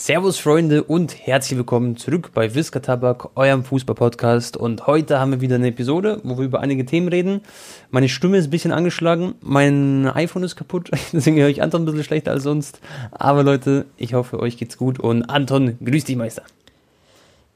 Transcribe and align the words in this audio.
Servus 0.00 0.38
Freunde 0.38 0.84
und 0.84 1.26
herzlich 1.26 1.58
willkommen 1.58 1.96
zurück 1.96 2.30
bei 2.32 2.54
Whisker 2.54 2.80
Tabak, 2.80 3.36
eurem 3.36 3.64
Fußball-Podcast. 3.64 4.56
Und 4.56 4.86
heute 4.86 5.18
haben 5.18 5.32
wir 5.32 5.40
wieder 5.40 5.56
eine 5.56 5.66
Episode, 5.66 6.20
wo 6.22 6.38
wir 6.38 6.44
über 6.44 6.60
einige 6.60 6.86
Themen 6.86 7.08
reden. 7.08 7.40
Meine 7.90 8.08
Stimme 8.08 8.38
ist 8.38 8.46
ein 8.46 8.50
bisschen 8.50 8.70
angeschlagen, 8.70 9.34
mein 9.40 10.06
iPhone 10.06 10.44
ist 10.44 10.54
kaputt, 10.54 10.88
deswegen 11.12 11.38
höre 11.38 11.48
ich 11.48 11.62
Anton 11.62 11.82
ein 11.82 11.84
bisschen 11.86 12.04
schlechter 12.04 12.30
als 12.30 12.44
sonst. 12.44 12.80
Aber 13.10 13.42
Leute, 13.42 13.86
ich 13.96 14.14
hoffe, 14.14 14.38
euch 14.38 14.56
geht's 14.56 14.78
gut 14.78 15.00
und 15.00 15.24
Anton, 15.24 15.76
grüß 15.84 16.04
dich 16.04 16.16
Meister. 16.16 16.42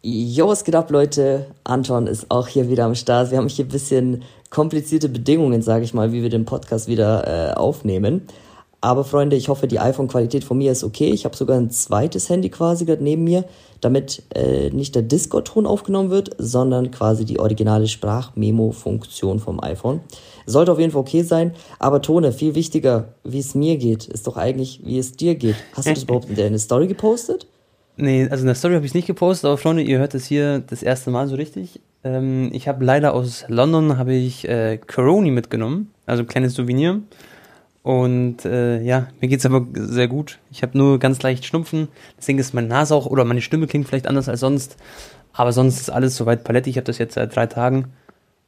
Jo, 0.03 0.49
was 0.49 0.65
geht 0.65 0.75
ab, 0.75 0.91
Leute? 0.91 1.47
Anton 1.63 2.09
ist 2.09 2.29
auch 2.29 2.49
hier 2.49 2.69
wieder 2.69 2.87
am 2.87 2.97
Start. 2.97 3.31
Wir 3.31 3.39
haben 3.39 3.49
hier 3.49 3.65
ein 3.65 3.69
bisschen 3.69 4.25
komplizierte 4.51 5.09
Bedingungen, 5.09 5.63
sage 5.63 5.85
ich 5.85 5.95
mal, 5.95 6.13
wie 6.13 6.23
wir 6.23 6.29
den 6.29 6.45
Podcast 6.45 6.89
wieder 6.89 7.53
äh, 7.53 7.55
aufnehmen. 7.55 8.27
Aber 8.83 9.05
Freunde, 9.05 9.37
ich 9.37 9.49
hoffe, 9.49 9.69
die 9.69 9.79
iPhone-Qualität 9.79 10.43
von 10.43 10.59
mir 10.59 10.73
ist 10.73 10.83
okay. 10.83 11.11
Ich 11.11 11.25
habe 11.25 11.37
sogar 11.37 11.57
ein 11.57 11.71
zweites 11.71 12.29
Handy 12.29 12.49
quasi 12.49 12.85
gerade 12.85 13.03
neben 13.03 13.23
mir, 13.23 13.45
damit 13.81 14.25
äh, 14.35 14.71
nicht 14.71 14.97
der 14.97 15.03
Discord-Ton 15.03 15.67
aufgenommen 15.67 16.11
wird, 16.11 16.31
sondern 16.37 16.91
quasi 16.91 17.25
die 17.25 17.39
originale 17.39 17.87
Sprachmemo-Funktion 17.87 19.39
vom 19.39 19.63
iPhone. 19.63 20.01
Sollte 20.47 20.73
auf 20.73 20.81
jeden 20.81 20.91
Fall 20.91 21.03
okay 21.03 21.23
sein. 21.23 21.53
Aber 21.79 22.03
Tone, 22.03 22.33
viel 22.33 22.57
wichtiger, 22.57 23.15
wie 23.23 23.39
es 23.39 23.55
mir 23.55 23.77
geht, 23.77 24.07
ist 24.07 24.27
doch 24.27 24.37
eigentlich, 24.37 24.81
wie 24.85 24.99
es 24.99 25.13
dir 25.13 25.37
geht. 25.37 25.55
Hast 25.75 25.87
du 25.87 25.95
das 25.95 26.03
überhaupt 26.03 26.29
in 26.29 26.35
deine 26.35 26.59
Story 26.59 26.89
gepostet? 26.89 27.47
Nee, 27.97 28.27
also 28.29 28.43
in 28.43 28.47
der 28.47 28.57
Story 28.57 28.75
habe 28.75 28.85
ich 28.85 28.91
es 28.91 28.95
nicht 28.95 29.07
gepostet, 29.07 29.45
aber 29.45 29.59
Freunde, 29.59 29.83
ihr 29.83 30.01
hört 30.01 30.15
es 30.15 30.27
hier 30.27 30.59
das 30.59 30.83
erste 30.83 31.13
Mal 31.13 31.29
so 31.29 31.37
richtig. 31.37 31.81
Ähm, 32.03 32.51
ich 32.53 32.67
habe 32.67 32.85
leider 32.85 33.15
aus 33.15 33.45
London 33.47 33.97
habe 33.97 34.15
ich 34.15 34.49
äh, 34.49 34.79
Coroni 34.79 35.31
mitgenommen, 35.31 35.93
also 36.05 36.25
ein 36.25 36.27
kleines 36.27 36.55
Souvenir. 36.55 37.01
Und 37.83 38.45
äh, 38.45 38.81
ja, 38.83 39.09
mir 39.21 39.29
geht's 39.29 39.45
aber 39.45 39.67
sehr 39.75 40.07
gut. 40.07 40.39
Ich 40.51 40.63
habe 40.63 40.79
nur 40.79 40.99
ganz 40.99 41.21
leicht 41.23 41.45
Schnupfen. 41.45 41.89
Deswegen 42.17 42.39
ist 42.39 42.55
meine 42.55 42.69
Nase 42.69 42.95
auch, 42.95 43.07
oder 43.07 43.25
meine 43.25 43.41
Stimme 43.41 43.67
klingt 43.67 43.89
vielleicht 43.89 44.07
anders 44.07 44.29
als 44.29 44.41
sonst. 44.41 44.77
Aber 45.33 45.53
sonst 45.53 45.81
ist 45.81 45.91
alles 45.91 46.17
soweit 46.17 46.45
paletti. 46.45 46.71
Ich 46.71 46.77
habe 46.77 46.85
das 46.85 46.99
jetzt 46.99 47.15
seit 47.15 47.35
drei 47.35 47.47
Tagen. 47.47 47.87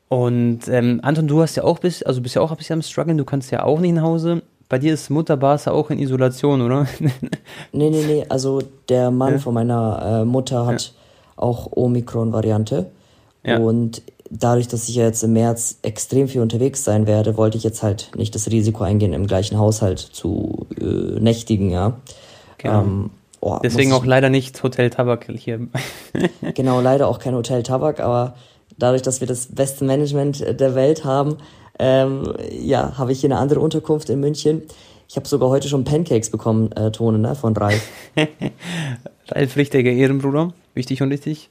Und 0.09 0.69
ähm, 0.69 1.01
Anton, 1.03 1.27
du 1.27 1.43
hast 1.43 1.57
ja 1.57 1.65
auch 1.65 1.81
bis, 1.81 2.03
also 2.03 2.21
bist 2.21 2.37
ja 2.37 2.43
auch 2.43 2.53
ein 2.53 2.57
bisschen 2.57 2.75
am 2.75 2.83
struggeln. 2.83 3.19
Du 3.19 3.25
kannst 3.25 3.51
ja 3.51 3.65
auch 3.65 3.81
nicht 3.81 3.95
nach 3.95 4.03
Hause. 4.03 4.43
Bei 4.69 4.79
dir 4.79 4.95
ist 4.95 5.11
Mutter 5.11 5.37
Barca 5.37 5.73
auch 5.73 5.91
in 5.91 5.99
Isolation, 5.99 6.63
oder? 6.63 6.87
nee, 7.01 7.11
nee, 7.91 8.05
nee. 8.07 8.25
Also 8.29 8.63
der 8.89 9.11
Mann 9.11 9.35
ja. 9.35 9.39
von 9.39 9.55
meiner 9.55 10.21
äh, 10.23 10.25
Mutter 10.25 10.67
hat 10.67 10.83
ja. 10.83 11.43
auch 11.43 11.73
Omikron-Variante. 11.73 12.87
Ja. 13.45 13.59
Und 13.59 14.03
dadurch, 14.31 14.69
dass 14.69 14.89
ich 14.89 14.97
ja 14.97 15.05
jetzt 15.05 15.23
im 15.23 15.33
März 15.35 15.79
extrem 15.83 16.29
viel 16.29 16.41
unterwegs 16.41 16.85
sein 16.85 17.07
werde, 17.07 17.37
wollte 17.37 17.59
ich 17.59 17.65
jetzt 17.65 17.83
halt 17.83 18.11
nicht 18.17 18.35
das 18.35 18.51
Risiko 18.51 18.85
eingehen, 18.85 19.13
im 19.13 19.27
gleichen 19.27 19.59
Haushalt 19.59 19.99
zu 19.99 20.67
äh, 20.81 21.21
nächtigen, 21.21 21.71
ja. 21.71 21.99
Genau. 22.59 22.81
Ähm, 22.83 23.11
oh, 23.41 23.59
Deswegen 23.63 23.93
auch 23.93 24.05
leider 24.05 24.31
nicht 24.31 24.63
Hotel 24.63 24.91
Tabak 24.91 25.27
hier. 25.37 25.69
genau, 26.55 26.81
leider 26.81 27.09
auch 27.09 27.19
kein 27.19 27.35
Hotel 27.35 27.63
Tabak, 27.63 28.01
aber 28.01 28.35
dadurch, 28.79 29.03
dass 29.03 29.21
wir 29.21 29.29
das 29.29 29.47
beste 29.55 29.85
Management 29.85 30.61
der 30.61 30.75
Welt 30.75 31.05
haben, 31.05 31.37
ähm, 31.79 32.35
ja, 32.51 32.97
habe 32.97 33.13
ich 33.13 33.21
hier 33.21 33.31
eine 33.31 33.39
andere 33.39 33.61
Unterkunft 33.61 34.09
in 34.09 34.21
München. 34.21 34.63
Ich 35.09 35.17
habe 35.17 35.29
sogar 35.29 35.49
heute 35.51 35.69
schon 35.69 35.85
Pancakes 35.85 36.31
bekommen, 36.31 36.73
äh, 36.73 36.91
Tone, 36.91 37.19
ne, 37.19 37.35
von 37.35 37.57
Ralf. 37.57 37.89
Ralf, 39.29 39.57
richtiger 39.57 39.91
Ehrenbruder, 39.91 40.53
wichtig 40.75 41.03
und 41.03 41.11
richtig. 41.11 41.51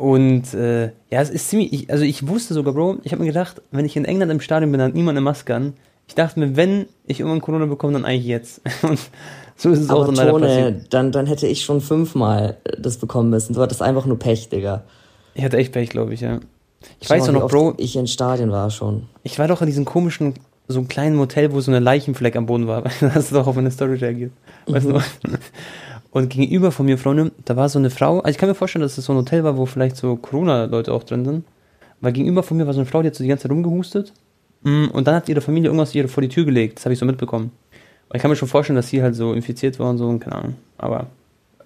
Und 0.00 0.54
äh, 0.54 0.84
ja, 1.10 1.20
es 1.20 1.28
ist 1.28 1.50
ziemlich, 1.50 1.74
ich, 1.74 1.90
also 1.92 2.04
ich 2.04 2.26
wusste 2.26 2.54
sogar, 2.54 2.72
Bro, 2.72 3.00
ich 3.02 3.12
habe 3.12 3.20
mir 3.20 3.28
gedacht, 3.28 3.60
wenn 3.70 3.84
ich 3.84 3.98
in 3.98 4.06
England 4.06 4.32
im 4.32 4.40
Stadion 4.40 4.72
bin, 4.72 4.78
dann 4.78 4.88
hat 4.88 4.94
niemand 4.94 5.18
eine 5.18 5.20
Maske 5.20 5.54
an. 5.54 5.74
Ich 6.08 6.14
dachte 6.14 6.40
mir, 6.40 6.56
wenn 6.56 6.86
ich 7.06 7.20
irgendwann 7.20 7.42
Corona 7.42 7.66
bekomme, 7.66 7.92
dann 7.92 8.06
eigentlich 8.06 8.24
jetzt. 8.24 8.62
Und 8.82 8.98
so 9.56 9.68
ist 9.68 9.80
es 9.80 9.90
Aber 9.90 10.00
auch 10.00 10.06
dann 10.06 10.14
leider 10.14 10.32
passiert. 10.38 10.94
Dann, 10.94 11.12
dann 11.12 11.26
hätte 11.26 11.46
ich 11.46 11.62
schon 11.62 11.82
fünfmal 11.82 12.56
das 12.78 12.96
bekommen 12.96 13.28
müssen. 13.28 13.52
Du 13.52 13.60
hattest 13.60 13.82
einfach 13.82 14.06
nur 14.06 14.18
Pech, 14.18 14.48
Digga. 14.48 14.84
Ich 15.34 15.44
hatte 15.44 15.58
echt 15.58 15.72
Pech, 15.72 15.90
glaube 15.90 16.14
ich, 16.14 16.22
ja. 16.22 16.40
Ich 16.98 17.08
Schau 17.08 17.16
weiß 17.16 17.26
mal, 17.26 17.32
noch, 17.32 17.50
Bro. 17.50 17.74
Ich 17.76 17.94
in 17.94 18.06
Stadion 18.06 18.50
war 18.50 18.70
schon. 18.70 19.06
Ich 19.22 19.38
war 19.38 19.48
doch 19.48 19.60
in 19.60 19.66
diesem 19.66 19.84
komischen, 19.84 20.32
so 20.66 20.78
einem 20.78 20.88
kleinen 20.88 21.16
Motel, 21.16 21.52
wo 21.52 21.60
so 21.60 21.70
eine 21.70 21.80
Leichenfleck 21.80 22.36
am 22.36 22.46
Boden 22.46 22.66
war. 22.66 22.84
da 23.00 23.14
hast 23.14 23.32
du 23.32 23.34
doch 23.34 23.46
auf 23.46 23.54
meine 23.54 23.70
Story 23.70 23.96
reagiert. 23.96 24.32
Weißt 24.66 24.88
mhm. 24.88 24.94
du? 24.94 25.00
Und 26.12 26.28
gegenüber 26.28 26.72
von 26.72 26.86
mir, 26.86 26.98
Freunde, 26.98 27.30
da 27.44 27.56
war 27.56 27.68
so 27.68 27.78
eine 27.78 27.90
Frau, 27.90 28.18
also 28.18 28.30
ich 28.30 28.38
kann 28.38 28.48
mir 28.48 28.54
vorstellen, 28.54 28.82
dass 28.82 28.92
es 28.92 28.96
das 28.96 29.04
so 29.04 29.12
ein 29.12 29.18
Hotel 29.18 29.44
war, 29.44 29.56
wo 29.56 29.66
vielleicht 29.66 29.96
so 29.96 30.16
Corona-Leute 30.16 30.92
auch 30.92 31.04
drin 31.04 31.24
sind. 31.24 31.44
Weil 32.00 32.12
gegenüber 32.12 32.42
von 32.42 32.56
mir 32.56 32.66
war 32.66 32.72
so 32.72 32.80
eine 32.80 32.86
Frau, 32.86 33.02
die 33.02 33.08
hat 33.08 33.14
so 33.14 33.22
die 33.22 33.28
ganze 33.28 33.42
Zeit 33.42 33.52
rumgehustet. 33.52 34.12
Mm, 34.62 34.86
und 34.86 35.06
dann 35.06 35.14
hat 35.14 35.28
ihre 35.28 35.40
Familie 35.40 35.68
irgendwas 35.68 35.94
ihr 35.94 36.08
vor 36.08 36.22
die 36.22 36.28
Tür 36.28 36.44
gelegt. 36.44 36.78
Das 36.78 36.86
habe 36.86 36.94
ich 36.94 36.98
so 36.98 37.06
mitbekommen. 37.06 37.52
Und 38.08 38.16
ich 38.16 38.22
kann 38.22 38.30
mir 38.30 38.36
schon 38.36 38.48
vorstellen, 38.48 38.76
dass 38.76 38.88
sie 38.88 39.02
halt 39.02 39.14
so 39.14 39.32
infiziert 39.32 39.78
war 39.78 39.90
und 39.90 39.98
so, 39.98 40.18
keine 40.18 40.36
Ahnung. 40.36 40.54
Aber 40.78 41.06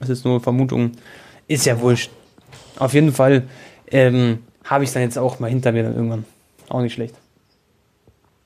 es 0.01 0.11
ist 0.11 0.25
nur 0.25 0.41
Vermutung. 0.41 0.93
Ist 1.49 1.65
ja 1.65 1.81
wurscht. 1.81 2.11
Auf 2.79 2.93
jeden 2.93 3.13
Fall 3.13 3.45
ähm, 3.91 4.41
habe 4.65 4.85
ich 4.85 4.91
es 4.91 4.95
dann 4.95 5.03
jetzt 5.03 5.19
auch 5.19 5.41
mal 5.41 5.49
hinter 5.49 5.73
mir 5.73 5.85
dann 5.85 5.95
irgendwann. 5.95 6.25
Auch 6.69 6.83
nicht 6.83 6.95
schlecht. 6.95 7.15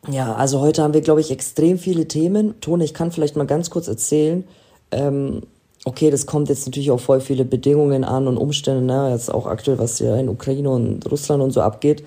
Ja, 0.08 0.34
also 0.34 0.60
heute 0.60 0.82
haben 0.82 0.94
wir, 0.94 1.00
glaube 1.00 1.20
ich, 1.20 1.30
extrem 1.30 1.78
viele 1.78 2.06
Themen. 2.06 2.60
Tone, 2.60 2.84
ich 2.84 2.94
kann 2.94 3.10
vielleicht 3.10 3.36
mal 3.36 3.46
ganz 3.46 3.70
kurz 3.70 3.88
erzählen. 3.88 4.44
Ähm, 4.90 5.42
okay, 5.88 6.10
das 6.10 6.26
kommt 6.26 6.50
jetzt 6.50 6.66
natürlich 6.66 6.90
auf 6.90 7.00
voll 7.00 7.20
viele 7.20 7.46
Bedingungen 7.46 8.04
an 8.04 8.28
und 8.28 8.36
Umstände, 8.36 8.82
ne? 8.82 9.10
jetzt 9.10 9.32
auch 9.32 9.46
aktuell, 9.46 9.78
was 9.78 9.98
ja 9.98 10.16
in 10.16 10.28
Ukraine 10.28 10.68
und 10.68 11.10
Russland 11.10 11.42
und 11.42 11.50
so 11.50 11.62
abgeht, 11.62 12.04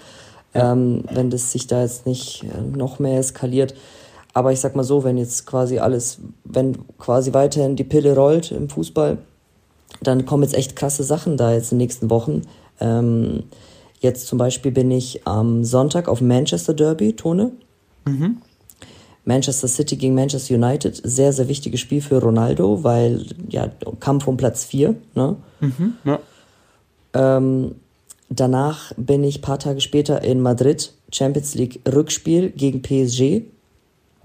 ähm, 0.53 1.03
wenn 1.11 1.31
das 1.31 1.51
sich 1.51 1.65
da 1.65 1.81
jetzt 1.81 2.05
nicht 2.05 2.43
äh, 2.43 2.77
noch 2.77 2.99
mehr 2.99 3.17
eskaliert. 3.17 3.73
Aber 4.33 4.51
ich 4.51 4.59
sag 4.59 4.75
mal 4.75 4.83
so, 4.83 5.03
wenn 5.03 5.17
jetzt 5.17 5.47
quasi 5.47 5.79
alles, 5.79 6.19
wenn 6.43 6.77
quasi 6.99 7.33
weiterhin 7.33 7.75
die 7.75 7.83
Pille 7.83 8.15
rollt 8.15 8.51
im 8.51 8.69
Fußball, 8.69 9.17
dann 10.01 10.25
kommen 10.25 10.43
jetzt 10.43 10.55
echt 10.55 10.75
krasse 10.75 11.03
Sachen 11.03 11.35
da 11.35 11.51
jetzt 11.51 11.71
in 11.71 11.79
den 11.79 11.85
nächsten 11.85 12.09
Wochen. 12.09 12.43
Ähm, 12.79 13.43
jetzt 13.99 14.27
zum 14.27 14.37
Beispiel 14.37 14.71
bin 14.71 14.91
ich 14.91 15.25
am 15.25 15.63
Sonntag 15.63 16.07
auf 16.07 16.21
Manchester 16.21 16.73
Derby, 16.73 17.13
Tone. 17.13 17.51
Mhm. 18.05 18.37
Manchester 19.25 19.67
City 19.67 19.97
gegen 19.97 20.15
Manchester 20.15 20.55
United, 20.55 20.99
sehr, 21.03 21.31
sehr 21.33 21.47
wichtiges 21.47 21.79
Spiel 21.79 22.01
für 22.01 22.21
Ronaldo, 22.21 22.83
weil 22.83 23.25
ja, 23.49 23.69
Kampf 23.99 24.27
um 24.27 24.37
Platz 24.37 24.63
4. 24.65 24.95
Ne? 25.15 25.35
Mhm, 25.59 25.93
ja. 26.03 26.19
ähm, 27.13 27.75
danach 28.29 28.93
bin 28.97 29.23
ich 29.23 29.39
ein 29.39 29.41
paar 29.41 29.59
Tage 29.59 29.81
später 29.81 30.23
in 30.23 30.41
Madrid, 30.41 30.93
Champions 31.11 31.53
League 31.55 31.81
Rückspiel 31.87 32.49
gegen 32.49 32.81
PSG. 32.81 33.43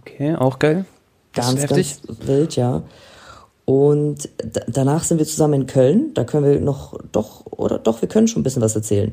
Okay, 0.00 0.34
auch 0.36 0.58
geil. 0.58 0.86
Das 1.34 1.54
ganz, 1.54 1.66
ganz 1.66 2.00
wild, 2.20 2.56
ja. 2.56 2.82
Und 3.66 4.28
danach 4.68 5.04
sind 5.04 5.18
wir 5.18 5.26
zusammen 5.26 5.62
in 5.62 5.66
Köln. 5.66 6.14
Da 6.14 6.24
können 6.24 6.46
wir 6.46 6.60
noch, 6.60 6.98
doch, 7.12 7.44
oder 7.46 7.78
doch, 7.78 8.00
wir 8.00 8.08
können 8.08 8.28
schon 8.28 8.40
ein 8.40 8.44
bisschen 8.44 8.62
was 8.62 8.76
erzählen. 8.76 9.12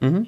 Mhm. 0.00 0.26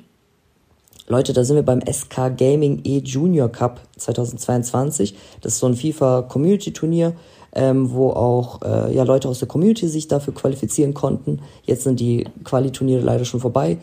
Leute, 1.08 1.32
da 1.32 1.44
sind 1.44 1.54
wir 1.54 1.62
beim 1.62 1.80
SK 1.80 2.36
Gaming 2.36 2.80
E 2.84 2.98
Junior 2.98 3.48
Cup 3.48 3.80
2022. 3.96 5.14
Das 5.40 5.54
ist 5.54 5.58
so 5.60 5.66
ein 5.66 5.76
FIFA 5.76 6.22
Community 6.22 6.72
Turnier, 6.72 7.12
ähm, 7.54 7.92
wo 7.92 8.10
auch 8.10 8.60
äh, 8.62 8.94
ja, 8.94 9.04
Leute 9.04 9.28
aus 9.28 9.38
der 9.38 9.46
Community 9.46 9.86
sich 9.88 10.08
dafür 10.08 10.34
qualifizieren 10.34 10.94
konnten. 10.94 11.40
Jetzt 11.64 11.84
sind 11.84 12.00
die 12.00 12.26
Quali-Turniere 12.42 13.02
leider 13.02 13.24
schon 13.24 13.40
vorbei. 13.40 13.78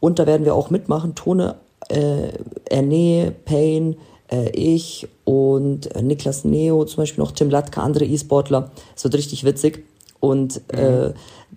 Und 0.00 0.18
da 0.18 0.26
werden 0.26 0.46
wir 0.46 0.54
auch 0.54 0.70
mitmachen. 0.70 1.14
Tone, 1.14 1.56
äh, 1.90 2.28
Erne, 2.70 3.34
Payne, 3.44 3.96
äh, 4.30 4.48
ich 4.50 5.06
und 5.24 5.94
äh, 5.94 6.02
Niklas 6.02 6.44
Neo, 6.44 6.86
zum 6.86 7.02
Beispiel 7.02 7.22
noch 7.22 7.32
Tim 7.32 7.50
Latka, 7.50 7.82
andere 7.82 8.06
E-Sportler. 8.06 8.70
Es 8.96 9.04
wird 9.04 9.14
richtig 9.14 9.44
witzig. 9.44 9.84
Und 10.20 10.62
äh, 10.72 11.08
mhm. 11.08 11.14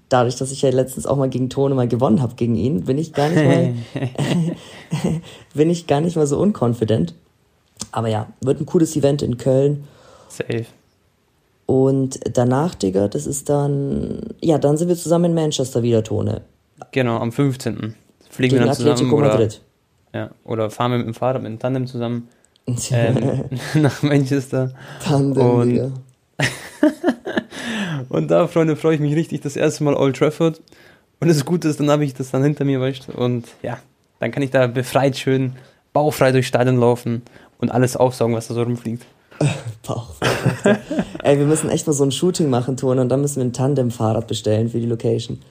Dadurch, 0.09 0.35
dass 0.35 0.51
ich 0.51 0.61
ja 0.61 0.69
letztens 0.69 1.05
auch 1.05 1.17
mal 1.17 1.29
gegen 1.29 1.49
Tone 1.49 1.75
mal 1.75 1.87
gewonnen 1.87 2.21
habe 2.21 2.35
gegen 2.35 2.55
ihn, 2.55 2.85
bin 2.85 2.97
ich 2.97 3.13
gar 3.13 3.29
nicht 3.29 3.43
mal 3.43 3.73
bin 5.53 5.69
ich 5.69 5.87
gar 5.87 6.01
nicht 6.01 6.15
mal 6.15 6.27
so 6.27 6.37
unconfident. 6.37 7.13
Aber 7.91 8.07
ja, 8.07 8.27
wird 8.41 8.59
ein 8.59 8.65
cooles 8.65 8.95
Event 8.95 9.21
in 9.21 9.37
Köln. 9.37 9.85
Safe. 10.29 10.65
Und 11.65 12.19
danach, 12.31 12.75
Digga, 12.75 13.07
das 13.07 13.25
ist 13.25 13.49
dann, 13.49 14.21
ja, 14.41 14.57
dann 14.57 14.77
sind 14.77 14.87
wir 14.87 14.95
zusammen 14.95 15.25
in 15.25 15.33
Manchester 15.33 15.81
wieder, 15.81 16.03
Tone. 16.03 16.41
Genau, 16.91 17.17
am 17.17 17.31
15. 17.31 17.95
Fliegen 18.29 18.51
Gegen 18.51 18.61
wir 18.61 18.65
dann 18.67 18.75
zusammen. 18.75 18.93
Atletico 18.93 19.17
oder, 19.17 19.27
Madrid. 19.29 19.61
Ja, 20.13 20.29
oder 20.43 20.69
fahren 20.69 20.91
wir 20.91 20.97
mit 20.99 21.07
dem 21.07 21.13
Fahrrad, 21.13 21.41
mit 21.41 21.51
dem 21.51 21.59
Tandem 21.59 21.87
zusammen 21.87 22.27
ähm, 22.91 23.45
nach 23.75 24.03
Manchester. 24.03 24.73
Tandem, 25.03 25.49
und, 25.49 25.69
Digga. 25.69 25.91
Und 28.09 28.29
da, 28.29 28.47
Freunde, 28.47 28.75
freue 28.75 28.95
ich 28.95 29.01
mich 29.01 29.15
richtig. 29.15 29.41
Das 29.41 29.55
erste 29.55 29.83
Mal 29.83 29.95
Old 29.95 30.15
Trafford. 30.15 30.61
Und 31.19 31.27
das 31.29 31.45
Gute 31.45 31.67
ist, 31.67 31.79
dann 31.79 31.89
habe 31.89 32.03
ich 32.05 32.13
das 32.13 32.31
dann 32.31 32.43
hinter 32.43 32.65
mir, 32.65 32.79
weißt 32.81 33.09
Und 33.09 33.47
ja, 33.61 33.77
dann 34.19 34.31
kann 34.31 34.43
ich 34.43 34.51
da 34.51 34.67
befreit 34.67 35.17
schön, 35.17 35.53
bauchfrei 35.93 36.31
durchs 36.31 36.47
Stadion 36.47 36.77
laufen 36.77 37.21
und 37.59 37.71
alles 37.71 37.95
aufsaugen, 37.95 38.35
was 38.35 38.47
da 38.47 38.53
so 38.53 38.63
rumfliegt. 38.63 39.05
bauchfrei. 39.87 40.79
Ey, 41.23 41.37
wir 41.39 41.45
müssen 41.45 41.69
echt 41.69 41.87
mal 41.87 41.93
so 41.93 42.03
ein 42.03 42.11
Shooting 42.11 42.49
machen, 42.49 42.77
Ton, 42.77 42.99
und 42.99 43.09
dann 43.09 43.21
müssen 43.21 43.37
wir 43.37 43.45
ein 43.45 43.53
Tandem-Fahrrad 43.53 44.27
bestellen 44.27 44.69
für 44.69 44.79
die 44.79 44.85
Location. 44.85 45.41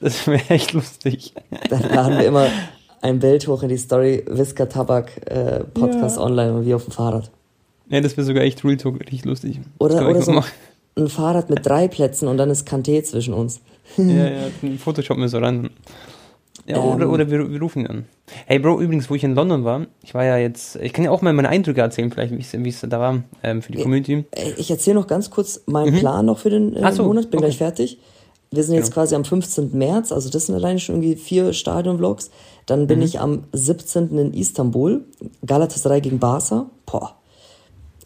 Das 0.00 0.26
wäre 0.26 0.42
echt 0.48 0.72
lustig. 0.72 1.32
Dann 1.70 1.82
laden 1.82 2.18
wir 2.18 2.26
immer 2.26 2.48
ein 3.00 3.18
Bild 3.18 3.46
hoch 3.46 3.62
in 3.62 3.68
die 3.68 3.78
Story, 3.78 4.24
Whisker 4.26 4.68
Tabak 4.68 5.30
äh, 5.30 5.60
Podcast 5.64 6.16
ja. 6.16 6.22
online 6.22 6.54
und 6.54 6.66
wir 6.66 6.76
auf 6.76 6.84
dem 6.84 6.92
Fahrrad. 6.92 7.30
Ja, 7.88 8.00
das 8.00 8.16
wäre 8.16 8.24
sogar 8.24 8.42
echt 8.42 8.64
Real 8.64 8.76
Talk 8.76 9.00
richtig 9.00 9.24
lustig. 9.24 9.60
Oder, 9.78 10.08
oder 10.08 10.22
so, 10.22 10.32
ein 10.32 10.44
Fahrrad 11.08 11.50
mit 11.50 11.64
drei 11.64 11.88
Plätzen 11.88 12.28
und 12.28 12.36
dann 12.36 12.50
ist 12.50 12.68
Kanté 12.68 13.02
zwischen 13.02 13.34
uns. 13.34 13.60
ja, 13.96 14.04
ja, 14.04 14.38
Photoshop 14.78 15.16
mir 15.16 15.28
so 15.28 15.38
ran. 15.38 15.70
Ja, 16.66 16.76
ähm, 16.76 16.84
oder, 16.84 17.10
oder 17.10 17.30
wir, 17.30 17.50
wir 17.50 17.60
rufen 17.60 17.80
ihn 17.80 17.86
an. 17.86 18.04
Hey 18.46 18.58
Bro, 18.58 18.80
übrigens, 18.80 19.10
wo 19.10 19.14
ich 19.14 19.24
in 19.24 19.34
London 19.34 19.64
war, 19.64 19.86
ich 20.02 20.14
war 20.14 20.24
ja 20.24 20.36
jetzt, 20.36 20.76
ich 20.76 20.92
kann 20.92 21.04
ja 21.04 21.10
auch 21.10 21.22
mal 21.22 21.32
meine 21.32 21.48
Eindrücke 21.48 21.80
erzählen, 21.80 22.10
vielleicht, 22.10 22.32
wie 22.32 22.68
es 22.68 22.80
da 22.80 23.00
war 23.00 23.24
ähm, 23.42 23.62
für 23.62 23.72
die 23.72 23.82
Community. 23.82 24.24
Ich 24.56 24.70
erzähle 24.70 24.94
noch 24.94 25.06
ganz 25.06 25.30
kurz 25.30 25.62
meinen 25.66 25.94
mhm. 25.94 25.98
Plan 25.98 26.26
noch 26.26 26.38
für 26.38 26.50
den 26.50 26.76
äh, 26.76 26.92
so, 26.92 27.04
Monat, 27.04 27.30
bin 27.30 27.38
okay. 27.38 27.46
gleich 27.46 27.58
fertig. 27.58 27.98
Wir 28.52 28.62
sind 28.62 28.74
jetzt 28.74 28.90
genau. 28.90 28.94
quasi 28.94 29.14
am 29.14 29.24
15. 29.24 29.76
März, 29.76 30.12
also 30.12 30.28
das 30.28 30.46
sind 30.46 30.54
alleine 30.54 30.78
schon 30.78 30.96
irgendwie 30.96 31.16
vier 31.16 31.52
Stadion-Vlogs. 31.52 32.30
Dann 32.66 32.86
bin 32.86 32.98
mhm. 32.98 33.04
ich 33.06 33.18
am 33.18 33.44
17. 33.52 34.16
in 34.18 34.34
Istanbul, 34.34 35.04
Galatasaray 35.44 36.00
gegen 36.00 36.18
Barca. 36.18 36.66
Boah, 36.86 37.16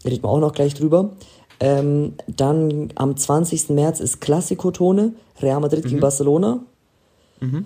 reden 0.05 0.23
wir 0.23 0.29
auch 0.29 0.39
noch 0.39 0.53
gleich 0.53 0.73
drüber. 0.73 1.11
Ähm, 1.59 2.13
dann 2.27 2.89
am 2.95 3.17
20. 3.17 3.69
März 3.69 3.99
ist 3.99 4.21
Klassiko-Tone, 4.21 5.13
Real 5.41 5.59
Madrid 5.59 5.85
mhm. 5.85 5.89
gegen 5.89 6.01
Barcelona. 6.01 6.59
Mhm. 7.39 7.65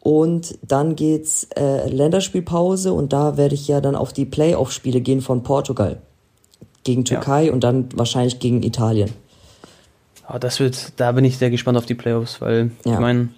Und 0.00 0.58
dann 0.66 0.96
geht's 0.96 1.46
äh, 1.56 1.88
Länderspielpause 1.88 2.92
und 2.92 3.12
da 3.12 3.36
werde 3.36 3.54
ich 3.54 3.68
ja 3.68 3.80
dann 3.80 3.94
auf 3.94 4.12
die 4.12 4.24
Playoff-Spiele 4.24 5.00
gehen 5.00 5.20
von 5.20 5.42
Portugal 5.42 6.00
gegen 6.84 7.04
Türkei 7.04 7.46
ja. 7.46 7.52
und 7.52 7.62
dann 7.62 7.88
wahrscheinlich 7.94 8.38
gegen 8.38 8.62
Italien. 8.62 9.10
Oh, 10.32 10.38
das 10.38 10.58
wird, 10.58 10.92
da 10.96 11.12
bin 11.12 11.24
ich 11.24 11.36
sehr 11.36 11.50
gespannt 11.50 11.76
auf 11.76 11.86
die 11.86 11.94
Playoffs, 11.94 12.40
weil 12.40 12.70
ja. 12.86 12.94
ich 12.94 12.98
meine, 12.98 13.28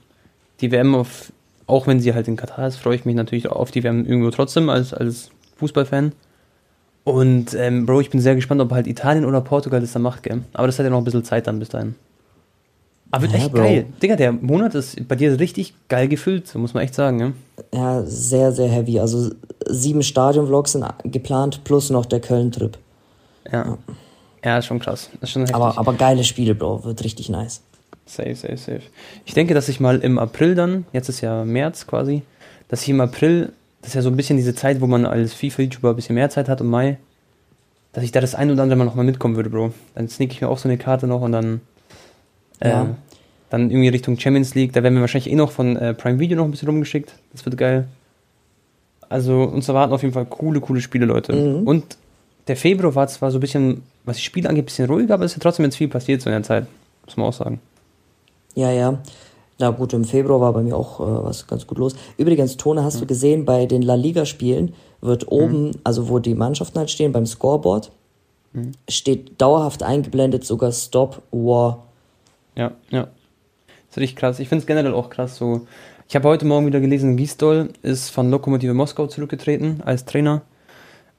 die 0.61 0.71
WM 0.71 0.95
auf, 0.95 1.33
auch 1.67 1.89
wenn 1.89 1.99
sie 1.99 2.15
halt 2.15 2.29
in 2.29 2.37
Katar 2.37 2.69
ist, 2.69 2.77
freue 2.77 2.95
ich 2.95 3.05
mich 3.05 3.17
natürlich 3.17 3.49
auf 3.49 3.73
die 3.73 3.83
WM 3.83 4.07
irgendwo 4.07 4.31
trotzdem 4.31 4.69
als, 4.69 4.95
als 4.95 5.31
Fußballfan. 5.57 6.13
Und 7.05 7.55
ähm, 7.55 7.87
Bro, 7.87 8.01
ich 8.01 8.11
bin 8.11 8.21
sehr 8.21 8.35
gespannt, 8.35 8.61
ob 8.61 8.71
halt 8.71 8.87
Italien 8.87 9.25
oder 9.25 9.41
Portugal 9.41 9.81
das 9.81 9.93
dann 9.93 10.03
macht, 10.03 10.23
gell? 10.23 10.43
Aber 10.53 10.67
das 10.67 10.79
hat 10.79 10.85
ja 10.85 10.91
noch 10.91 10.99
ein 10.99 11.05
bisschen 11.05 11.25
Zeit 11.25 11.47
dann 11.47 11.59
bis 11.59 11.69
dahin. 11.69 11.95
Aber 13.11 13.23
wird 13.23 13.33
ja, 13.33 13.39
echt 13.39 13.53
Bro. 13.53 13.63
geil. 13.63 13.87
Digga, 14.03 14.17
der 14.17 14.33
Monat 14.33 14.75
ist 14.75 15.07
bei 15.09 15.17
dir 15.17 15.39
richtig 15.39 15.75
geil 15.89 16.09
gefüllt, 16.09 16.55
muss 16.55 16.75
man 16.75 16.83
echt 16.85 16.95
sagen, 16.95 17.21
ja? 17.21 17.33
Ja, 17.75 18.03
sehr, 18.05 18.53
sehr 18.53 18.69
heavy. 18.69 19.01
Also 19.01 19.31
sieben 19.67 20.03
Stadion-Vlogs 20.03 20.73
sind 20.73 20.87
geplant, 21.05 21.65
plus 21.65 21.91
noch 21.91 22.07
der 22.07 22.21
Köln-Trip. 22.21 22.79
Ja. 23.51 23.65
ja. 23.65 23.79
Ja, 24.45 24.59
ist 24.59 24.67
schon 24.67 24.81
krass. 24.81 25.09
Ist 25.21 25.31
schon 25.31 25.49
aber, 25.53 25.79
aber 25.79 25.93
geile 25.95 26.25
Spiele, 26.25 26.55
Bro. 26.55 26.85
Wird 26.85 27.05
richtig 27.05 27.29
nice. 27.29 27.63
Safe, 28.07 28.35
safe, 28.35 28.57
safe. 28.57 28.83
Ich 29.25 29.35
denke, 29.35 29.55
dass 29.55 29.69
ich 29.69 29.79
mal 29.79 30.01
im 30.01 30.19
April 30.19 30.55
dann, 30.55 30.85
jetzt 30.93 31.09
ist 31.09 31.21
ja 31.21 31.45
März 31.45 31.87
quasi, 31.87 32.23
dass 32.69 32.83
ich 32.83 32.89
im 32.89 33.01
April, 33.01 33.53
das 33.83 33.91
ist 33.91 33.95
ja 33.95 34.03
so 34.03 34.09
ein 34.09 34.17
bisschen 34.17 34.37
diese 34.37 34.55
Zeit, 34.55 34.81
wo 34.81 34.87
man 34.87 35.05
als 35.05 35.35
FIFA-YouTuber 35.35 35.91
ein 35.91 35.97
bisschen 35.97 36.15
mehr 36.15 36.31
Zeit 36.31 36.49
hat, 36.49 36.61
im 36.61 36.69
Mai, 36.69 36.99
dass 37.93 38.03
ich 38.03 38.13
da 38.13 38.21
das 38.21 38.35
ein 38.35 38.51
oder 38.51 38.63
andere 38.63 38.79
Mal 38.79 38.85
nochmal 38.85 39.05
mitkommen 39.05 39.37
würde, 39.37 39.51
Bro. 39.51 39.75
Dann 39.95 40.09
sneak 40.09 40.33
ich 40.33 40.41
mir 40.41 40.49
auch 40.49 40.59
so 40.59 40.69
eine 40.69 40.79
Karte 40.79 41.07
noch 41.07 41.21
und 41.21 41.33
dann 41.33 41.61
äh, 42.63 42.69
ja. 42.69 42.95
Dann 43.51 43.71
irgendwie 43.71 43.89
Richtung 43.89 44.19
Champions 44.19 44.55
League. 44.55 44.73
Da 44.73 44.83
werden 44.83 44.95
wir 44.95 45.03
wahrscheinlich 45.03 45.31
eh 45.31 45.37
noch 45.37 45.51
von 45.51 45.77
äh, 45.77 45.95
Prime 45.95 46.19
Video 46.19 46.37
noch 46.37 46.45
ein 46.45 46.51
bisschen 46.51 46.69
rumgeschickt. 46.69 47.13
Das 47.33 47.45
wird 47.45 47.59
geil. 47.59 47.87
Also 49.09 49.43
uns 49.43 49.69
erwarten 49.69 49.93
auf 49.93 50.03
jeden 50.03 50.15
Fall 50.15 50.25
coole, 50.25 50.61
coole 50.61 50.81
Spiele, 50.81 51.05
Leute. 51.05 51.35
Mhm. 51.35 51.67
Und 51.67 51.99
der 52.49 52.57
Februar 52.57 52.95
war 52.95 53.09
zwar 53.09 53.31
so 53.31 53.39
ein 53.39 53.41
bisschen, 53.41 53.83
was 54.05 54.17
die 54.17 54.23
Spiele 54.23 54.49
angeht, 54.49 54.63
ein 54.63 54.67
bisschen 54.67 54.89
ruhiger, 54.89 55.15
aber 55.15 55.25
es 55.25 55.33
ist 55.33 55.37
ja 55.37 55.43
trotzdem 55.43 55.67
jetzt 55.67 55.77
viel 55.77 55.89
passiert 55.89 56.23
so 56.23 56.31
in 56.31 56.35
der 56.35 56.43
Zeit. 56.45 56.67
Muss 57.05 57.17
man 57.17 57.27
auch 57.27 57.33
sagen. 57.33 57.61
Ja, 58.55 58.71
ja. 58.71 58.99
Na 59.63 59.71
gut, 59.71 59.93
im 59.93 60.05
Februar 60.05 60.41
war 60.41 60.53
bei 60.53 60.63
mir 60.63 60.77
auch 60.77 60.99
äh, 60.99 61.25
was 61.25 61.47
ganz 61.47 61.69
gut 61.69 61.79
los. 61.79 61.95
Übrigens, 62.17 62.57
Tone, 62.57 62.83
hast 62.83 62.97
mhm. 62.97 63.01
du 63.01 63.07
gesehen, 63.07 63.45
bei 63.45 63.67
den 63.67 63.81
La 63.83 63.95
Liga-Spielen 63.95 64.75
wird 65.01 65.31
oben, 65.31 65.67
mhm. 65.67 65.73
also 65.85 66.09
wo 66.09 66.19
die 66.19 66.35
Mannschaften 66.35 66.81
halt 66.81 66.91
stehen, 66.91 67.13
beim 67.13 67.27
Scoreboard, 67.27 67.93
mhm. 68.55 68.73
steht 68.89 69.41
dauerhaft 69.41 69.85
eingeblendet 69.85 70.45
sogar 70.45 70.73
Stop 70.73 71.23
War 71.31 71.85
ja, 72.57 72.73
ja. 72.91 73.03
Das 73.03 73.11
ist 73.91 73.99
richtig 73.99 74.17
krass. 74.17 74.41
Ich 74.41 74.49
finde 74.49 74.63
es 74.63 74.67
generell 74.67 74.95
auch 74.95 75.11
krass 75.11 75.37
so. 75.37 75.67
Ich 76.09 76.17
habe 76.17 76.29
heute 76.29 76.45
Morgen 76.45 76.67
wieder 76.67 76.81
gelesen, 76.81 77.17
Gisdol 77.17 77.69
ist 77.83 78.11
von 78.11 78.33
Lokomotive 78.33 78.75
Moskau 78.75 79.07
zurückgetreten 79.07 79.81
als 79.85 80.07
Trainer. 80.07 80.43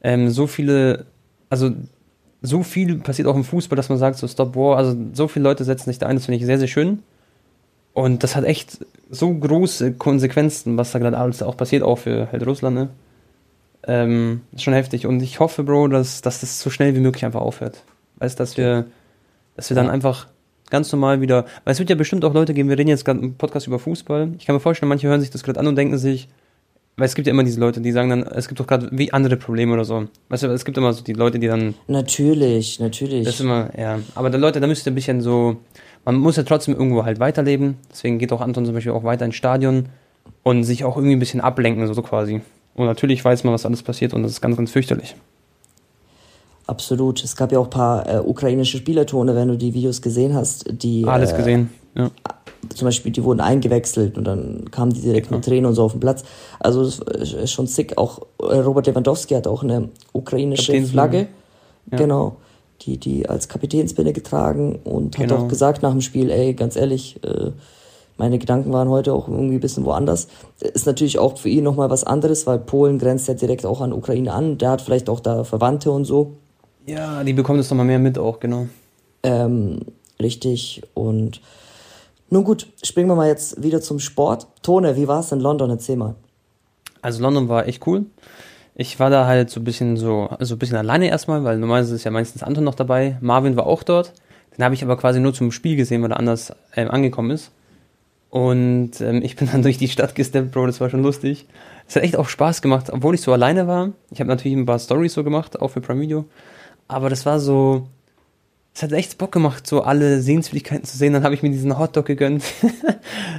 Ähm, 0.03 0.29
so 0.29 0.47
viele, 0.47 1.05
also 1.49 1.71
so 2.41 2.61
viel 2.61 2.97
passiert 2.97 3.29
auch 3.29 3.37
im 3.37 3.45
Fußball, 3.45 3.77
dass 3.77 3.87
man 3.87 3.99
sagt, 3.99 4.17
so 4.17 4.27
Stop 4.27 4.53
War, 4.57 4.75
also 4.75 4.97
so 5.13 5.29
viele 5.29 5.43
Leute 5.43 5.63
setzen 5.63 5.89
sich 5.89 5.97
da 5.97 6.07
ein, 6.07 6.17
das 6.17 6.25
finde 6.25 6.39
ich 6.39 6.45
sehr, 6.45 6.59
sehr 6.59 6.67
schön. 6.67 7.03
Und 7.93 8.23
das 8.23 8.35
hat 8.35 8.43
echt 8.43 8.79
so 9.09 9.31
große 9.33 9.93
Konsequenzen, 9.93 10.77
was 10.77 10.91
da 10.91 10.99
gerade 10.99 11.17
alles 11.17 11.43
auch 11.43 11.55
passiert, 11.55 11.83
auch 11.83 11.97
für 11.97 12.31
halt 12.31 12.45
Russland, 12.45 12.75
ne? 12.75 12.89
Ähm, 13.85 14.41
ist 14.53 14.63
schon 14.63 14.73
heftig. 14.73 15.05
Und 15.05 15.21
ich 15.21 15.39
hoffe, 15.39 15.63
Bro, 15.63 15.89
dass, 15.89 16.21
dass 16.21 16.39
das 16.39 16.59
so 16.59 16.69
schnell 16.69 16.95
wie 16.95 17.01
möglich 17.01 17.25
einfach 17.25 17.41
aufhört. 17.41 17.83
Weißt 18.17 18.39
dass 18.39 18.57
wir, 18.57 18.85
dass 19.55 19.69
wir 19.69 19.75
dann 19.75 19.89
einfach 19.89 20.27
ganz 20.69 20.91
normal 20.91 21.21
wieder, 21.21 21.45
weil 21.65 21.73
es 21.73 21.79
wird 21.79 21.89
ja 21.89 21.95
bestimmt 21.95 22.25
auch 22.25 22.33
Leute 22.33 22.53
geben, 22.53 22.69
wir 22.69 22.77
reden 22.77 22.89
jetzt 22.89 23.05
gerade 23.05 23.19
im 23.19 23.35
Podcast 23.35 23.67
über 23.67 23.79
Fußball. 23.79 24.31
Ich 24.39 24.45
kann 24.45 24.55
mir 24.55 24.61
vorstellen, 24.61 24.89
manche 24.89 25.07
hören 25.07 25.21
sich 25.21 25.29
das 25.29 25.43
gerade 25.43 25.59
an 25.59 25.67
und 25.67 25.75
denken 25.75 25.97
sich, 25.97 26.29
weil 26.95 27.05
es 27.05 27.15
gibt 27.15 27.27
ja 27.27 27.31
immer 27.31 27.43
diese 27.43 27.59
Leute, 27.59 27.81
die 27.81 27.91
sagen 27.91 28.09
dann, 28.09 28.23
es 28.23 28.47
gibt 28.47 28.59
doch 28.59 28.67
gerade 28.67 28.87
wie 28.91 29.11
andere 29.11 29.35
Probleme 29.35 29.73
oder 29.73 29.83
so. 29.83 30.07
Weißt 30.29 30.43
du, 30.43 30.47
es 30.47 30.63
gibt 30.63 30.77
immer 30.77 30.93
so 30.93 31.03
die 31.03 31.13
Leute, 31.13 31.39
die 31.39 31.47
dann. 31.47 31.73
Natürlich, 31.87 32.79
natürlich. 32.79 33.25
Das 33.25 33.35
ist 33.35 33.41
immer, 33.41 33.69
ja. 33.77 33.99
Aber 34.15 34.29
dann 34.29 34.41
Leute, 34.41 34.59
da 34.59 34.67
müsst 34.67 34.87
ihr 34.87 34.91
ein 34.91 34.95
bisschen 34.95 35.21
so, 35.21 35.57
man 36.05 36.15
muss 36.15 36.35
ja 36.35 36.43
trotzdem 36.43 36.75
irgendwo 36.75 37.05
halt 37.05 37.19
weiterleben. 37.19 37.77
Deswegen 37.91 38.19
geht 38.19 38.31
auch 38.33 38.41
Anton 38.41 38.65
zum 38.65 38.73
Beispiel 38.73 38.91
auch 38.91 39.03
weiter 39.03 39.25
ins 39.25 39.35
Stadion 39.35 39.89
und 40.43 40.63
sich 40.63 40.83
auch 40.83 40.97
irgendwie 40.97 41.15
ein 41.15 41.19
bisschen 41.19 41.41
ablenken, 41.41 41.91
so, 41.93 42.01
quasi. 42.01 42.41
Und 42.75 42.85
natürlich 42.85 43.23
weiß 43.23 43.43
man, 43.43 43.53
was 43.53 43.65
alles 43.65 43.83
passiert 43.83 44.13
und 44.13 44.23
das 44.23 44.33
ist 44.33 44.41
ganz, 44.41 44.57
ganz 44.57 44.71
fürchterlich. 44.71 45.15
Absolut. 46.65 47.23
Es 47.23 47.35
gab 47.35 47.51
ja 47.51 47.59
auch 47.59 47.65
ein 47.65 47.69
paar 47.69 48.09
äh, 48.09 48.19
ukrainische 48.19 48.77
Spielertone, 48.77 49.35
wenn 49.35 49.49
du 49.49 49.57
die 49.57 49.73
Videos 49.73 50.01
gesehen 50.01 50.33
hast, 50.33 50.65
die. 50.69 51.05
Alles 51.05 51.33
äh, 51.33 51.37
gesehen, 51.37 51.69
ja. 51.95 52.09
Zum 52.73 52.85
Beispiel, 52.85 53.11
die 53.11 53.21
wurden 53.25 53.41
eingewechselt 53.41 54.17
und 54.17 54.23
dann 54.23 54.71
kamen 54.71 54.93
die 54.93 55.01
direkt 55.01 55.27
genau. 55.27 55.39
mit 55.39 55.45
Tränen 55.45 55.65
und 55.65 55.73
so 55.73 55.83
auf 55.83 55.91
den 55.91 55.99
Platz. 55.99 56.23
Also, 56.59 56.85
das 56.85 57.33
ist 57.33 57.51
schon 57.51 57.67
sick. 57.67 57.97
Auch 57.97 58.21
äh, 58.39 58.55
Robert 58.55 58.87
Lewandowski 58.87 59.33
hat 59.33 59.47
auch 59.47 59.63
eine 59.63 59.89
ukrainische 60.13 60.81
Flagge. 60.83 61.27
Ja. 61.91 61.97
Genau. 61.97 62.37
Die, 62.81 62.97
die 62.97 63.29
als 63.29 63.47
Kapitänsbinde 63.47 64.11
getragen 64.11 64.79
und 64.83 65.15
genau. 65.15 65.35
hat 65.35 65.43
auch 65.43 65.47
gesagt 65.47 65.83
nach 65.83 65.91
dem 65.91 66.01
Spiel, 66.01 66.29
ey, 66.29 66.53
ganz 66.53 66.75
ehrlich, 66.75 67.23
äh, 67.23 67.51
meine 68.17 68.37
Gedanken 68.39 68.71
waren 68.73 68.89
heute 68.89 69.13
auch 69.13 69.27
irgendwie 69.27 69.55
ein 69.55 69.61
bisschen 69.61 69.85
woanders. 69.85 70.27
Ist 70.59 70.85
natürlich 70.85 71.17
auch 71.17 71.37
für 71.37 71.49
ihn 71.49 71.63
nochmal 71.63 71.89
was 71.89 72.03
anderes, 72.03 72.45
weil 72.45 72.59
Polen 72.59 72.99
grenzt 72.99 73.27
ja 73.27 73.33
direkt 73.33 73.65
auch 73.65 73.81
an 73.81 73.93
Ukraine 73.93 74.33
an. 74.33 74.57
Der 74.57 74.71
hat 74.71 74.81
vielleicht 74.81 75.09
auch 75.09 75.19
da 75.19 75.43
Verwandte 75.43 75.91
und 75.91 76.05
so. 76.05 76.33
Ja, 76.85 77.23
die 77.23 77.33
bekommen 77.33 77.57
das 77.57 77.69
nochmal 77.69 77.85
mehr 77.85 77.99
mit 77.99 78.17
auch, 78.17 78.39
genau. 78.39 78.67
Ähm, 79.23 79.79
richtig. 80.21 80.83
Und 80.93 81.41
nun 82.29 82.43
gut, 82.43 82.67
springen 82.83 83.09
wir 83.09 83.15
mal 83.15 83.27
jetzt 83.27 83.63
wieder 83.63 83.81
zum 83.81 83.99
Sport. 83.99 84.47
Tone, 84.61 84.95
wie 84.95 85.07
war 85.07 85.21
es 85.21 85.31
in 85.31 85.39
London? 85.39 85.69
Erzähl 85.69 85.95
mal. 85.95 86.15
Also 87.01 87.21
London 87.21 87.49
war 87.49 87.67
echt 87.67 87.85
cool. 87.87 88.05
Ich 88.75 88.99
war 88.99 89.09
da 89.09 89.27
halt 89.27 89.49
so 89.49 89.59
ein 89.59 89.63
bisschen 89.63 89.97
so, 89.97 90.29
so 90.39 90.55
ein 90.55 90.59
bisschen 90.59 90.77
alleine 90.77 91.07
erstmal, 91.07 91.43
weil 91.43 91.57
normalerweise 91.57 91.95
ist 91.95 92.03
ja 92.03 92.11
meistens 92.11 92.43
Anton 92.43 92.63
noch 92.63 92.75
dabei. 92.75 93.17
Marvin 93.21 93.55
war 93.55 93.67
auch 93.67 93.83
dort. 93.83 94.13
Den 94.57 94.65
habe 94.65 94.75
ich 94.75 94.83
aber 94.83 94.97
quasi 94.97 95.19
nur 95.19 95.33
zum 95.33 95.51
Spiel 95.51 95.75
gesehen, 95.75 96.01
weil 96.01 96.11
er 96.11 96.19
anders 96.19 96.53
ähm, 96.75 96.89
angekommen 96.89 97.31
ist. 97.31 97.51
Und 98.29 98.99
ähm, 99.01 99.21
ich 99.21 99.35
bin 99.35 99.47
dann 99.51 99.61
durch 99.63 99.77
die 99.77 99.87
Stadt 99.87 100.15
gesteppt, 100.15 100.51
Bro, 100.51 100.65
das 100.65 100.81
war 100.81 100.89
schon 100.89 101.03
lustig. 101.03 101.47
Es 101.87 101.95
hat 101.95 102.03
echt 102.03 102.15
auch 102.15 102.29
Spaß 102.29 102.61
gemacht, 102.61 102.89
obwohl 102.91 103.13
ich 103.13 103.21
so 103.21 103.31
alleine 103.31 103.67
war. 103.67 103.91
Ich 104.09 104.19
habe 104.19 104.27
natürlich 104.27 104.57
ein 104.57 104.65
paar 104.65 104.79
Stories 104.79 105.13
so 105.13 105.23
gemacht, 105.23 105.61
auch 105.61 105.69
für 105.69 105.81
Prime 105.81 106.01
Video. 106.01 106.25
Aber 106.87 107.09
das 107.09 107.25
war 107.25 107.39
so, 107.39 107.87
es 108.73 108.81
hat 108.81 108.91
echt 108.91 109.19
Bock 109.19 109.31
gemacht, 109.31 109.67
so 109.67 109.83
alle 109.83 110.19
Sehenswürdigkeiten 110.19 110.83
zu 110.83 110.97
sehen. 110.97 111.13
Dann 111.13 111.23
habe 111.23 111.35
ich 111.35 111.43
mir 111.43 111.51
diesen 111.51 111.77
Hotdog 111.77 112.07
gegönnt. 112.07 112.43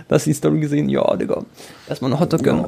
da 0.09 0.15
hast 0.15 0.27
du 0.27 0.31
die 0.31 0.35
Story 0.35 0.61
gesehen? 0.61 0.89
Ja, 0.89 1.17
Digga. 1.17 1.45
Erstmal 1.89 2.13
einen 2.13 2.21
Hotdog 2.21 2.45
gönnen. 2.45 2.67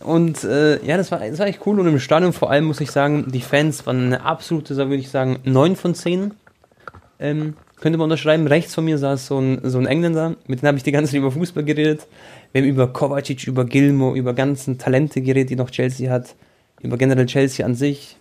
Und 0.00 0.44
äh, 0.44 0.84
ja, 0.84 0.96
das 0.96 1.10
war, 1.10 1.20
das 1.20 1.38
war 1.38 1.46
echt 1.46 1.60
cool. 1.66 1.78
Und 1.80 1.86
im 1.86 1.98
Stadion 1.98 2.32
vor 2.32 2.50
allem 2.50 2.64
muss 2.64 2.80
ich 2.80 2.90
sagen, 2.90 3.26
die 3.30 3.40
Fans 3.40 3.86
waren 3.86 4.06
eine 4.06 4.24
absolute, 4.24 4.74
so 4.74 4.84
würde 4.84 4.96
ich 4.96 5.10
sagen, 5.10 5.38
9 5.44 5.76
von 5.76 5.94
10. 5.94 6.32
Ähm, 7.18 7.54
könnte 7.80 7.98
man 7.98 8.04
unterschreiben. 8.04 8.46
Rechts 8.46 8.74
von 8.74 8.84
mir 8.84 8.98
saß 8.98 9.26
so 9.26 9.38
ein, 9.38 9.60
so 9.64 9.78
ein 9.78 9.86
Engländer, 9.86 10.36
mit 10.46 10.62
dem 10.62 10.68
habe 10.68 10.78
ich 10.78 10.84
die 10.84 10.92
ganze 10.92 11.12
Zeit 11.12 11.18
über 11.18 11.30
Fußball 11.30 11.64
geredet. 11.64 12.06
Wir 12.52 12.62
haben 12.62 12.68
über 12.68 12.88
Kovacic, 12.92 13.46
über 13.46 13.64
Gilmo, 13.64 14.14
über 14.14 14.34
ganzen 14.34 14.78
Talente 14.78 15.20
geredet, 15.22 15.50
die 15.50 15.56
noch 15.56 15.70
Chelsea 15.70 16.10
hat. 16.10 16.34
Über 16.82 16.96
generell 16.96 17.26
Chelsea 17.26 17.64
an 17.64 17.74
sich. 17.74 18.16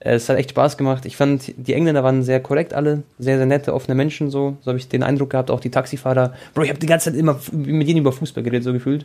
Äh, 0.00 0.14
es 0.14 0.28
hat 0.28 0.36
echt 0.36 0.50
Spaß 0.50 0.76
gemacht. 0.76 1.06
Ich 1.06 1.16
fand, 1.16 1.52
die 1.56 1.74
Engländer 1.74 2.02
waren 2.02 2.22
sehr 2.22 2.40
korrekt 2.40 2.74
alle, 2.74 3.02
sehr, 3.18 3.36
sehr 3.36 3.46
nette, 3.46 3.74
offene 3.74 3.94
Menschen 3.94 4.30
so. 4.30 4.56
So 4.62 4.68
habe 4.68 4.78
ich 4.78 4.88
den 4.88 5.02
Eindruck 5.02 5.30
gehabt, 5.30 5.50
auch 5.50 5.60
die 5.60 5.70
Taxifahrer. 5.70 6.34
Bro, 6.54 6.64
ich 6.64 6.70
habe 6.70 6.80
die 6.80 6.86
ganze 6.86 7.10
Zeit 7.10 7.18
immer 7.18 7.38
mit 7.52 7.88
denen 7.88 8.00
über 8.00 8.12
Fußball 8.12 8.42
geredet, 8.42 8.64
so 8.64 8.72
gefühlt. 8.72 9.04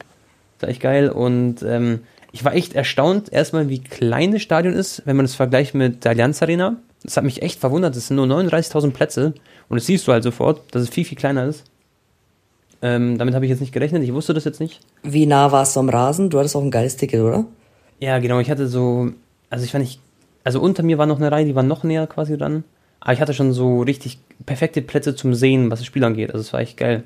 Das 0.58 0.64
war 0.64 0.70
echt 0.70 0.82
geil. 0.82 1.10
Und 1.10 1.64
ähm, 1.64 2.02
ich 2.32 2.44
war 2.44 2.54
echt 2.54 2.74
erstaunt, 2.74 3.32
erstmal, 3.32 3.70
wie 3.70 3.80
klein 3.80 4.32
das 4.32 4.42
Stadion 4.42 4.74
ist, 4.74 5.02
wenn 5.06 5.16
man 5.16 5.26
es 5.26 5.36
vergleicht 5.36 5.74
mit 5.74 6.04
der 6.04 6.12
Allianz 6.12 6.42
Arena. 6.42 6.78
Das 7.04 7.18
hat 7.18 7.24
mich 7.24 7.42
echt 7.42 7.60
verwundert. 7.60 7.96
Das 7.96 8.08
sind 8.08 8.18
nur 8.18 8.26
39.000 8.26 8.92
Plätze. 8.92 9.34
Und 9.70 9.78
das 9.78 9.86
siehst 9.86 10.08
du 10.08 10.12
halt 10.12 10.24
sofort, 10.24 10.62
dass 10.72 10.84
es 10.84 10.90
viel, 10.90 11.06
viel 11.06 11.18
kleiner 11.18 11.46
ist. 11.46 11.64
Ähm, 12.82 13.18
damit 13.18 13.36
habe 13.36 13.46
ich 13.46 13.50
jetzt 13.50 13.62
nicht 13.62 13.74
gerechnet. 13.74 14.04
Ich 14.04 14.14
wusste 14.14 14.34
das 14.34 14.44
jetzt 14.44 14.60
nicht. 14.60 14.82
Wie 15.04 15.26
nah 15.26 15.52
warst 15.52 15.76
du 15.76 15.80
am 15.80 15.90
Rasen? 15.90 16.30
Du 16.30 16.40
hattest 16.40 16.56
auch 16.56 16.62
ein 16.62 16.72
geiles 16.72 16.98
Ticket, 16.98 17.22
oder? 17.22 17.46
Ja, 18.00 18.20
genau. 18.20 18.40
Ich 18.40 18.50
hatte 18.50 18.68
so, 18.68 19.12
also 19.50 19.64
ich 19.64 19.72
fand, 19.72 19.84
ich 19.86 20.00
also 20.46 20.62
unter 20.62 20.84
mir 20.84 20.98
war 20.98 21.08
noch 21.08 21.18
eine 21.18 21.32
Reihe, 21.32 21.46
die 21.46 21.56
war 21.56 21.64
noch 21.64 21.84
näher 21.84 22.08
quasi 22.08 22.38
dran. 22.38 22.64
Aber 23.00 23.14
ich 23.14 23.20
hatte 23.20 23.34
schon 23.34 23.52
so 23.52 23.82
richtig 23.82 24.20
perfekte 24.46 24.82
Plätze 24.82 25.16
zum 25.16 25.34
Sehen, 25.34 25.72
was 25.72 25.80
das 25.80 25.88
Spiel 25.88 26.04
angeht. 26.04 26.32
Also 26.32 26.42
es 26.42 26.54
war 26.54 26.62
echt 26.62 26.78
geil. 26.78 27.04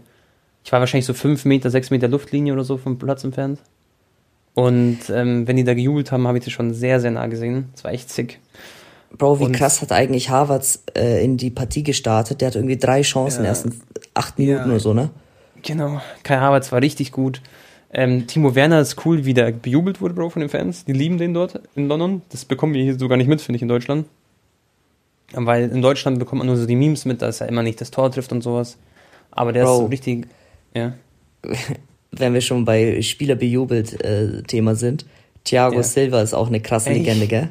Ich 0.63 0.71
war 0.71 0.79
wahrscheinlich 0.79 1.05
so 1.05 1.13
5 1.13 1.45
Meter, 1.45 1.69
6 1.69 1.89
Meter 1.89 2.07
Luftlinie 2.07 2.53
oder 2.53 2.63
so 2.63 2.77
vom 2.77 2.97
Platz 2.97 3.23
entfernt. 3.23 3.59
Und 4.53 4.99
ähm, 5.09 5.47
wenn 5.47 5.55
die 5.55 5.63
da 5.63 5.73
gejubelt 5.73 6.11
haben, 6.11 6.27
habe 6.27 6.37
ich 6.37 6.43
das 6.43 6.53
schon 6.53 6.73
sehr, 6.73 6.99
sehr 6.99 7.11
nah 7.11 7.27
gesehen. 7.27 7.69
Das 7.73 7.83
war 7.83 7.91
echt 7.91 8.09
sick. 8.09 8.39
Bro, 9.17 9.39
wie 9.39 9.45
und, 9.45 9.51
krass 9.53 9.81
hat 9.81 9.91
eigentlich 9.91 10.29
Harvards 10.29 10.83
äh, 10.95 11.23
in 11.23 11.37
die 11.37 11.49
Partie 11.49 11.83
gestartet? 11.83 12.41
Der 12.41 12.49
hat 12.49 12.55
irgendwie 12.55 12.77
drei 12.77 13.01
Chancen 13.01 13.43
ja, 13.43 13.51
in 13.51 13.55
den 13.55 13.71
ersten 13.71 13.81
acht 14.13 14.37
Minuten 14.37 14.59
ja, 14.59 14.65
oder 14.65 14.79
so, 14.79 14.93
ne? 14.93 15.09
Genau. 15.63 16.01
Kai 16.23 16.37
Harvards 16.37 16.71
war 16.71 16.81
richtig 16.81 17.11
gut. 17.11 17.41
Ähm, 17.91 18.27
Timo 18.27 18.53
Werner 18.53 18.81
ist 18.81 19.03
cool, 19.05 19.25
wie 19.25 19.33
der 19.33 19.51
bejubelt 19.51 19.99
wurde, 19.99 20.13
Bro, 20.13 20.29
von 20.29 20.41
den 20.41 20.49
Fans. 20.49 20.85
Die 20.85 20.93
lieben 20.93 21.17
den 21.17 21.33
dort 21.33 21.59
in 21.75 21.87
London. 21.87 22.21
Das 22.29 22.45
bekommen 22.45 22.73
wir 22.73 22.83
hier 22.83 22.99
sogar 22.99 23.17
nicht 23.17 23.27
mit, 23.27 23.41
finde 23.41 23.55
ich, 23.55 23.61
in 23.63 23.67
Deutschland. 23.67 24.05
Weil 25.31 25.69
in 25.69 25.81
Deutschland 25.81 26.19
bekommt 26.19 26.39
man 26.39 26.47
nur 26.47 26.57
so 26.57 26.65
die 26.65 26.75
Memes 26.75 27.05
mit, 27.05 27.21
dass 27.21 27.41
er 27.41 27.47
immer 27.49 27.63
nicht 27.63 27.81
das 27.81 27.91
Tor 27.91 28.11
trifft 28.11 28.31
und 28.31 28.41
sowas. 28.41 28.77
Aber 29.31 29.53
der 29.53 29.63
Bro. 29.63 29.71
ist 29.71 29.77
so 29.77 29.85
richtig, 29.85 30.27
ja. 30.73 30.93
Wenn 32.11 32.33
wir 32.33 32.41
schon 32.41 32.65
bei 32.65 33.01
Spieler 33.03 33.35
bejubelt 33.35 34.03
äh, 34.03 34.41
Thema 34.43 34.75
sind, 34.75 35.05
Thiago 35.43 35.77
ja. 35.77 35.83
Silva 35.83 36.21
ist 36.21 36.33
auch 36.33 36.47
eine 36.47 36.59
krasse 36.59 36.89
Echt? 36.89 36.99
Legende, 36.99 37.27
gell? 37.27 37.49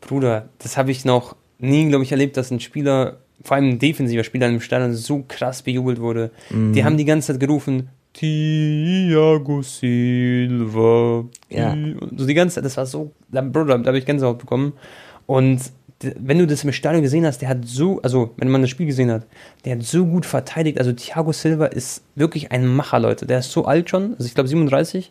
Bruder, 0.00 0.48
das 0.58 0.76
habe 0.76 0.90
ich 0.90 1.04
noch 1.04 1.36
nie, 1.58 1.88
glaube 1.88 2.04
ich, 2.04 2.12
erlebt, 2.12 2.36
dass 2.36 2.50
ein 2.50 2.60
Spieler, 2.60 3.18
vor 3.42 3.56
allem 3.56 3.70
ein 3.70 3.78
defensiver 3.78 4.24
Spieler 4.24 4.48
im 4.48 4.60
Stadion 4.60 4.94
so 4.94 5.24
krass 5.26 5.62
bejubelt 5.62 6.00
wurde. 6.00 6.30
Mhm. 6.50 6.72
Die 6.72 6.84
haben 6.84 6.96
die 6.96 7.04
ganze 7.04 7.32
Zeit 7.32 7.40
gerufen, 7.40 7.88
Thiago 8.12 9.62
Silva. 9.62 11.24
Ja. 11.48 11.76
So 12.16 12.26
die 12.26 12.34
ganze 12.34 12.56
Zeit, 12.56 12.64
das 12.64 12.76
war 12.76 12.86
so, 12.86 13.12
Bruder, 13.30 13.78
da 13.78 13.86
habe 13.86 13.98
ich 13.98 14.06
Gänsehaut 14.06 14.38
bekommen. 14.38 14.72
Und 15.26 15.60
wenn 16.00 16.38
du 16.38 16.46
das 16.46 16.62
im 16.62 16.72
Stadion 16.72 17.02
gesehen 17.02 17.26
hast, 17.26 17.42
der 17.42 17.48
hat 17.48 17.64
so, 17.64 18.00
also 18.02 18.30
wenn 18.36 18.48
man 18.48 18.60
das 18.60 18.70
Spiel 18.70 18.86
gesehen 18.86 19.10
hat, 19.10 19.26
der 19.64 19.76
hat 19.76 19.82
so 19.82 20.06
gut 20.06 20.26
verteidigt. 20.26 20.78
Also 20.78 20.92
Thiago 20.92 21.32
Silva 21.32 21.66
ist 21.66 22.02
wirklich 22.14 22.52
ein 22.52 22.66
Macher, 22.66 23.00
Leute. 23.00 23.26
Der 23.26 23.40
ist 23.40 23.50
so 23.50 23.64
alt 23.64 23.90
schon, 23.90 24.12
also 24.12 24.24
ich 24.24 24.34
glaube 24.34 24.48
37. 24.48 25.10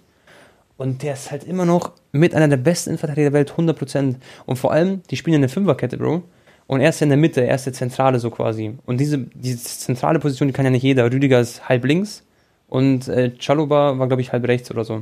Und 0.78 1.02
der 1.04 1.14
ist 1.14 1.32
halt 1.32 1.44
immer 1.44 1.66
noch 1.66 1.92
mit 2.12 2.36
einer 2.36 2.48
der 2.48 2.58
besten 2.58 2.92
Innenverteidiger 2.92 3.32
der 3.32 3.34
Welt, 3.34 3.54
100%. 3.54 4.16
Und 4.46 4.56
vor 4.58 4.72
allem, 4.72 5.02
die 5.10 5.18
spielen 5.18 5.36
in 5.36 5.42
der 5.42 5.50
Fünferkette, 5.50 5.98
Bro. 5.98 6.24
Und 6.68 6.82
er 6.82 6.90
ist 6.90 7.02
in 7.02 7.10
der 7.10 7.18
Mitte, 7.18 7.42
er 7.42 7.56
ist 7.56 7.66
der 7.66 7.74
Zentrale 7.74 8.20
so 8.20 8.30
quasi. 8.30 8.78
Und 8.86 9.00
diese, 9.00 9.18
diese 9.18 9.64
zentrale 9.64 10.20
Position, 10.20 10.48
die 10.48 10.54
kann 10.54 10.66
ja 10.66 10.72
nicht 10.72 10.84
jeder. 10.84 11.12
Rüdiger 11.12 11.40
ist 11.40 11.68
halb 11.68 11.86
links 11.86 12.24
und 12.68 13.08
äh, 13.08 13.32
Chaluba 13.40 13.98
war, 13.98 14.08
glaube 14.08 14.22
ich, 14.22 14.32
halb 14.32 14.48
rechts 14.48 14.70
oder 14.70 14.84
so. 14.84 15.00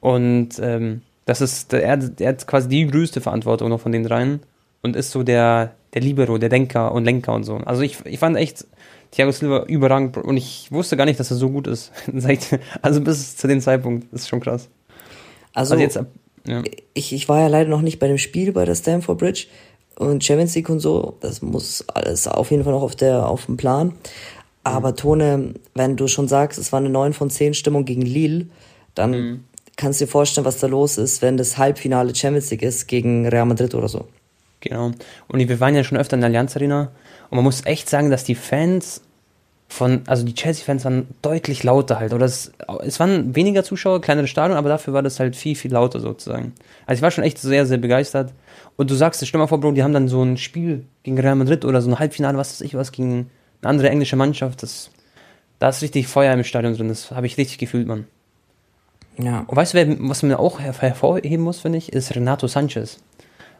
Und 0.00 0.58
ähm, 0.60 1.02
das 1.26 1.40
ist, 1.40 1.72
er, 1.72 1.98
er 2.18 2.28
hat 2.28 2.46
quasi 2.46 2.68
die 2.68 2.86
größte 2.86 3.20
Verantwortung 3.20 3.70
noch 3.70 3.80
von 3.80 3.92
den 3.92 4.04
dreien 4.04 4.40
und 4.84 4.96
ist 4.96 5.10
so 5.10 5.22
der, 5.22 5.74
der 5.94 6.02
Libero, 6.02 6.36
der 6.38 6.50
Denker 6.50 6.92
und 6.92 7.04
Lenker 7.04 7.32
und 7.32 7.44
so. 7.44 7.56
Also 7.56 7.82
ich, 7.82 8.04
ich 8.04 8.18
fand 8.18 8.36
echt 8.36 8.66
Thiago 9.10 9.32
Silva 9.32 9.64
überragend 9.64 10.18
und 10.18 10.36
ich 10.36 10.70
wusste 10.70 10.96
gar 10.96 11.06
nicht, 11.06 11.18
dass 11.18 11.30
er 11.30 11.38
so 11.38 11.48
gut 11.48 11.66
ist. 11.66 11.90
also 12.82 13.00
bis 13.00 13.36
zu 13.36 13.48
dem 13.48 13.60
Zeitpunkt. 13.60 14.06
Das 14.12 14.22
ist 14.22 14.28
schon 14.28 14.40
krass. 14.40 14.68
Also, 15.54 15.74
also 15.74 15.82
jetzt, 15.82 15.98
ja. 16.46 16.62
ich, 16.92 17.14
ich 17.14 17.28
war 17.28 17.40
ja 17.40 17.46
leider 17.46 17.70
noch 17.70 17.80
nicht 17.80 17.98
bei 17.98 18.08
dem 18.08 18.18
Spiel 18.18 18.52
bei 18.52 18.66
der 18.66 18.74
Stamford 18.74 19.18
Bridge 19.18 19.46
und 19.96 20.22
Champions 20.22 20.54
League 20.54 20.68
und 20.68 20.80
so. 20.80 21.16
Das 21.20 21.40
muss 21.40 21.82
alles 21.88 22.28
auf 22.28 22.50
jeden 22.50 22.64
Fall 22.64 22.74
noch 22.74 22.82
auf, 22.82 22.94
der, 22.94 23.26
auf 23.26 23.46
dem 23.46 23.56
Plan. 23.56 23.94
Aber 24.64 24.90
mhm. 24.90 24.96
Tone, 24.96 25.54
wenn 25.74 25.96
du 25.96 26.08
schon 26.08 26.28
sagst, 26.28 26.58
es 26.58 26.72
war 26.72 26.80
eine 26.80 26.90
9 26.90 27.14
von 27.14 27.30
10 27.30 27.54
Stimmung 27.54 27.86
gegen 27.86 28.02
Lille, 28.02 28.48
dann 28.94 29.10
mhm. 29.12 29.44
kannst 29.76 30.02
du 30.02 30.04
dir 30.04 30.10
vorstellen, 30.10 30.44
was 30.44 30.58
da 30.58 30.66
los 30.66 30.98
ist, 30.98 31.22
wenn 31.22 31.38
das 31.38 31.56
Halbfinale 31.56 32.14
Champions 32.14 32.50
League 32.50 32.62
ist 32.62 32.86
gegen 32.86 33.26
Real 33.26 33.46
Madrid 33.46 33.74
oder 33.74 33.88
so. 33.88 34.06
Genau. 34.64 34.92
Und 35.28 35.48
wir 35.48 35.60
waren 35.60 35.74
ja 35.74 35.84
schon 35.84 35.98
öfter 35.98 36.14
in 36.14 36.22
der 36.22 36.28
Allianz 36.28 36.56
Arena 36.56 36.90
und 37.28 37.36
man 37.36 37.44
muss 37.44 37.66
echt 37.66 37.90
sagen, 37.90 38.10
dass 38.10 38.24
die 38.24 38.34
Fans 38.34 39.02
von, 39.68 40.02
also 40.06 40.24
die 40.24 40.34
Chelsea-Fans 40.34 40.84
waren 40.84 41.08
deutlich 41.20 41.64
lauter 41.64 41.98
halt. 41.98 42.12
Oder 42.12 42.26
es, 42.26 42.52
es 42.84 43.00
waren 43.00 43.34
weniger 43.34 43.64
Zuschauer, 43.64 44.00
kleinere 44.00 44.26
Stadion, 44.26 44.56
aber 44.56 44.68
dafür 44.68 44.94
war 44.94 45.02
das 45.02 45.20
halt 45.20 45.36
viel, 45.36 45.54
viel 45.54 45.72
lauter 45.72 46.00
sozusagen. 46.00 46.52
Also 46.86 46.98
ich 46.98 47.02
war 47.02 47.10
schon 47.10 47.24
echt 47.24 47.38
sehr, 47.38 47.66
sehr 47.66 47.78
begeistert. 47.78 48.32
Und 48.76 48.90
du 48.90 48.94
sagst, 48.94 49.26
stell 49.26 49.38
mal 49.38 49.46
vor, 49.46 49.60
Bro, 49.60 49.72
die 49.72 49.82
haben 49.82 49.92
dann 49.92 50.08
so 50.08 50.22
ein 50.22 50.36
Spiel 50.36 50.84
gegen 51.02 51.18
Real 51.18 51.34
Madrid 51.34 51.64
oder 51.64 51.82
so 51.82 51.90
ein 51.90 51.98
Halbfinale, 51.98 52.38
was 52.38 52.52
weiß 52.52 52.60
ich 52.62 52.74
was, 52.74 52.92
gegen 52.92 53.30
eine 53.62 53.70
andere 53.70 53.90
englische 53.90 54.16
Mannschaft. 54.16 54.62
Das, 54.62 54.90
da 55.58 55.68
ist 55.68 55.82
richtig 55.82 56.06
Feuer 56.06 56.32
im 56.32 56.44
Stadion 56.44 56.76
drin. 56.76 56.88
Das 56.88 57.10
habe 57.10 57.26
ich 57.26 57.36
richtig 57.36 57.58
gefühlt, 57.58 57.86
Mann. 57.86 58.06
Ja. 59.18 59.44
Und 59.46 59.56
weißt 59.56 59.74
du, 59.74 59.78
wer, 59.78 59.96
was 60.08 60.22
man 60.22 60.34
auch 60.34 60.60
hervorheben 60.60 61.44
muss, 61.44 61.60
finde 61.60 61.78
ich, 61.78 61.92
ist 61.92 62.14
Renato 62.14 62.46
Sanchez 62.46 63.00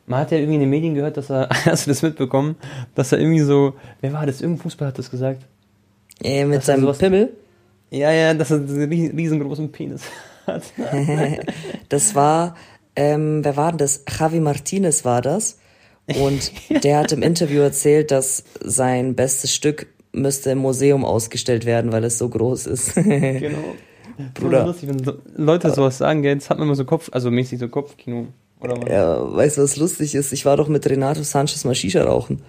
man 0.06 0.20
hat 0.20 0.30
ja 0.30 0.38
irgendwie 0.38 0.54
in 0.54 0.60
den 0.60 0.70
Medien 0.70 0.94
gehört, 0.94 1.16
dass 1.16 1.30
er, 1.30 1.48
hast 1.64 1.86
du 1.86 1.90
das 1.90 2.02
mitbekommen, 2.02 2.56
dass 2.94 3.12
er 3.12 3.18
irgendwie 3.18 3.40
so, 3.40 3.74
wer 4.00 4.12
war 4.12 4.26
das? 4.26 4.40
Irgendein 4.40 4.62
Fußball 4.62 4.88
hat 4.88 4.98
das 4.98 5.10
gesagt. 5.10 5.42
Äh, 6.22 6.44
mit 6.44 6.62
seinem 6.62 6.82
sowas, 6.82 6.98
Pimmel? 6.98 7.32
Ja, 7.90 8.10
ja, 8.12 8.34
dass 8.34 8.50
er 8.50 8.58
einen 8.58 9.10
riesengroßen 9.16 9.70
Penis 9.72 10.02
hat. 10.46 10.62
das 11.88 12.14
war, 12.14 12.56
ähm, 12.96 13.44
wer 13.44 13.56
war 13.56 13.70
denn 13.70 13.78
das? 13.78 14.04
Javi 14.18 14.40
Martinez 14.40 15.04
war 15.04 15.22
das. 15.22 15.58
Und 16.20 16.52
der 16.84 16.98
hat 16.98 17.12
im 17.12 17.22
Interview 17.22 17.62
erzählt, 17.62 18.10
dass 18.10 18.44
sein 18.60 19.14
bestes 19.14 19.54
Stück 19.54 19.86
müsste 20.12 20.50
im 20.50 20.58
Museum 20.58 21.02
ausgestellt 21.02 21.64
werden, 21.64 21.92
weil 21.92 22.04
es 22.04 22.18
so 22.18 22.28
groß 22.28 22.66
ist. 22.66 22.94
genau. 22.94 23.74
Bruder. 24.34 24.66
Lustig, 24.66 24.90
wenn 24.90 25.02
Leute 25.34 25.72
sowas 25.72 25.98
sagen, 25.98 26.22
jetzt 26.24 26.50
hat 26.50 26.58
man 26.58 26.68
immer 26.68 26.76
so 26.76 26.84
Kopf, 26.84 27.08
also 27.12 27.30
mäßig 27.30 27.58
so 27.58 27.68
Kopfkino. 27.68 28.28
Oder 28.64 28.82
was? 28.82 28.88
Ja, 28.88 29.36
weißt 29.36 29.58
du, 29.58 29.62
was 29.62 29.76
lustig 29.76 30.14
ist? 30.14 30.32
Ich 30.32 30.44
war 30.44 30.56
doch 30.56 30.68
mit 30.68 30.88
Renato 30.88 31.22
Sanchez 31.22 31.64
mal 31.64 31.74
Shisha 31.74 32.02
rauchen. 32.02 32.42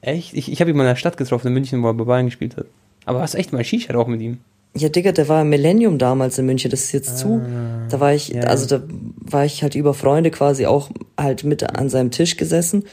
Echt? 0.00 0.34
Ich, 0.34 0.50
ich 0.50 0.60
habe 0.60 0.70
ihn 0.70 0.76
mal 0.76 0.84
in 0.84 0.90
der 0.90 0.96
Stadt 0.96 1.16
getroffen, 1.16 1.48
in 1.48 1.54
München, 1.54 1.82
wo 1.82 1.88
er 1.88 1.94
bei 1.94 2.04
Bayern 2.04 2.26
gespielt 2.26 2.56
hat. 2.56 2.66
Aber 3.04 3.20
hast 3.20 3.34
du 3.34 3.38
echt 3.38 3.52
mal 3.52 3.64
Shisha 3.64 3.92
rauchen 3.92 4.12
mit 4.12 4.20
ihm? 4.20 4.38
Ja, 4.74 4.90
Digga, 4.90 5.12
der 5.12 5.28
war 5.28 5.42
im 5.42 5.48
Millennium 5.48 5.96
damals 5.96 6.38
in 6.38 6.44
München, 6.44 6.70
das 6.70 6.84
ist 6.84 6.92
jetzt 6.92 7.12
ah, 7.12 7.16
zu. 7.16 7.42
Da 7.88 7.98
war 7.98 8.12
ich, 8.12 8.28
ja. 8.28 8.42
also 8.42 8.66
da 8.66 8.84
war 9.20 9.44
ich 9.44 9.62
halt 9.62 9.74
über 9.74 9.94
Freunde 9.94 10.30
quasi 10.30 10.66
auch 10.66 10.90
halt 11.18 11.44
mit 11.44 11.62
an 11.62 11.88
seinem 11.88 12.10
Tisch 12.10 12.36
gesessen. 12.36 12.84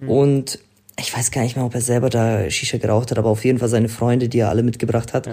Mhm. 0.00 0.10
Und 0.10 0.58
ich 0.98 1.16
weiß 1.16 1.32
gar 1.32 1.42
nicht 1.42 1.56
mehr, 1.56 1.64
ob 1.64 1.74
er 1.74 1.80
selber 1.80 2.08
da 2.08 2.48
Shisha 2.50 2.78
geraucht 2.78 3.10
hat, 3.10 3.18
aber 3.18 3.30
auf 3.30 3.44
jeden 3.44 3.58
Fall 3.58 3.68
seine 3.68 3.88
Freunde, 3.88 4.28
die 4.28 4.38
er 4.38 4.48
alle 4.48 4.62
mitgebracht 4.62 5.12
hat. 5.12 5.26
Ja. 5.26 5.32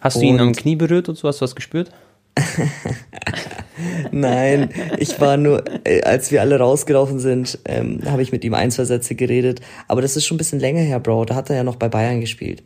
Hast 0.00 0.16
und 0.16 0.22
du 0.22 0.28
ihn 0.28 0.40
am 0.40 0.52
Knie 0.52 0.76
berührt 0.76 1.08
und 1.08 1.16
so? 1.16 1.26
Hast 1.26 1.40
du 1.40 1.44
was 1.44 1.56
gespürt? 1.56 1.90
Nein, 4.10 4.70
ich 4.98 5.20
war 5.20 5.36
nur, 5.36 5.64
äh, 5.86 6.02
als 6.02 6.30
wir 6.30 6.40
alle 6.40 6.58
rausgelaufen 6.58 7.18
sind, 7.18 7.58
ähm, 7.64 8.00
habe 8.06 8.22
ich 8.22 8.32
mit 8.32 8.44
ihm 8.44 8.54
ein, 8.54 8.70
zwei 8.70 8.84
Sätze 8.84 9.14
geredet. 9.14 9.60
Aber 9.88 10.02
das 10.02 10.16
ist 10.16 10.26
schon 10.26 10.36
ein 10.36 10.38
bisschen 10.38 10.60
länger 10.60 10.80
her, 10.80 11.00
Bro. 11.00 11.26
Da 11.26 11.34
hat 11.34 11.50
er 11.50 11.56
ja 11.56 11.64
noch 11.64 11.76
bei 11.76 11.88
Bayern 11.88 12.20
gespielt. 12.20 12.62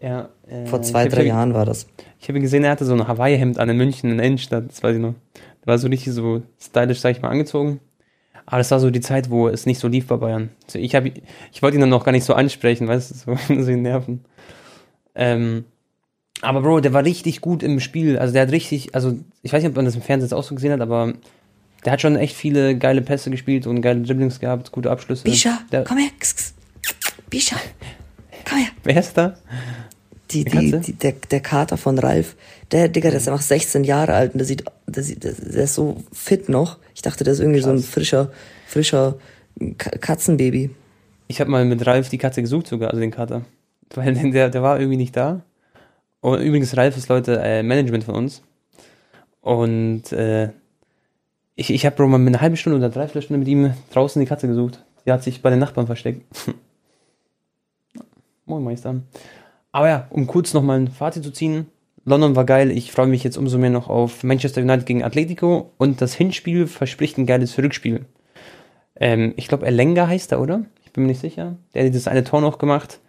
Ja. 0.00 0.28
Äh, 0.46 0.66
Vor 0.66 0.82
zwei, 0.82 1.08
drei 1.08 1.24
Jahren 1.24 1.54
war 1.54 1.64
das. 1.64 1.86
Ich 2.20 2.28
habe 2.28 2.40
gesehen, 2.40 2.64
er 2.64 2.70
hatte 2.70 2.84
so 2.84 2.94
ein 2.94 3.06
Hawaii-Hemd 3.06 3.58
an 3.58 3.70
in 3.70 3.76
München 3.76 4.10
in 4.10 4.18
der 4.18 4.26
Innenstadt, 4.26 4.68
das 4.68 4.82
weiß 4.82 4.96
ich 4.96 5.02
noch. 5.02 5.14
Der 5.34 5.66
war 5.66 5.78
so 5.78 5.88
richtig 5.88 6.12
so 6.12 6.42
stylisch, 6.60 7.00
sag 7.00 7.12
ich 7.12 7.22
mal, 7.22 7.30
angezogen. 7.30 7.80
Aber 8.46 8.58
das 8.58 8.70
war 8.70 8.80
so 8.80 8.90
die 8.90 9.00
Zeit, 9.00 9.30
wo 9.30 9.48
es 9.48 9.64
nicht 9.64 9.80
so 9.80 9.88
lief 9.88 10.06
bei 10.06 10.16
Bayern. 10.16 10.50
Also 10.66 10.78
ich, 10.78 10.94
hab, 10.94 11.04
ich 11.06 11.62
wollte 11.62 11.76
ihn 11.78 11.80
dann 11.80 11.88
noch 11.88 12.04
gar 12.04 12.12
nicht 12.12 12.24
so 12.24 12.34
ansprechen, 12.34 12.86
weißt 12.86 13.10
du, 13.10 13.36
so, 13.36 13.54
so 13.62 13.70
nerven. 13.70 14.24
Ähm, 15.14 15.64
aber 16.44 16.60
Bro, 16.62 16.80
der 16.80 16.92
war 16.92 17.04
richtig 17.04 17.40
gut 17.40 17.62
im 17.62 17.80
Spiel. 17.80 18.18
Also 18.18 18.32
der 18.32 18.42
hat 18.42 18.52
richtig, 18.52 18.94
also 18.94 19.18
ich 19.42 19.52
weiß 19.52 19.62
nicht, 19.62 19.70
ob 19.70 19.76
man 19.76 19.84
das 19.84 19.94
im 19.94 20.02
Fernsehen 20.02 20.32
auch 20.36 20.44
so 20.44 20.54
gesehen 20.54 20.72
hat, 20.72 20.80
aber 20.80 21.14
der 21.84 21.92
hat 21.92 22.00
schon 22.00 22.16
echt 22.16 22.36
viele 22.36 22.76
geile 22.76 23.02
Pässe 23.02 23.30
gespielt 23.30 23.66
und 23.66 23.80
geile 23.82 24.00
Dribblings 24.02 24.40
gehabt, 24.40 24.72
gute 24.72 24.90
Abschlüsse. 24.90 25.24
Bisha, 25.24 25.60
der, 25.70 25.84
komm 25.84 25.98
her. 25.98 26.10
Bisha, 27.30 27.56
komm 28.48 28.58
her. 28.58 28.68
Wer 28.84 28.96
ist 28.96 29.16
da? 29.16 29.34
Die, 30.30 30.44
die, 30.44 30.80
die, 30.80 30.92
der, 30.94 31.12
der 31.30 31.40
Kater 31.40 31.76
von 31.76 31.98
Ralf. 31.98 32.36
Der, 32.72 32.88
Digga, 32.88 33.10
der 33.10 33.18
ist 33.18 33.28
einfach 33.28 33.42
16 33.42 33.84
Jahre 33.84 34.14
alt 34.14 34.32
und 34.32 34.38
der 34.38 34.46
sieht, 34.46 34.64
der 34.86 35.02
sieht, 35.02 35.22
der 35.22 35.64
ist 35.64 35.74
so 35.74 36.02
fit 36.12 36.48
noch. 36.48 36.78
Ich 36.94 37.02
dachte, 37.02 37.24
der 37.24 37.34
ist 37.34 37.40
irgendwie 37.40 37.60
Krass. 37.60 37.68
so 37.68 37.76
ein 37.76 37.82
frischer, 37.82 38.30
frischer 38.66 39.18
Katzenbaby. 39.78 40.70
Ich 41.28 41.40
habe 41.40 41.50
mal 41.50 41.64
mit 41.64 41.86
Ralf 41.86 42.08
die 42.08 42.18
Katze 42.18 42.40
gesucht 42.40 42.66
sogar, 42.66 42.90
also 42.90 43.00
den 43.00 43.10
Kater. 43.10 43.42
Weil 43.94 44.14
der, 44.32 44.48
der 44.50 44.62
war 44.62 44.78
irgendwie 44.78 44.96
nicht 44.96 45.16
da. 45.16 45.42
Und 46.24 46.40
übrigens, 46.40 46.74
Ralf 46.74 46.96
ist 46.96 47.10
Leute 47.10 47.38
äh, 47.42 47.62
Management 47.62 48.04
von 48.04 48.14
uns. 48.14 48.42
Und 49.42 50.10
äh, 50.10 50.52
ich, 51.54 51.68
ich 51.68 51.84
habe 51.84 52.06
mal 52.06 52.18
eine 52.18 52.40
halbe 52.40 52.56
Stunde 52.56 52.78
oder 52.78 52.88
dreiviertel 52.88 53.20
Stunde 53.20 53.40
mit 53.40 53.48
ihm 53.48 53.74
draußen 53.92 54.20
die 54.20 54.26
Katze 54.26 54.48
gesucht. 54.48 54.82
Die 55.04 55.12
hat 55.12 55.22
sich 55.22 55.42
bei 55.42 55.50
den 55.50 55.58
Nachbarn 55.58 55.84
versteckt. 55.84 56.24
Moin 58.46 58.64
Meister. 58.64 59.02
Aber 59.70 59.88
ja, 59.90 60.06
um 60.08 60.26
kurz 60.26 60.54
nochmal 60.54 60.80
ein 60.80 60.88
Fazit 60.88 61.24
zu 61.24 61.30
ziehen. 61.30 61.66
London 62.06 62.36
war 62.36 62.46
geil. 62.46 62.70
Ich 62.70 62.90
freue 62.90 63.06
mich 63.06 63.22
jetzt 63.22 63.36
umso 63.36 63.58
mehr 63.58 63.68
noch 63.68 63.90
auf 63.90 64.24
Manchester 64.24 64.62
United 64.62 64.86
gegen 64.86 65.04
Atletico. 65.04 65.72
Und 65.76 66.00
das 66.00 66.14
Hinspiel 66.14 66.66
verspricht 66.66 67.18
ein 67.18 67.26
geiles 67.26 67.58
Rückspiel. 67.58 68.06
Ähm, 68.96 69.34
ich 69.36 69.48
glaube, 69.48 69.66
Erlenga 69.66 70.06
heißt 70.06 70.32
er, 70.32 70.40
oder? 70.40 70.64
Ich 70.86 70.92
bin 70.94 71.02
mir 71.02 71.08
nicht 71.08 71.20
sicher. 71.20 71.58
Der 71.74 71.84
hat 71.84 71.94
das 71.94 72.08
eine 72.08 72.24
Tor 72.24 72.40
noch 72.40 72.56
gemacht. 72.56 73.00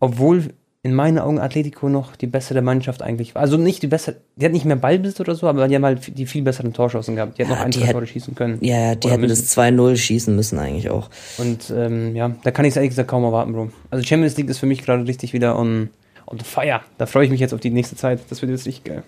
Obwohl 0.00 0.52
in 0.84 0.94
meinen 0.94 1.18
Augen 1.18 1.40
Atletico 1.40 1.88
noch 1.88 2.14
die 2.14 2.28
bessere 2.28 2.62
Mannschaft 2.62 3.02
eigentlich 3.02 3.34
war. 3.34 3.42
Also 3.42 3.56
nicht 3.56 3.82
die 3.82 3.88
bessere, 3.88 4.16
die 4.36 4.44
hat 4.44 4.52
nicht 4.52 4.64
mehr 4.64 4.76
Ballbesitz 4.76 5.18
oder 5.18 5.34
so, 5.34 5.48
aber 5.48 5.66
die 5.66 5.74
haben 5.74 5.84
halt 5.84 6.16
die 6.16 6.26
viel 6.26 6.42
besseren 6.42 6.72
Torschancen 6.72 7.16
gehabt. 7.16 7.36
Die 7.36 7.42
hätten 7.42 7.52
ja, 7.52 7.58
noch 7.58 7.64
ein, 7.64 7.72
zwei 7.72 7.92
Tore 7.92 8.06
schießen 8.06 8.34
können. 8.36 8.58
Ja, 8.60 8.94
die 8.94 9.10
hätten 9.10 9.26
das 9.26 9.56
2-0 9.56 9.96
schießen 9.96 10.34
müssen 10.34 10.58
eigentlich 10.58 10.88
auch. 10.88 11.10
Und 11.38 11.72
ähm, 11.74 12.14
ja, 12.14 12.30
da 12.44 12.52
kann 12.52 12.64
ich 12.64 12.70
es 12.70 12.76
ehrlich 12.76 12.90
gesagt 12.90 13.08
kaum 13.08 13.24
erwarten, 13.24 13.52
Bro. 13.52 13.70
Also 13.90 14.04
Champions 14.04 14.36
League 14.36 14.48
ist 14.48 14.58
für 14.58 14.66
mich 14.66 14.84
gerade 14.84 15.04
richtig 15.04 15.32
wieder 15.32 15.58
on, 15.58 15.90
on 16.26 16.38
fire. 16.38 16.80
Da 16.96 17.06
freue 17.06 17.24
ich 17.24 17.30
mich 17.30 17.40
jetzt 17.40 17.54
auf 17.54 17.60
die 17.60 17.70
nächste 17.70 17.96
Zeit. 17.96 18.20
Das 18.30 18.40
wird 18.40 18.52
jetzt 18.52 18.66
richtig 18.66 18.84
geil. 18.84 19.02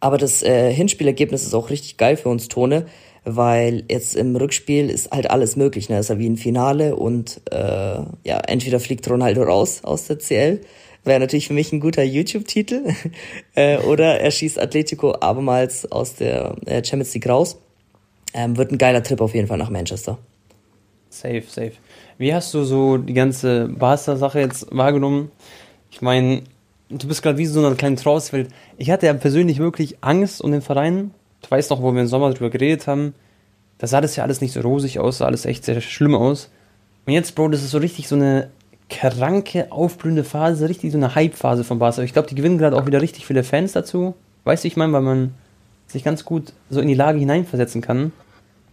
Aber 0.00 0.18
das 0.18 0.42
äh, 0.42 0.72
Hinspielergebnis 0.72 1.44
ist 1.44 1.54
auch 1.54 1.70
richtig 1.70 1.96
geil 1.96 2.16
für 2.16 2.28
uns, 2.28 2.48
Tone, 2.48 2.86
weil 3.24 3.84
jetzt 3.88 4.16
im 4.16 4.34
Rückspiel 4.34 4.90
ist 4.90 5.12
halt 5.12 5.30
alles 5.30 5.54
möglich. 5.54 5.88
Ne? 5.88 5.96
Das 5.96 6.06
ist 6.06 6.10
ja 6.10 6.18
wie 6.18 6.28
ein 6.28 6.36
Finale 6.36 6.96
und 6.96 7.40
äh, 7.52 7.56
ja, 7.56 8.40
entweder 8.48 8.80
fliegt 8.80 9.08
Ronaldo 9.08 9.44
raus 9.44 9.80
aus 9.84 10.08
der 10.08 10.18
CL 10.18 10.60
Wäre 11.04 11.20
natürlich 11.20 11.48
für 11.48 11.52
mich 11.52 11.72
ein 11.72 11.80
guter 11.80 12.02
YouTube-Titel. 12.02 12.94
äh, 13.54 13.78
oder 13.78 14.20
er 14.20 14.30
schießt 14.30 14.58
Atletico 14.58 15.12
abermals 15.12 15.90
aus 15.90 16.14
der 16.14 16.56
äh, 16.66 16.82
Champions 16.84 17.14
League 17.14 17.28
raus. 17.28 17.58
Ähm, 18.32 18.56
wird 18.56 18.72
ein 18.72 18.78
geiler 18.78 19.02
Trip 19.02 19.20
auf 19.20 19.34
jeden 19.34 19.46
Fall 19.46 19.58
nach 19.58 19.70
Manchester. 19.70 20.18
Safe, 21.10 21.44
safe. 21.46 21.72
Wie 22.18 22.34
hast 22.34 22.52
du 22.54 22.64
so 22.64 22.96
die 22.96 23.12
ganze 23.12 23.68
Barca-Sache 23.68 24.40
jetzt 24.40 24.66
wahrgenommen? 24.74 25.30
Ich 25.90 26.02
meine, 26.02 26.42
du 26.88 27.06
bist 27.06 27.22
gerade 27.22 27.38
wie 27.38 27.46
so 27.46 27.64
eine 27.64 27.76
kleine 27.76 27.96
Trauswelt. 27.96 28.48
Ich 28.78 28.90
hatte 28.90 29.06
ja 29.06 29.14
persönlich 29.14 29.58
wirklich 29.58 29.98
Angst 30.00 30.40
um 30.40 30.50
den 30.50 30.62
Verein. 30.62 31.12
Du 31.42 31.50
weißt 31.50 31.70
noch, 31.70 31.82
wo 31.82 31.92
wir 31.92 32.00
im 32.00 32.08
Sommer 32.08 32.32
drüber 32.32 32.50
geredet 32.50 32.86
haben. 32.86 33.14
Da 33.78 33.86
sah 33.86 34.00
das 34.00 34.16
ja 34.16 34.24
alles 34.24 34.40
nicht 34.40 34.52
so 34.52 34.60
rosig 34.60 34.98
aus, 34.98 35.18
sah 35.18 35.26
alles 35.26 35.44
echt 35.44 35.64
sehr 35.64 35.80
schlimm 35.80 36.14
aus. 36.14 36.50
Und 37.06 37.12
jetzt, 37.12 37.34
Bro, 37.34 37.48
das 37.48 37.62
ist 37.62 37.70
so 37.70 37.78
richtig 37.78 38.08
so 38.08 38.14
eine 38.14 38.50
kranke, 38.90 39.72
aufblühende 39.72 40.24
Phase, 40.24 40.68
richtig 40.68 40.92
so 40.92 40.98
eine 40.98 41.14
Hype-Phase 41.14 41.64
von 41.64 41.78
Barca. 41.78 42.02
Ich 42.02 42.12
glaube, 42.12 42.28
die 42.28 42.34
gewinnen 42.34 42.58
gerade 42.58 42.76
auch 42.76 42.86
wieder 42.86 43.00
richtig 43.00 43.26
viele 43.26 43.44
Fans 43.44 43.72
dazu. 43.72 44.14
Weißt 44.44 44.64
du, 44.64 44.68
ich 44.68 44.76
meine, 44.76 44.92
weil 44.92 45.02
man 45.02 45.34
sich 45.86 46.04
ganz 46.04 46.24
gut 46.24 46.52
so 46.70 46.80
in 46.80 46.88
die 46.88 46.94
Lage 46.94 47.18
hineinversetzen 47.18 47.80
kann. 47.80 48.12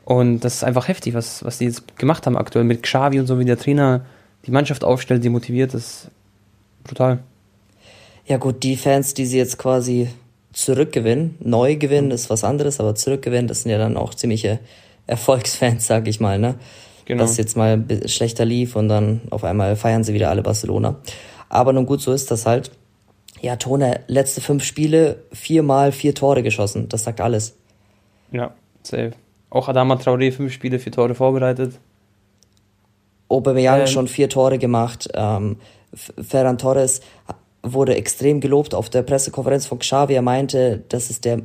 Und 0.04 0.42
das 0.42 0.56
ist 0.56 0.64
einfach 0.64 0.88
heftig, 0.88 1.14
was, 1.14 1.44
was 1.44 1.60
die 1.60 1.66
jetzt 1.66 1.98
gemacht 1.98 2.26
haben 2.26 2.38
aktuell 2.38 2.66
mit 2.66 2.84
Xavi 2.84 3.20
und 3.20 3.28
so, 3.28 3.40
wie 3.40 3.46
der 3.46 3.58
Trainer 3.58 4.02
die 4.46 4.52
Mannschaft 4.52 4.84
aufstellt, 4.84 5.24
die 5.24 5.30
motiviert, 5.30 5.74
das 5.74 5.86
ist 5.86 6.12
brutal. 6.84 7.20
Ja 8.26 8.38
gut, 8.38 8.64
die 8.64 8.76
Fans, 8.76 9.14
die 9.14 9.26
sie 9.26 9.38
jetzt 9.38 9.58
quasi 9.58 10.10
zurückgewinnen, 10.54 11.36
neu 11.40 11.76
gewinnen 11.76 12.12
ist 12.12 12.30
was 12.30 12.44
anderes, 12.44 12.80
aber 12.80 12.96
zurückgewinnen, 12.96 13.48
das 13.48 13.64
sind 13.64 13.72
ja 13.72 13.78
dann 13.78 13.98
auch 13.98 14.14
ziemliche 14.14 14.60
Erfolgsfans, 15.08 15.88
sag 15.88 16.08
ich 16.08 16.20
mal, 16.20 16.40
ne? 16.40 16.56
Genau. 17.12 17.24
dass 17.24 17.32
es 17.32 17.38
jetzt 17.38 17.58
mal 17.58 17.84
schlechter 18.06 18.46
lief 18.46 18.78
und 18.78 18.88
dann 18.88 19.20
auf 19.32 19.44
einmal 19.44 19.76
feiern 19.76 20.06
sie 20.06 20.14
wieder 20.14 20.30
alle 20.30 20.44
Barcelona. 20.44 20.96
Aber 21.50 21.74
nun 21.74 21.86
gut, 21.86 22.00
so 22.00 22.14
ist 22.14 22.32
das 22.32 22.46
halt. 22.46 22.72
Ja, 23.42 23.58
Tone, 23.58 24.00
letzte 24.08 24.40
fünf 24.40 24.64
Spiele, 24.64 25.24
viermal 25.34 25.92
vier 25.92 26.16
Tore 26.16 26.42
geschossen. 26.42 26.88
Das 26.88 27.04
sagt 27.04 27.20
alles. 27.20 27.58
Ja, 28.32 28.54
safe. 28.84 29.12
Auch 29.50 29.68
Adama 29.68 29.96
Traoré, 29.96 30.32
fünf 30.32 30.54
Spiele, 30.54 30.80
vier 30.80 30.94
Tore 30.94 31.14
vorbereitet. 31.14 31.74
Aubameyang 33.28 33.82
ähm. 33.82 33.88
schon 33.88 34.08
vier 34.08 34.30
Tore 34.30 34.58
gemacht. 34.58 35.10
Ähm, 35.14 35.58
Ferran 35.94 36.58
Torres 36.58 37.02
wurde 37.62 37.96
extrem 37.96 38.40
gelobt 38.40 38.74
auf 38.74 38.90
der 38.90 39.02
Pressekonferenz 39.02 39.66
von 39.66 39.80
Xavi. 39.80 40.14
Er 40.14 40.22
meinte, 40.22 40.86
das 40.88 41.10
ist 41.10 41.26
der 41.26 41.42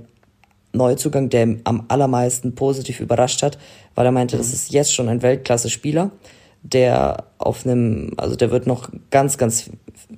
Neuzugang, 0.77 1.29
der 1.29 1.57
am 1.65 1.85
allermeisten 1.89 2.55
positiv 2.55 3.01
überrascht 3.01 3.43
hat, 3.43 3.59
weil 3.95 4.07
er 4.07 4.13
meinte, 4.13 4.37
mhm. 4.37 4.41
das 4.41 4.53
ist 4.53 4.73
jetzt 4.73 4.95
schon 4.95 5.09
ein 5.09 5.23
Weltklasse-Spieler, 5.23 6.11
der 6.63 7.25
auf 7.39 7.65
einem, 7.65 8.13
also 8.17 8.37
der 8.37 8.51
wird 8.51 8.67
noch 8.67 8.91
ganz, 9.11 9.39
ganz 9.39 9.71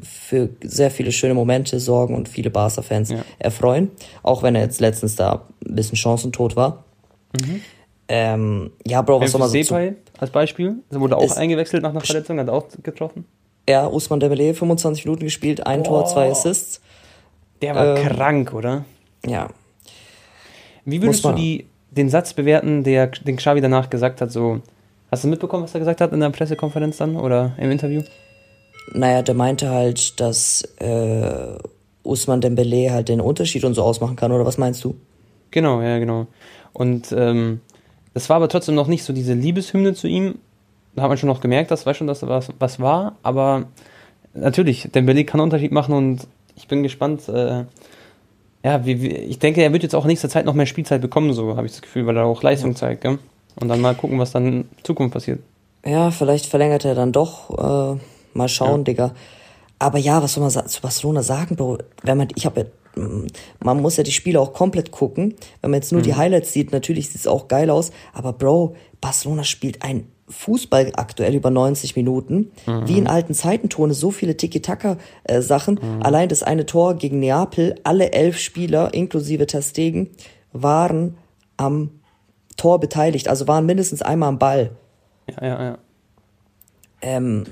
für 0.02 0.50
sehr 0.62 0.90
viele 0.90 1.12
schöne 1.12 1.34
Momente 1.34 1.80
sorgen 1.80 2.14
und 2.14 2.28
viele 2.28 2.50
Barca-Fans 2.50 3.10
ja. 3.10 3.24
erfreuen, 3.38 3.90
auch 4.22 4.42
wenn 4.42 4.54
er 4.54 4.62
jetzt 4.62 4.80
letztens 4.80 5.16
da 5.16 5.46
ein 5.66 5.74
bisschen 5.74 5.96
chancentot 5.96 6.56
war. 6.56 6.84
Mhm. 7.40 7.60
Ähm, 8.10 8.70
ja, 8.86 9.02
Bro, 9.02 9.20
was 9.20 9.32
soll 9.32 9.40
man 9.40 9.50
so 9.50 9.60
zu, 9.62 9.94
als 10.18 10.30
Beispiel, 10.30 10.76
der 10.90 11.00
wurde 11.00 11.16
auch 11.16 11.36
eingewechselt 11.36 11.82
nach 11.82 11.90
einer 11.90 12.00
Verletzung, 12.00 12.38
hat 12.38 12.48
auch 12.48 12.66
getroffen. 12.82 13.26
Ja, 13.68 13.86
Usman 13.86 14.18
Dembele 14.18 14.54
25 14.54 15.04
Minuten 15.04 15.24
gespielt, 15.24 15.66
ein 15.66 15.82
Boah. 15.82 16.04
Tor, 16.04 16.06
zwei 16.06 16.30
Assists. 16.30 16.80
Der 17.60 17.74
war 17.74 17.98
ähm, 17.98 18.08
krank, 18.08 18.54
oder? 18.54 18.86
Ja, 19.26 19.48
wie 20.90 21.02
würdest 21.02 21.24
du 21.24 21.32
die, 21.32 21.66
den 21.90 22.08
Satz 22.08 22.32
bewerten, 22.32 22.82
der 22.84 23.08
den 23.08 23.36
Xavi 23.36 23.60
danach 23.60 23.90
gesagt 23.90 24.20
hat? 24.20 24.32
So, 24.32 24.60
hast 25.10 25.24
du 25.24 25.28
mitbekommen, 25.28 25.64
was 25.64 25.74
er 25.74 25.80
gesagt 25.80 26.00
hat 26.00 26.12
in 26.12 26.20
der 26.20 26.30
Pressekonferenz 26.30 26.96
dann 26.96 27.16
oder 27.16 27.52
im 27.58 27.70
Interview? 27.70 28.02
Naja, 28.92 29.22
der 29.22 29.34
meinte 29.34 29.68
halt, 29.68 30.18
dass 30.18 30.62
äh, 30.78 31.58
Usman 32.02 32.40
Dembele 32.40 32.90
halt 32.90 33.08
den 33.10 33.20
Unterschied 33.20 33.64
und 33.64 33.74
so 33.74 33.82
ausmachen 33.82 34.16
kann, 34.16 34.32
oder 34.32 34.46
was 34.46 34.56
meinst 34.56 34.82
du? 34.82 34.96
Genau, 35.50 35.82
ja, 35.82 35.98
genau. 35.98 36.26
Und 36.72 37.12
ähm, 37.12 37.60
das 38.14 38.28
war 38.30 38.36
aber 38.36 38.48
trotzdem 38.48 38.74
noch 38.74 38.86
nicht 38.86 39.04
so 39.04 39.12
diese 39.12 39.34
Liebeshymne 39.34 39.94
zu 39.94 40.08
ihm. 40.08 40.36
Da 40.94 41.02
hat 41.02 41.10
man 41.10 41.18
schon 41.18 41.28
noch 41.28 41.40
gemerkt, 41.40 41.70
das 41.70 41.86
war 41.86 41.94
schon, 41.94 42.06
dass 42.06 42.20
da 42.20 42.28
was, 42.28 42.50
was 42.58 42.80
war. 42.80 43.16
Aber 43.22 43.66
natürlich, 44.34 44.88
Dembele 44.90 45.24
kann 45.24 45.40
einen 45.40 45.46
Unterschied 45.46 45.72
machen 45.72 45.94
und 45.94 46.26
ich 46.56 46.66
bin 46.66 46.82
gespannt, 46.82 47.28
äh, 47.28 47.64
ja, 48.68 48.84
wie, 48.84 49.00
wie, 49.00 49.08
ich 49.08 49.38
denke, 49.38 49.62
er 49.62 49.72
wird 49.72 49.82
jetzt 49.82 49.94
auch 49.94 50.04
in 50.04 50.08
nächster 50.08 50.28
Zeit 50.28 50.44
noch 50.44 50.52
mehr 50.52 50.66
Spielzeit 50.66 51.00
bekommen, 51.00 51.32
so 51.32 51.56
habe 51.56 51.66
ich 51.66 51.72
das 51.72 51.80
Gefühl, 51.80 52.06
weil 52.06 52.18
er 52.18 52.26
auch 52.26 52.42
Leistung 52.42 52.72
ja. 52.72 52.76
zeigt. 52.76 53.00
Gell? 53.00 53.18
Und 53.58 53.68
dann 53.68 53.80
mal 53.80 53.94
gucken, 53.94 54.18
was 54.18 54.32
dann 54.32 54.46
in 54.46 54.68
Zukunft 54.82 55.14
passiert. 55.14 55.40
Ja, 55.86 56.10
vielleicht 56.10 56.44
verlängert 56.44 56.84
er 56.84 56.94
dann 56.94 57.12
doch. 57.12 57.96
Äh, 57.96 57.98
mal 58.34 58.48
schauen, 58.48 58.80
ja. 58.80 58.84
Digga. 58.84 59.14
Aber 59.78 59.96
ja, 59.98 60.22
was 60.22 60.34
soll 60.34 60.42
man 60.42 60.68
zu 60.68 60.82
Barcelona 60.82 61.22
sagen, 61.22 61.56
Bro? 61.56 61.78
Wenn 62.02 62.18
man, 62.18 62.28
ich 62.34 62.44
habe 62.44 62.70
mm, 62.94 63.26
man 63.60 63.80
muss 63.80 63.96
ja 63.96 64.02
die 64.02 64.12
Spiele 64.12 64.38
auch 64.38 64.52
komplett 64.52 64.90
gucken. 64.90 65.34
Wenn 65.62 65.70
man 65.70 65.80
jetzt 65.80 65.92
nur 65.92 66.02
mhm. 66.02 66.04
die 66.04 66.14
Highlights 66.16 66.52
sieht, 66.52 66.70
natürlich 66.70 67.08
sieht 67.08 67.22
es 67.22 67.26
auch 67.26 67.48
geil 67.48 67.70
aus. 67.70 67.90
Aber 68.12 68.34
Bro, 68.34 68.76
Barcelona 69.00 69.44
spielt 69.44 69.82
ein 69.82 70.08
Fußball 70.28 70.92
aktuell 70.94 71.34
über 71.34 71.50
90 71.50 71.96
Minuten, 71.96 72.50
mhm. 72.66 72.88
wie 72.88 72.98
in 72.98 73.06
alten 73.06 73.34
Zeiten 73.34 73.68
Tone, 73.68 73.94
so 73.94 74.10
viele 74.10 74.36
Tiki-Taka-Sachen. 74.36 75.80
Mhm. 75.80 76.02
Allein 76.02 76.28
das 76.28 76.42
eine 76.42 76.66
Tor 76.66 76.94
gegen 76.94 77.20
Neapel, 77.20 77.74
alle 77.84 78.12
elf 78.12 78.38
Spieler, 78.38 78.92
inklusive 78.94 79.46
Testegen, 79.46 80.10
waren 80.52 81.16
am 81.56 81.90
Tor 82.56 82.80
beteiligt, 82.80 83.28
also 83.28 83.46
waren 83.46 83.66
mindestens 83.66 84.02
einmal 84.02 84.28
am 84.28 84.38
Ball. 84.38 84.70
Ja, 85.28 85.46
ja, 85.46 85.62
ja. 85.62 85.78
Ähm, 87.00 87.44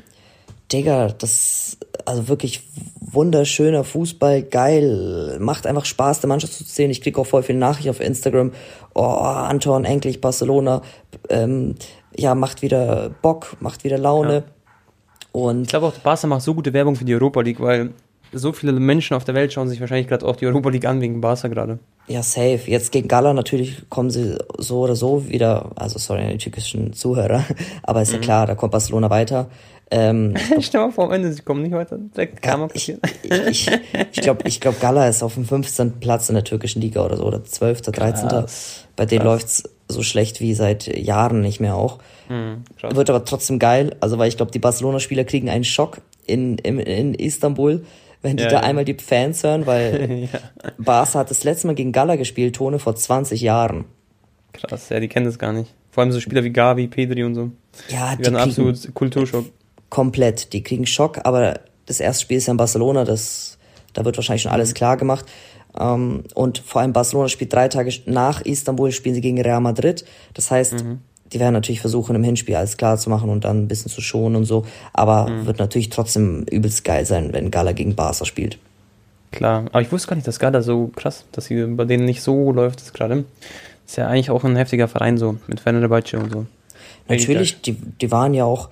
Digga, 0.72 1.08
das, 1.08 1.78
also 2.04 2.26
wirklich 2.28 2.62
wunderschöner 3.00 3.84
Fußball, 3.84 4.42
geil, 4.42 5.38
macht 5.40 5.66
einfach 5.66 5.84
Spaß, 5.84 6.20
der 6.20 6.28
Mannschaft 6.28 6.54
zu 6.54 6.64
sehen. 6.64 6.90
Ich 6.90 7.02
kriege 7.02 7.20
auch 7.20 7.26
voll 7.26 7.44
viele 7.44 7.58
Nachrichten 7.58 7.90
auf 7.90 8.00
Instagram. 8.00 8.52
Oh, 8.94 9.02
Anton, 9.02 9.84
endlich 9.84 10.20
Barcelona. 10.20 10.82
Ähm, 11.28 11.76
ja, 12.16 12.34
macht 12.34 12.62
wieder 12.62 13.10
Bock, 13.22 13.56
macht 13.60 13.84
wieder 13.84 13.98
Laune. 13.98 14.34
Ja. 14.34 14.42
Und 15.32 15.62
ich 15.62 15.68
glaube 15.68 15.86
auch, 15.86 15.92
Barca 15.92 16.26
macht 16.26 16.42
so 16.42 16.54
gute 16.54 16.72
Werbung 16.72 16.96
für 16.96 17.04
die 17.04 17.14
Europa 17.14 17.42
League, 17.42 17.60
weil 17.60 17.90
so 18.32 18.52
viele 18.52 18.72
Menschen 18.72 19.14
auf 19.14 19.24
der 19.24 19.34
Welt 19.34 19.52
schauen 19.52 19.68
sich 19.68 19.80
wahrscheinlich 19.80 20.08
gerade 20.08 20.26
auch 20.26 20.36
die 20.36 20.46
Europa 20.46 20.70
League 20.70 20.86
an 20.86 21.00
wegen 21.00 21.20
Barca 21.20 21.48
gerade. 21.48 21.78
Ja, 22.08 22.22
safe. 22.22 22.62
Jetzt 22.66 22.92
gegen 22.92 23.08
Gala 23.08 23.32
natürlich 23.32 23.88
kommen 23.88 24.10
sie 24.10 24.38
so 24.58 24.80
oder 24.80 24.96
so 24.96 25.28
wieder, 25.28 25.70
also 25.76 25.98
sorry 25.98 26.22
an 26.22 26.30
die 26.30 26.38
türkischen 26.38 26.92
Zuhörer, 26.92 27.44
aber 27.82 28.02
ist 28.02 28.10
mhm. 28.10 28.16
ja 28.16 28.20
klar, 28.20 28.46
da 28.46 28.54
kommt 28.54 28.72
Barcelona 28.72 29.10
weiter. 29.10 29.48
Ähm, 29.90 30.34
Stell 30.60 30.80
mal 30.80 30.90
vor, 30.90 31.04
am 31.04 31.12
Ende, 31.12 31.32
sie 31.32 31.42
kommen 31.42 31.62
nicht 31.62 31.72
weiter. 31.72 31.98
Direkt 31.98 32.42
Karma 32.42 32.66
passiert. 32.66 33.00
Ich, 33.22 33.68
ich, 33.68 33.70
ich 34.12 34.20
glaube, 34.20 34.48
ich 34.48 34.60
glaub, 34.60 34.80
Gala 34.80 35.08
ist 35.08 35.22
auf 35.22 35.34
dem 35.34 35.44
15. 35.44 36.00
Platz 36.00 36.28
in 36.28 36.34
der 36.34 36.44
türkischen 36.44 36.82
Liga 36.82 37.04
oder 37.04 37.16
so, 37.16 37.24
oder 37.24 37.44
12., 37.44 37.82
13. 37.82 38.28
Krass. 38.28 38.84
Bei 38.96 39.06
denen 39.06 39.24
läuft's 39.24 39.62
so 39.88 40.02
schlecht 40.02 40.40
wie 40.40 40.54
seit 40.54 40.86
Jahren 40.86 41.40
nicht 41.40 41.60
mehr 41.60 41.76
auch. 41.76 41.98
Mhm, 42.28 42.64
Wird 42.82 43.10
aber 43.10 43.24
trotzdem 43.24 43.58
geil, 43.58 43.96
also 44.00 44.18
weil 44.18 44.28
ich 44.28 44.36
glaube, 44.36 44.52
die 44.52 44.58
Barcelona-Spieler 44.58 45.24
kriegen 45.24 45.48
einen 45.48 45.64
Schock 45.64 46.00
in, 46.26 46.58
in, 46.58 46.78
in 46.78 47.14
Istanbul, 47.14 47.84
wenn 48.22 48.36
die 48.36 48.42
ja, 48.42 48.48
da 48.48 48.56
ja. 48.56 48.62
einmal 48.62 48.84
die 48.84 48.94
Fans 48.94 49.42
hören, 49.44 49.66
weil 49.66 50.28
ja. 50.32 50.40
Barca 50.78 51.20
hat 51.20 51.30
das 51.30 51.44
letzte 51.44 51.68
Mal 51.68 51.74
gegen 51.74 51.92
Gala 51.92 52.16
gespielt, 52.16 52.56
Tone, 52.56 52.78
vor 52.78 52.96
20 52.96 53.40
Jahren. 53.40 53.84
Krass, 54.52 54.88
ja, 54.88 55.00
die 55.00 55.08
kennen 55.08 55.26
das 55.26 55.38
gar 55.38 55.52
nicht. 55.52 55.72
Vor 55.90 56.02
allem 56.02 56.12
so 56.12 56.20
Spieler 56.20 56.44
wie 56.44 56.50
Gavi, 56.50 56.88
Pedri 56.88 57.24
und 57.24 57.34
so. 57.34 57.52
Ja, 57.88 58.12
die, 58.12 58.18
die 58.18 58.24
werden 58.24 58.36
absolut 58.36 58.94
Kulturschock. 58.94 59.46
Komplett, 59.88 60.52
die 60.52 60.62
kriegen 60.62 60.86
Schock, 60.86 61.20
aber 61.24 61.60
das 61.86 62.00
erste 62.00 62.22
Spiel 62.22 62.38
ist 62.38 62.46
ja 62.46 62.50
in 62.50 62.56
Barcelona, 62.56 63.04
das, 63.04 63.58
da 63.92 64.04
wird 64.04 64.16
wahrscheinlich 64.16 64.42
schon 64.42 64.52
alles 64.52 64.70
mhm. 64.70 64.74
klar 64.74 64.96
gemacht. 64.96 65.26
Ähm, 65.78 66.24
und 66.34 66.58
vor 66.58 66.80
allem 66.80 66.92
Barcelona 66.92 67.28
spielt 67.28 67.52
drei 67.52 67.68
Tage 67.68 67.92
nach 68.06 68.40
Istanbul, 68.42 68.92
spielen 68.92 69.14
sie 69.14 69.20
gegen 69.20 69.40
Real 69.40 69.60
Madrid. 69.60 70.04
Das 70.34 70.50
heißt, 70.50 70.84
mhm. 70.84 71.00
die 71.32 71.40
werden 71.40 71.54
natürlich 71.54 71.80
versuchen, 71.80 72.16
im 72.16 72.24
Hinspiel 72.24 72.56
alles 72.56 72.76
klar 72.76 72.96
zu 72.98 73.10
machen 73.10 73.30
und 73.30 73.44
dann 73.44 73.64
ein 73.64 73.68
bisschen 73.68 73.90
zu 73.90 74.00
schonen 74.00 74.36
und 74.36 74.44
so. 74.44 74.64
Aber 74.92 75.28
mhm. 75.28 75.46
wird 75.46 75.58
natürlich 75.58 75.90
trotzdem 75.90 76.44
übelst 76.50 76.84
geil 76.84 77.04
sein, 77.04 77.32
wenn 77.32 77.50
Gala 77.50 77.72
gegen 77.72 77.94
Barca 77.94 78.24
spielt. 78.24 78.58
Klar, 79.32 79.66
aber 79.66 79.82
ich 79.82 79.92
wusste 79.92 80.08
gar 80.08 80.16
nicht, 80.16 80.26
dass 80.26 80.38
Gala 80.38 80.62
so 80.62 80.90
krass, 80.94 81.24
dass 81.32 81.46
sie 81.46 81.64
bei 81.66 81.84
denen 81.84 82.04
nicht 82.04 82.22
so 82.22 82.52
läuft 82.52 82.80
das 82.80 82.92
gerade. 82.92 83.24
Ist 83.86 83.96
ja 83.96 84.08
eigentlich 84.08 84.30
auch 84.30 84.44
ein 84.44 84.56
heftiger 84.56 84.88
Verein 84.88 85.18
so, 85.18 85.36
mit 85.46 85.60
Fenerbahce 85.60 86.18
und 86.18 86.32
so. 86.32 86.46
Natürlich, 87.08 87.60
die, 87.60 87.74
die 87.74 88.10
waren 88.10 88.34
ja 88.34 88.44
auch, 88.44 88.68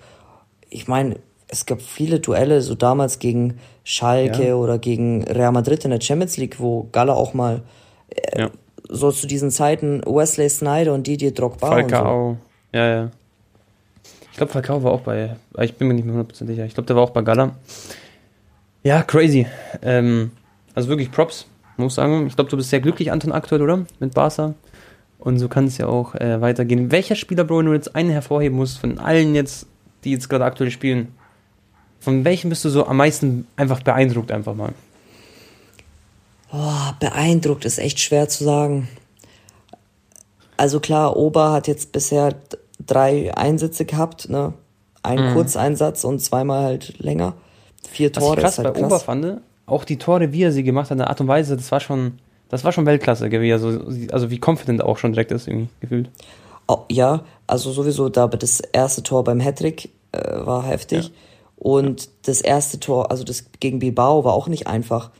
ich 0.70 0.88
meine, 0.88 1.16
es 1.48 1.66
gab 1.66 1.80
viele 1.82 2.20
Duelle, 2.20 2.62
so 2.62 2.74
damals 2.74 3.18
gegen 3.18 3.58
Schalke 3.84 4.48
ja. 4.48 4.54
oder 4.54 4.78
gegen 4.78 5.24
Real 5.24 5.52
Madrid 5.52 5.84
in 5.84 5.90
der 5.90 6.00
Champions 6.00 6.36
League, 6.36 6.58
wo 6.58 6.88
Gala 6.92 7.12
auch 7.12 7.34
mal 7.34 7.62
äh, 8.08 8.42
ja. 8.42 8.50
so 8.88 9.10
zu 9.12 9.26
diesen 9.26 9.50
Zeiten 9.50 10.00
Wesley 10.06 10.48
Snyder 10.48 10.94
und 10.94 11.06
Didier 11.06 11.32
Drogba 11.32 11.68
Falcao. 11.68 12.28
und 12.28 12.34
so. 12.34 12.78
Ja, 12.78 12.88
ja. 12.88 13.10
Ich 14.32 14.38
glaube, 14.38 14.52
Falcao 14.52 14.82
war 14.82 14.92
auch 14.92 15.02
bei, 15.02 15.36
ich 15.60 15.74
bin 15.74 15.86
mir 15.86 15.94
nicht 15.94 16.06
mehr 16.06 16.16
100% 16.16 16.46
sicher. 16.46 16.64
Ich 16.64 16.74
glaube, 16.74 16.86
der 16.86 16.96
war 16.96 17.04
auch 17.04 17.10
bei 17.10 17.22
Gala. 17.22 17.54
Ja, 18.82 19.02
crazy. 19.02 19.46
Ähm, 19.82 20.32
also 20.74 20.88
wirklich 20.88 21.12
Props, 21.12 21.46
muss 21.76 21.94
sagen. 21.94 22.26
Ich 22.26 22.34
glaube, 22.34 22.50
du 22.50 22.56
bist 22.56 22.70
sehr 22.70 22.80
glücklich, 22.80 23.12
Anton, 23.12 23.32
aktuell, 23.32 23.62
oder? 23.62 23.84
Mit 24.00 24.12
Barca. 24.14 24.54
Und 25.18 25.38
so 25.38 25.48
kann 25.48 25.66
es 25.66 25.78
ja 25.78 25.86
auch 25.86 26.14
äh, 26.16 26.40
weitergehen. 26.40 26.90
Welcher 26.90 27.14
Spieler, 27.14 27.44
Bro, 27.44 27.60
wenn 27.60 27.66
du 27.66 27.72
jetzt 27.72 27.94
einen 27.94 28.10
hervorheben 28.10 28.58
musst, 28.58 28.78
von 28.78 28.98
allen 28.98 29.34
jetzt, 29.34 29.66
die 30.02 30.10
jetzt 30.10 30.28
gerade 30.28 30.44
aktuell 30.44 30.70
spielen, 30.70 31.14
von 32.04 32.24
welchem 32.24 32.50
bist 32.50 32.64
du 32.64 32.68
so 32.68 32.86
am 32.86 32.98
meisten 32.98 33.46
einfach 33.56 33.82
beeindruckt, 33.82 34.30
einfach 34.30 34.54
mal? 34.54 34.72
Oh, 36.52 36.92
beeindruckt 37.00 37.64
ist 37.64 37.78
echt 37.78 37.98
schwer 37.98 38.28
zu 38.28 38.44
sagen. 38.44 38.88
Also 40.56 40.80
klar, 40.80 41.16
Ober 41.16 41.52
hat 41.52 41.66
jetzt 41.66 41.92
bisher 41.92 42.34
drei 42.86 43.34
Einsätze 43.36 43.84
gehabt, 43.84 44.28
ne? 44.28 44.52
Ein 45.02 45.30
mhm. 45.30 45.32
Kurzeinsatz 45.34 46.04
und 46.04 46.20
zweimal 46.20 46.62
halt 46.62 46.98
länger. 46.98 47.34
Vier 47.88 48.12
Tore. 48.12 48.32
Was 48.32 48.36
ich 48.36 48.42
krass 48.42 48.58
halt 48.58 48.74
bei 48.74 48.80
krass. 48.80 48.92
Ober 48.92 49.00
fand, 49.00 49.40
auch 49.66 49.84
die 49.84 49.98
Tore, 49.98 50.32
wie 50.32 50.42
er 50.42 50.52
sie 50.52 50.62
gemacht 50.62 50.86
hat, 50.86 50.92
in 50.92 50.98
der 50.98 51.08
Art 51.08 51.20
und 51.20 51.28
Weise, 51.28 51.56
das 51.56 51.72
war 51.72 51.80
schon, 51.80 52.18
das 52.50 52.64
war 52.64 52.72
schon 52.72 52.86
Weltklasse, 52.86 53.30
wie 53.30 53.50
er 53.50 53.58
so, 53.58 53.80
also 54.12 54.30
wie 54.30 54.40
confident 54.44 54.82
auch 54.82 54.98
schon 54.98 55.12
direkt 55.12 55.32
ist, 55.32 55.48
irgendwie 55.48 55.68
gefühlt. 55.80 56.10
Oh, 56.68 56.80
ja, 56.90 57.24
also 57.46 57.72
sowieso 57.72 58.08
da 58.08 58.26
das 58.26 58.60
erste 58.60 59.02
Tor 59.02 59.24
beim 59.24 59.40
Hattrick 59.40 59.90
äh, 60.12 60.46
war 60.46 60.64
heftig. 60.64 61.06
Ja. 61.06 61.10
Und 61.64 62.10
das 62.28 62.42
erste 62.42 62.78
Tor, 62.78 63.10
also 63.10 63.24
das 63.24 63.46
gegen 63.58 63.78
Bilbao, 63.78 64.22
war 64.22 64.34
auch 64.34 64.48
nicht 64.48 64.66
einfach. 64.66 65.10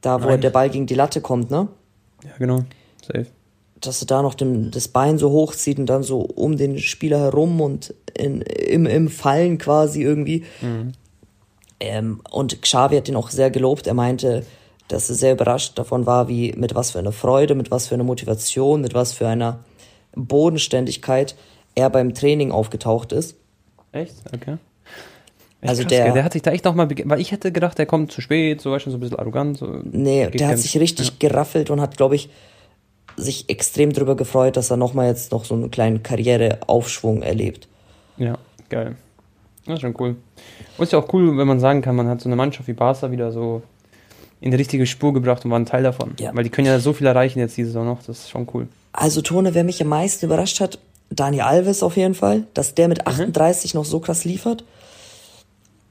Da, 0.00 0.22
wo 0.22 0.28
Nein. 0.28 0.40
der 0.40 0.50
Ball 0.50 0.70
gegen 0.70 0.86
die 0.86 0.94
Latte 0.94 1.20
kommt, 1.20 1.50
ne? 1.50 1.66
Ja, 2.22 2.30
genau. 2.38 2.64
Safe. 3.04 3.26
Dass 3.80 4.00
er 4.00 4.06
da 4.06 4.22
noch 4.22 4.34
den, 4.34 4.70
das 4.70 4.86
Bein 4.86 5.18
so 5.18 5.32
hochzieht 5.32 5.76
und 5.76 5.86
dann 5.86 6.04
so 6.04 6.20
um 6.20 6.56
den 6.56 6.78
Spieler 6.78 7.18
herum 7.18 7.60
und 7.60 7.94
in, 8.16 8.42
im, 8.42 8.86
im 8.86 9.08
Fallen 9.08 9.58
quasi 9.58 10.00
irgendwie. 10.00 10.44
Mhm. 10.60 10.92
Ähm, 11.80 12.20
und 12.30 12.62
Xavi 12.62 12.94
hat 12.94 13.08
ihn 13.08 13.16
auch 13.16 13.30
sehr 13.30 13.50
gelobt. 13.50 13.88
Er 13.88 13.94
meinte, 13.94 14.46
dass 14.86 15.08
er 15.08 15.16
sehr 15.16 15.32
überrascht 15.32 15.76
davon 15.80 16.06
war, 16.06 16.28
wie 16.28 16.52
mit 16.52 16.76
was 16.76 16.92
für 16.92 17.00
einer 17.00 17.10
Freude, 17.10 17.56
mit 17.56 17.72
was 17.72 17.88
für 17.88 17.96
einer 17.96 18.04
Motivation, 18.04 18.82
mit 18.82 18.94
was 18.94 19.14
für 19.14 19.26
einer 19.26 19.64
Bodenständigkeit 20.14 21.34
er 21.74 21.90
beim 21.90 22.14
Training 22.14 22.52
aufgetaucht 22.52 23.10
ist. 23.10 23.34
Echt? 23.90 24.14
Okay. 24.32 24.58
Also 25.60 25.82
krass, 25.82 25.90
der, 25.90 26.12
der 26.12 26.24
hat 26.24 26.32
sich 26.32 26.42
da 26.42 26.52
echt 26.52 26.64
nochmal, 26.64 26.88
weil 27.04 27.20
ich 27.20 27.32
hätte 27.32 27.50
gedacht, 27.50 27.78
der 27.78 27.86
kommt 27.86 28.12
zu 28.12 28.20
spät, 28.20 28.60
so 28.60 28.70
weißt 28.70 28.86
du, 28.86 28.90
so 28.90 28.96
ein 28.96 29.00
bisschen 29.00 29.18
arrogant. 29.18 29.58
So 29.58 29.80
nee, 29.84 30.28
der 30.28 30.48
hat 30.48 30.58
sich 30.58 30.78
richtig 30.78 31.08
ja. 31.08 31.14
geraffelt 31.18 31.70
und 31.70 31.80
hat, 31.80 31.96
glaube 31.96 32.14
ich, 32.14 32.30
sich 33.16 33.50
extrem 33.50 33.92
darüber 33.92 34.14
gefreut, 34.14 34.56
dass 34.56 34.70
er 34.70 34.76
nochmal 34.76 35.08
jetzt 35.08 35.32
noch 35.32 35.44
so 35.44 35.54
einen 35.54 35.70
kleinen 35.70 36.02
Karriereaufschwung 36.02 37.22
erlebt. 37.22 37.66
Ja, 38.16 38.38
geil. 38.68 38.94
Das 39.66 39.76
ist 39.76 39.80
schon 39.80 39.94
cool. 39.98 40.16
Und 40.76 40.84
ist 40.84 40.92
ja 40.92 40.98
auch 40.98 41.12
cool, 41.12 41.36
wenn 41.36 41.48
man 41.48 41.58
sagen 41.58 41.82
kann, 41.82 41.96
man 41.96 42.08
hat 42.08 42.20
so 42.20 42.28
eine 42.28 42.36
Mannschaft 42.36 42.68
wie 42.68 42.72
Barca 42.72 43.10
wieder 43.10 43.32
so 43.32 43.62
in 44.40 44.52
die 44.52 44.56
richtige 44.56 44.86
Spur 44.86 45.12
gebracht 45.12 45.44
und 45.44 45.50
war 45.50 45.58
ein 45.58 45.66
Teil 45.66 45.82
davon. 45.82 46.14
Ja. 46.20 46.30
Weil 46.34 46.44
die 46.44 46.50
können 46.50 46.68
ja 46.68 46.78
so 46.78 46.92
viel 46.92 47.06
erreichen 47.06 47.40
jetzt 47.40 47.56
diese 47.56 47.68
Saison 47.68 47.86
noch, 47.86 47.98
das 48.02 48.20
ist 48.20 48.30
schon 48.30 48.46
cool. 48.54 48.68
Also 48.92 49.20
Tone, 49.20 49.54
wer 49.54 49.64
mich 49.64 49.82
am 49.82 49.88
meisten 49.88 50.26
überrascht 50.26 50.60
hat, 50.60 50.78
Dani 51.10 51.40
Alves 51.40 51.82
auf 51.82 51.96
jeden 51.96 52.14
Fall, 52.14 52.44
dass 52.54 52.74
der 52.74 52.88
mit 52.88 53.06
38 53.06 53.74
mhm. 53.74 53.80
noch 53.80 53.84
so 53.84 53.98
krass 54.00 54.24
liefert. 54.24 54.64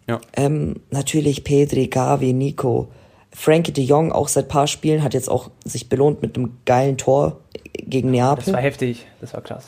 Ja. 0.08 0.22
Ähm, 0.34 0.78
natürlich 0.90 1.44
Pedri, 1.44 1.88
Gavi, 1.88 2.34
Nico, 2.34 2.90
Frankie 3.32 3.74
de 3.74 3.84
Jong 3.84 4.12
auch 4.12 4.30
seit 4.30 4.48
paar 4.48 4.68
Spielen 4.68 5.04
hat 5.04 5.14
jetzt 5.14 5.30
auch 5.30 5.52
sich 5.66 5.90
belohnt 5.90 6.22
mit 6.22 6.38
einem 6.38 6.58
geilen 6.66 6.98
Tor 6.98 7.42
gegen 7.78 8.12
Neapel. 8.12 8.46
Das 8.46 8.54
war 8.54 8.62
heftig, 8.62 9.06
das 9.22 9.34
war 9.34 9.42
krass. 9.42 9.66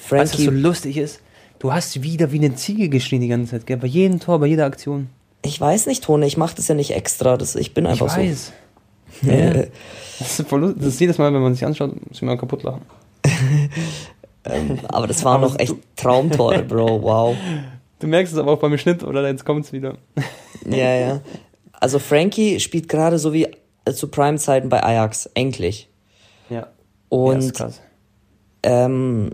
Frankie, 0.00 0.32
was 0.32 0.44
so 0.44 0.50
lustig 0.50 0.96
ist, 0.96 1.20
Du 1.62 1.72
hast 1.72 2.02
wieder 2.02 2.32
wie 2.32 2.38
eine 2.38 2.56
Ziege 2.56 2.88
geschrien 2.88 3.20
die 3.20 3.28
ganze 3.28 3.52
Zeit, 3.52 3.68
gell? 3.68 3.76
Bei 3.76 3.86
jedem 3.86 4.18
Tor, 4.18 4.40
bei 4.40 4.46
jeder 4.46 4.66
Aktion. 4.66 5.08
Ich 5.42 5.60
weiß 5.60 5.86
nicht, 5.86 6.02
Tone, 6.02 6.26
ich 6.26 6.36
mache 6.36 6.56
das 6.56 6.66
ja 6.66 6.74
nicht 6.74 6.90
extra. 6.90 7.36
Das, 7.36 7.54
ich 7.54 7.72
bin 7.72 7.86
einfach 7.86 8.18
ich 8.18 8.30
weiß. 8.30 8.52
so. 9.22 9.30
Ja. 9.30 9.52
das, 10.18 10.40
ist 10.40 10.48
voll, 10.48 10.74
das 10.76 10.88
ist 10.88 11.00
jedes 11.00 11.18
Mal, 11.18 11.32
wenn 11.32 11.40
man 11.40 11.54
sich 11.54 11.64
anschaut, 11.64 11.92
muss 12.08 12.20
mal 12.20 12.36
kaputt 12.36 12.64
lachen. 12.64 12.80
ähm, 14.44 14.80
aber 14.88 15.06
das 15.06 15.24
waren 15.24 15.40
noch 15.40 15.56
echt 15.56 15.76
Traumtore, 15.94 16.64
Bro. 16.64 17.00
Wow. 17.00 17.36
Du 18.02 18.08
merkst 18.08 18.32
es 18.32 18.38
aber 18.38 18.50
auch 18.50 18.58
beim 18.58 18.76
Schnitt, 18.78 19.04
oder? 19.04 19.24
Jetzt 19.28 19.44
kommt 19.44 19.64
es 19.64 19.72
wieder. 19.72 19.96
ja, 20.68 20.94
ja. 20.96 21.20
Also 21.72 22.00
Frankie 22.00 22.58
spielt 22.58 22.88
gerade 22.88 23.16
so 23.16 23.32
wie 23.32 23.46
zu 23.94 24.08
Prime-Zeiten 24.08 24.68
bei 24.68 24.82
Ajax, 24.82 25.30
endlich. 25.34 25.88
Ja. 26.50 26.66
Und 27.08 27.42
ja, 27.42 27.46
ist 27.46 27.54
krass. 27.54 27.80
Ähm, 28.64 29.30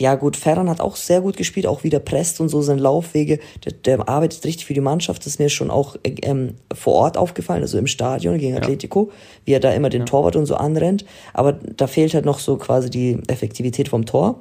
ja, 0.00 0.14
gut, 0.14 0.38
Ferran 0.38 0.70
hat 0.70 0.80
auch 0.80 0.96
sehr 0.96 1.20
gut 1.20 1.36
gespielt, 1.36 1.66
auch 1.66 1.84
wieder 1.84 1.98
presst 1.98 2.40
und 2.40 2.48
so 2.48 2.62
seine 2.62 2.80
Laufwege. 2.80 3.38
Der, 3.66 3.72
der 3.72 4.08
arbeitet 4.08 4.42
richtig 4.46 4.64
für 4.64 4.74
die 4.74 4.80
Mannschaft. 4.80 5.20
Das 5.20 5.34
ist 5.34 5.38
mir 5.38 5.50
schon 5.50 5.70
auch 5.70 5.96
ähm, 6.02 6.54
vor 6.72 6.94
Ort 6.94 7.18
aufgefallen, 7.18 7.60
also 7.60 7.76
im 7.76 7.86
Stadion 7.86 8.38
gegen 8.38 8.56
Atletico, 8.56 9.10
ja. 9.10 9.16
wie 9.44 9.52
er 9.52 9.60
da 9.60 9.70
immer 9.70 9.90
den 9.90 10.00
ja. 10.00 10.06
Torwart 10.06 10.36
und 10.36 10.46
so 10.46 10.54
anrennt. 10.54 11.04
Aber 11.34 11.52
da 11.52 11.86
fehlt 11.86 12.14
halt 12.14 12.24
noch 12.24 12.38
so 12.38 12.56
quasi 12.56 12.88
die 12.88 13.18
Effektivität 13.28 13.90
vom 13.90 14.06
Tor. 14.06 14.40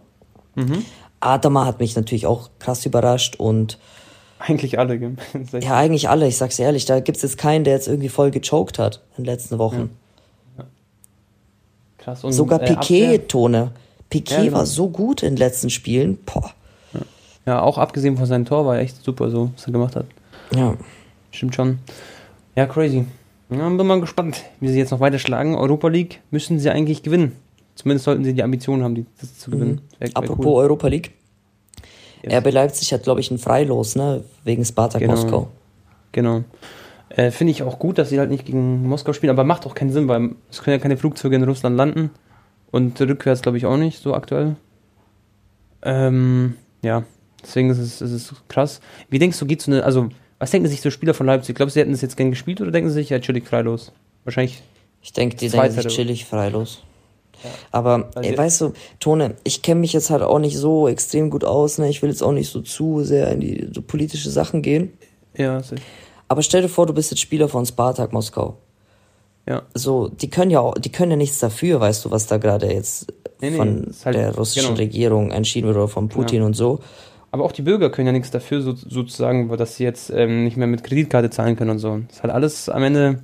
Mhm. 0.55 0.85
Adama 1.21 1.65
hat 1.65 1.79
mich 1.79 1.95
natürlich 1.95 2.25
auch 2.25 2.49
krass 2.59 2.85
überrascht 2.85 3.37
und 3.37 3.77
eigentlich 4.39 4.79
alle, 4.79 4.95
ja, 5.61 5.77
eigentlich 5.77 6.09
alle, 6.09 6.27
ich 6.27 6.37
sag's 6.37 6.59
ehrlich. 6.59 6.85
Da 6.85 6.99
gibt's 6.99 7.21
jetzt 7.21 7.37
keinen, 7.37 7.63
der 7.63 7.73
jetzt 7.73 7.87
irgendwie 7.87 8.09
voll 8.09 8.31
gechoked 8.31 8.79
hat 8.79 9.01
in 9.17 9.23
den 9.23 9.25
letzten 9.25 9.59
Wochen. 9.59 9.91
Ja. 10.57 10.65
Krass. 11.99 12.23
Und, 12.23 12.33
Sogar 12.33 12.61
äh, 12.61 12.65
Piquet-Tone. 12.65 13.71
Piquet 14.09 14.35
ja, 14.35 14.43
genau. 14.43 14.57
war 14.57 14.65
so 14.65 14.89
gut 14.89 15.23
in 15.23 15.35
den 15.35 15.37
letzten 15.37 15.69
Spielen. 15.69 16.17
Boah. 16.25 16.51
Ja. 16.93 16.99
ja, 17.45 17.61
auch 17.61 17.77
abgesehen 17.77 18.17
von 18.17 18.25
seinem 18.25 18.45
Tor 18.45 18.65
war 18.65 18.75
er 18.75 18.81
echt 18.81 19.03
super, 19.03 19.29
so 19.29 19.51
was 19.55 19.67
er 19.67 19.73
gemacht 19.73 19.95
hat. 19.95 20.05
Ja. 20.53 20.75
Stimmt 21.31 21.55
schon. 21.55 21.79
Ja, 22.55 22.65
crazy. 22.65 23.05
Ja, 23.49 23.69
bin 23.69 23.85
mal 23.85 24.01
gespannt, 24.01 24.43
wie 24.59 24.69
sie 24.69 24.79
jetzt 24.79 24.91
noch 24.91 24.99
weiter 24.99 25.19
schlagen. 25.19 25.55
Europa 25.55 25.87
League 25.87 26.21
müssen 26.31 26.59
sie 26.59 26.69
eigentlich 26.69 27.03
gewinnen. 27.03 27.35
Zumindest 27.81 28.05
sollten 28.05 28.23
sie 28.23 28.35
die 28.35 28.43
Ambitionen 28.43 28.83
haben, 28.83 28.93
die, 28.93 29.07
das 29.19 29.39
zu 29.39 29.49
gewinnen. 29.49 29.81
Mhm. 29.99 30.09
Apropos 30.13 30.45
cool. 30.45 30.61
Europa 30.61 30.87
League. 30.87 31.13
Yes. 32.21 32.31
RB 32.35 32.51
Leipzig 32.51 32.93
hat, 32.93 33.01
glaube 33.01 33.21
ich, 33.21 33.31
ein 33.31 33.39
Freilos, 33.39 33.95
ne? 33.95 34.23
Wegen 34.43 34.63
Spartak 34.63 35.01
genau. 35.01 35.13
Moskau. 35.15 35.47
Genau. 36.11 36.43
Äh, 37.09 37.31
Finde 37.31 37.49
ich 37.49 37.63
auch 37.63 37.79
gut, 37.79 37.97
dass 37.97 38.09
sie 38.09 38.19
halt 38.19 38.29
nicht 38.29 38.45
gegen 38.45 38.87
Moskau 38.87 39.13
spielen, 39.13 39.31
aber 39.31 39.43
macht 39.43 39.65
auch 39.65 39.73
keinen 39.73 39.91
Sinn, 39.91 40.07
weil 40.07 40.35
es 40.51 40.61
können 40.61 40.77
ja 40.77 40.79
keine 40.79 40.95
Flugzeuge 40.95 41.35
in 41.35 41.43
Russland 41.43 41.75
landen. 41.75 42.11
Und 42.69 43.01
rückwärts 43.01 43.41
glaube 43.41 43.57
ich 43.57 43.65
auch 43.65 43.77
nicht, 43.77 43.99
so 43.99 44.13
aktuell. 44.13 44.57
Ähm, 45.81 46.53
ja, 46.83 47.01
deswegen 47.41 47.71
ist 47.71 47.79
es, 47.79 47.99
ist 47.99 48.11
es 48.11 48.33
krass. 48.47 48.79
Wie 49.09 49.17
denkst 49.17 49.39
du, 49.39 49.47
geht 49.47 49.63
so 49.63 49.71
eine, 49.71 49.83
also, 49.83 50.09
was 50.37 50.51
denken 50.51 50.69
sich 50.69 50.81
so 50.81 50.91
Spieler 50.91 51.15
von 51.15 51.25
Leipzig? 51.25 51.55
Glaubst 51.55 51.75
du, 51.75 51.79
sie 51.79 51.81
hätten 51.81 51.93
das 51.93 52.01
jetzt 52.01 52.15
gern 52.15 52.29
gespielt 52.29 52.61
oder 52.61 52.69
denken 52.69 52.91
sie 52.91 52.95
sich, 52.95 53.09
ja, 53.09 53.17
chillig 53.17 53.47
freilos? 53.47 53.91
Wahrscheinlich. 54.23 54.61
Ich 55.01 55.13
denke, 55.13 55.35
die 55.35 55.49
denken 55.49 55.71
sich 55.71 55.87
chillig 55.87 56.25
freilos. 56.25 56.83
Ja. 57.43 57.49
Aber, 57.71 58.09
also 58.15 58.29
ey, 58.29 58.37
weißt 58.37 58.61
du, 58.61 58.73
Tone, 58.99 59.35
ich 59.43 59.61
kenne 59.61 59.81
mich 59.81 59.93
jetzt 59.93 60.09
halt 60.09 60.21
auch 60.21 60.39
nicht 60.39 60.57
so 60.57 60.87
extrem 60.87 61.29
gut 61.29 61.43
aus, 61.43 61.77
ne? 61.77 61.89
Ich 61.89 62.01
will 62.01 62.09
jetzt 62.09 62.23
auch 62.23 62.31
nicht 62.31 62.49
so 62.49 62.61
zu 62.61 63.03
sehr 63.03 63.31
in 63.31 63.39
die 63.39 63.67
so 63.73 63.81
politische 63.81 64.29
Sachen 64.29 64.61
gehen. 64.61 64.93
Ja, 65.35 65.61
sicher. 65.61 65.81
Aber 66.27 66.43
stell 66.43 66.61
dir 66.61 66.69
vor, 66.69 66.85
du 66.85 66.93
bist 66.93 67.11
jetzt 67.11 67.19
Spieler 67.19 67.49
von 67.49 67.65
Spartak 67.65 68.13
Moskau. 68.13 68.57
Ja. 69.47 69.63
So, 69.73 70.07
die 70.07 70.29
können 70.29 70.51
ja 70.51 70.59
auch, 70.59 70.75
die 70.75 70.91
können 70.91 71.11
ja 71.11 71.17
nichts 71.17 71.39
dafür, 71.39 71.79
weißt 71.79 72.05
du, 72.05 72.11
was 72.11 72.27
da 72.27 72.37
gerade 72.37 72.71
jetzt 72.71 73.11
nee, 73.41 73.51
von 73.51 73.81
nee, 73.81 73.91
halt, 74.05 74.15
der 74.15 74.35
russischen 74.35 74.75
genau. 74.75 74.79
Regierung 74.79 75.31
entschieden 75.31 75.67
wird 75.67 75.77
oder 75.77 75.87
von 75.87 76.09
Putin 76.09 76.41
ja. 76.41 76.45
und 76.45 76.53
so. 76.53 76.79
Aber 77.31 77.45
auch 77.45 77.51
die 77.51 77.61
Bürger 77.61 77.89
können 77.89 78.07
ja 78.07 78.11
nichts 78.11 78.29
dafür, 78.29 78.61
so, 78.61 78.75
sozusagen, 78.75 79.49
dass 79.57 79.77
sie 79.77 79.83
jetzt 79.83 80.09
ähm, 80.09 80.43
nicht 80.43 80.57
mehr 80.57 80.67
mit 80.67 80.83
Kreditkarte 80.83 81.29
zahlen 81.29 81.55
können 81.55 81.71
und 81.71 81.79
so. 81.79 81.99
Das 82.07 82.17
ist 82.17 82.23
halt 82.23 82.33
alles 82.33 82.69
am 82.69 82.83
Ende 82.83 83.19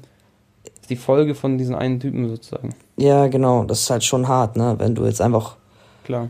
die 0.90 0.96
Folge 0.96 1.36
von 1.36 1.58
diesen 1.58 1.76
einen 1.76 2.00
Typen 2.00 2.28
sozusagen. 2.30 2.74
Ja, 2.98 3.28
genau. 3.28 3.64
Das 3.64 3.82
ist 3.82 3.90
halt 3.90 4.04
schon 4.04 4.28
hart, 4.28 4.58
ne? 4.58 4.76
Wenn 4.78 4.96
du 4.96 5.06
jetzt 5.06 5.22
einfach. 5.22 5.56
Klar. 6.04 6.30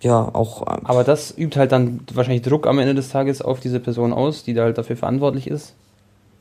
Ja, 0.00 0.30
auch. 0.32 0.62
Ähm, 0.62 0.84
Aber 0.84 1.04
das 1.04 1.36
übt 1.36 1.58
halt 1.58 1.72
dann 1.72 2.00
wahrscheinlich 2.12 2.42
Druck 2.42 2.66
am 2.66 2.78
Ende 2.78 2.94
des 2.94 3.08
Tages 3.08 3.42
auf 3.42 3.60
diese 3.60 3.80
Person 3.80 4.12
aus, 4.12 4.44
die 4.44 4.54
da 4.54 4.64
halt 4.64 4.78
dafür 4.78 4.96
verantwortlich 4.96 5.48
ist. 5.48 5.74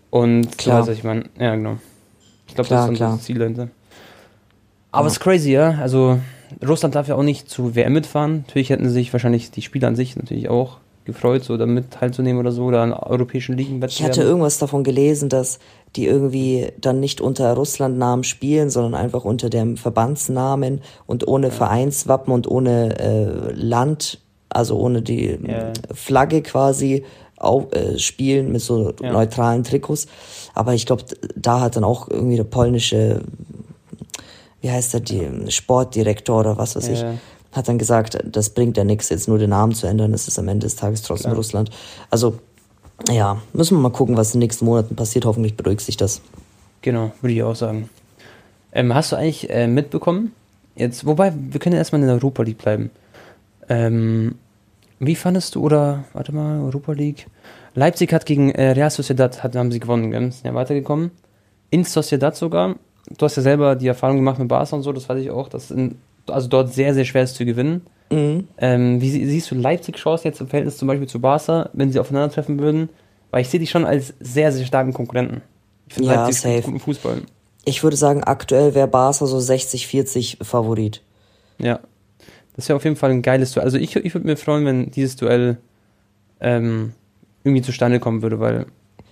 Und 0.10 0.58
klar. 0.58 0.84
So, 0.84 0.92
ich 0.92 1.04
meine, 1.04 1.26
ja, 1.40 1.56
genau. 1.56 1.78
Ich 2.48 2.56
glaube, 2.56 2.70
das 2.70 2.90
ist 2.90 3.02
das 3.02 3.24
Ziel 3.24 3.40
dahinter. 3.40 3.70
Aber 4.92 5.08
es 5.08 5.14
ja. 5.14 5.18
ist 5.18 5.24
crazy, 5.24 5.52
ja. 5.52 5.78
Also 5.82 6.20
Russland 6.66 6.96
darf 6.96 7.08
ja 7.08 7.16
auch 7.16 7.24
nicht 7.24 7.50
zu 7.50 7.76
WM 7.76 7.94
mitfahren. 7.94 8.44
Natürlich 8.48 8.70
hätten 8.70 8.90
sich 8.90 9.12
wahrscheinlich 9.14 9.52
die 9.52 9.62
Spieler 9.62 9.88
an 9.88 9.96
sich 9.96 10.16
natürlich 10.16 10.50
auch 10.50 10.78
gefreut, 11.08 11.44
so 11.44 11.58
damit 11.58 11.90
teilzunehmen 11.90 12.40
oder 12.40 12.52
so, 12.52 12.66
oder 12.66 12.82
an 12.82 12.94
europäischen 12.94 13.58
Ligen. 13.58 13.84
Ich 13.84 14.04
hatte 14.04 14.22
irgendwas 14.22 14.60
davon 14.60 14.84
gelesen, 14.84 15.30
dass 15.30 15.58
die 15.96 16.06
irgendwie 16.06 16.68
dann 16.80 17.00
nicht 17.00 17.20
unter 17.20 17.52
Russlandnamen 17.54 18.24
spielen, 18.24 18.70
sondern 18.70 18.94
einfach 18.94 19.26
unter 19.26 19.50
dem 19.50 19.78
Verbandsnamen 19.78 20.82
und 21.08 21.28
ohne 21.28 21.48
ja. 21.48 21.54
Vereinswappen 21.54 22.32
und 22.32 22.48
ohne 22.48 23.00
äh, 23.00 23.52
Land, 23.54 24.20
also 24.50 24.78
ohne 24.78 25.02
die 25.02 25.40
ja. 25.42 25.74
Flagge 25.94 26.44
quasi 26.44 27.04
auf, 27.38 27.74
äh, 27.74 27.98
spielen 27.98 28.52
mit 28.52 28.62
so 28.62 28.94
Ja. 29.02 29.12
neutralen 29.12 29.64
Trikots. 29.64 30.08
Aber 30.54 30.74
ich 30.74 30.86
glaube, 30.86 31.04
da 31.36 31.62
hat 31.62 31.76
dann 31.76 31.84
auch 31.84 32.10
irgendwie 32.10 32.36
der 32.36 32.44
polnische, 32.44 33.22
wie 34.62 34.70
heißt 34.70 34.94
der, 34.94 35.00
die 35.00 35.52
Sportdirektor 35.52 36.40
oder 36.40 36.58
was 36.58 36.76
weiß 36.76 36.90
ich. 36.90 37.04
Hat 37.58 37.68
dann 37.68 37.78
gesagt, 37.78 38.18
das 38.24 38.52
bringt 38.52 38.78
ja 38.78 38.84
nichts, 38.84 39.10
jetzt 39.10 39.28
nur 39.28 39.38
den 39.38 39.50
Namen 39.50 39.74
zu 39.74 39.88
ändern, 39.88 40.12
das 40.12 40.28
ist 40.28 40.40
am 40.40 40.48
Ende 40.48 40.66
des 40.66 40.76
Tages 40.76 41.02
trotzdem 41.02 41.32
Klar. 41.32 41.38
Russland. 41.38 41.70
Also, 42.10 42.40
ja, 43.10 43.42
müssen 43.54 43.78
wir 43.78 43.82
mal 43.82 43.92
gucken, 43.92 44.18
was 44.18 44.34
in 44.34 44.40
den 44.40 44.46
nächsten 44.46 44.66
Monaten 44.66 44.96
passiert. 44.96 45.26
Hoffentlich 45.26 45.56
beruhigt 45.56 45.82
sich 45.82 45.98
das. 45.98 46.22
Genau, 46.82 47.12
würde 47.22 47.34
ich 47.34 47.44
auch 47.44 47.56
sagen. 47.56 47.90
Ähm, 48.72 48.94
hast 48.94 49.12
du 49.12 49.16
eigentlich 49.16 49.50
äh, 49.50 49.68
mitbekommen? 49.68 50.34
Jetzt, 50.76 51.06
wobei, 51.06 51.34
wir 51.36 51.60
können 51.60 51.74
ja 51.74 51.80
erstmal 51.80 52.02
in 52.02 52.08
der 52.08 52.16
Europa 52.16 52.44
League 52.44 52.60
bleiben. 52.60 52.92
Ähm, 53.70 54.36
wie 55.00 55.16
fandest 55.16 55.56
du, 55.56 55.62
oder, 55.62 56.06
warte 56.14 56.34
mal, 56.34 56.64
Europa 56.64 56.94
League? 56.94 57.28
Leipzig 57.76 58.12
hat 58.14 58.26
gegen 58.26 58.52
äh, 58.52 58.72
Real 58.72 58.90
Sociedad, 58.90 59.44
hat, 59.44 59.56
haben 59.56 59.72
sie 59.72 59.80
gewonnen, 59.80 60.12
gell? 60.12 60.32
sind 60.32 60.46
ja 60.46 60.54
weitergekommen. 60.54 61.12
In 61.70 61.84
Sociedad 61.84 62.36
sogar. 62.36 62.76
Du 63.18 63.26
hast 63.26 63.36
ja 63.36 63.44
selber 63.44 63.76
die 63.76 63.88
Erfahrung 63.88 64.18
gemacht 64.18 64.40
mit 64.40 64.48
Barca 64.48 64.76
und 64.76 64.84
so, 64.84 64.92
das 64.92 65.08
weiß 65.08 65.20
ich 65.20 65.30
auch, 65.30 65.48
dass 65.50 65.72
in, 65.72 65.96
also 66.30 66.48
dort 66.48 66.74
sehr, 66.74 66.94
sehr 66.94 67.06
schwer 67.06 67.24
ist 67.24 67.36
zu 67.36 67.46
gewinnen. 67.46 67.82
Mhm. 68.12 68.48
Ähm, 68.58 69.02
wie 69.02 69.10
sie- 69.10 69.26
siehst 69.26 69.52
du 69.52 69.56
Leipzig 69.56 69.98
Chance 69.98 70.24
jetzt 70.26 70.40
im 70.42 70.48
Verhältnis 70.48 70.78
zum 70.78 70.88
Beispiel 70.88 71.08
zu 71.08 71.20
Barca, 71.20 71.70
wenn 71.74 71.92
sie 71.92 72.00
aufeinandertreffen 72.00 72.60
würden? 72.60 72.90
Weil 73.32 73.42
ich 73.42 73.50
sehe 73.50 73.60
die 73.60 73.68
schon 73.68 73.86
als 73.86 74.14
sehr, 74.20 74.52
sehr 74.52 74.66
starken 74.66 74.94
Konkurrenten. 74.94 75.42
Ich 75.88 75.96
finde 75.96 76.10
Ja, 76.12 76.24
Leipzig 76.24 76.42
safe. 76.42 76.62
guten 76.62 76.80
Fußball. 76.80 77.22
Ich 77.66 77.84
würde 77.84 77.98
sagen, 77.98 78.24
aktuell 78.24 78.76
wäre 78.76 78.88
Barca 78.88 79.26
so 79.26 79.38
60-40 79.40 80.44
Favorit. 80.44 81.02
Ja. 81.60 81.80
Das 82.56 82.70
wäre 82.70 82.78
auf 82.78 82.84
jeden 82.86 82.96
Fall 82.96 83.12
ein 83.12 83.22
geiles 83.22 83.52
Duell. 83.52 83.66
Also 83.66 83.78
ich, 83.78 83.96
ich 83.96 84.14
würde 84.14 84.26
mir 84.26 84.38
freuen, 84.38 84.66
wenn 84.66 84.90
dieses 84.92 85.16
Duell 85.18 85.58
ähm, 86.40 86.94
irgendwie 87.44 87.62
zustande 87.62 88.00
kommen 88.00 88.22
würde, 88.22 88.40
weil 88.40 88.66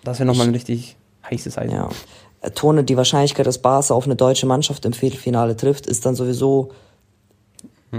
das 0.04 0.20
wäre 0.20 0.28
nochmal 0.28 0.48
ein 0.48 0.54
richtig 0.54 0.96
heißes 1.30 1.58
Eisen. 1.58 1.76
Ja. 1.76 1.90
Äh, 2.42 2.52
Tone, 2.52 2.84
die 2.84 2.98
Wahrscheinlichkeit, 2.98 3.46
dass 3.46 3.58
Barca 3.58 3.94
auf 3.94 4.06
eine 4.06 4.16
deutsche 4.16 4.46
Mannschaft 4.46 4.86
im 4.86 4.94
Viertelfinale 4.94 5.56
trifft, 5.58 5.86
ist 5.88 6.06
dann 6.06 6.16
sowieso 6.16 6.72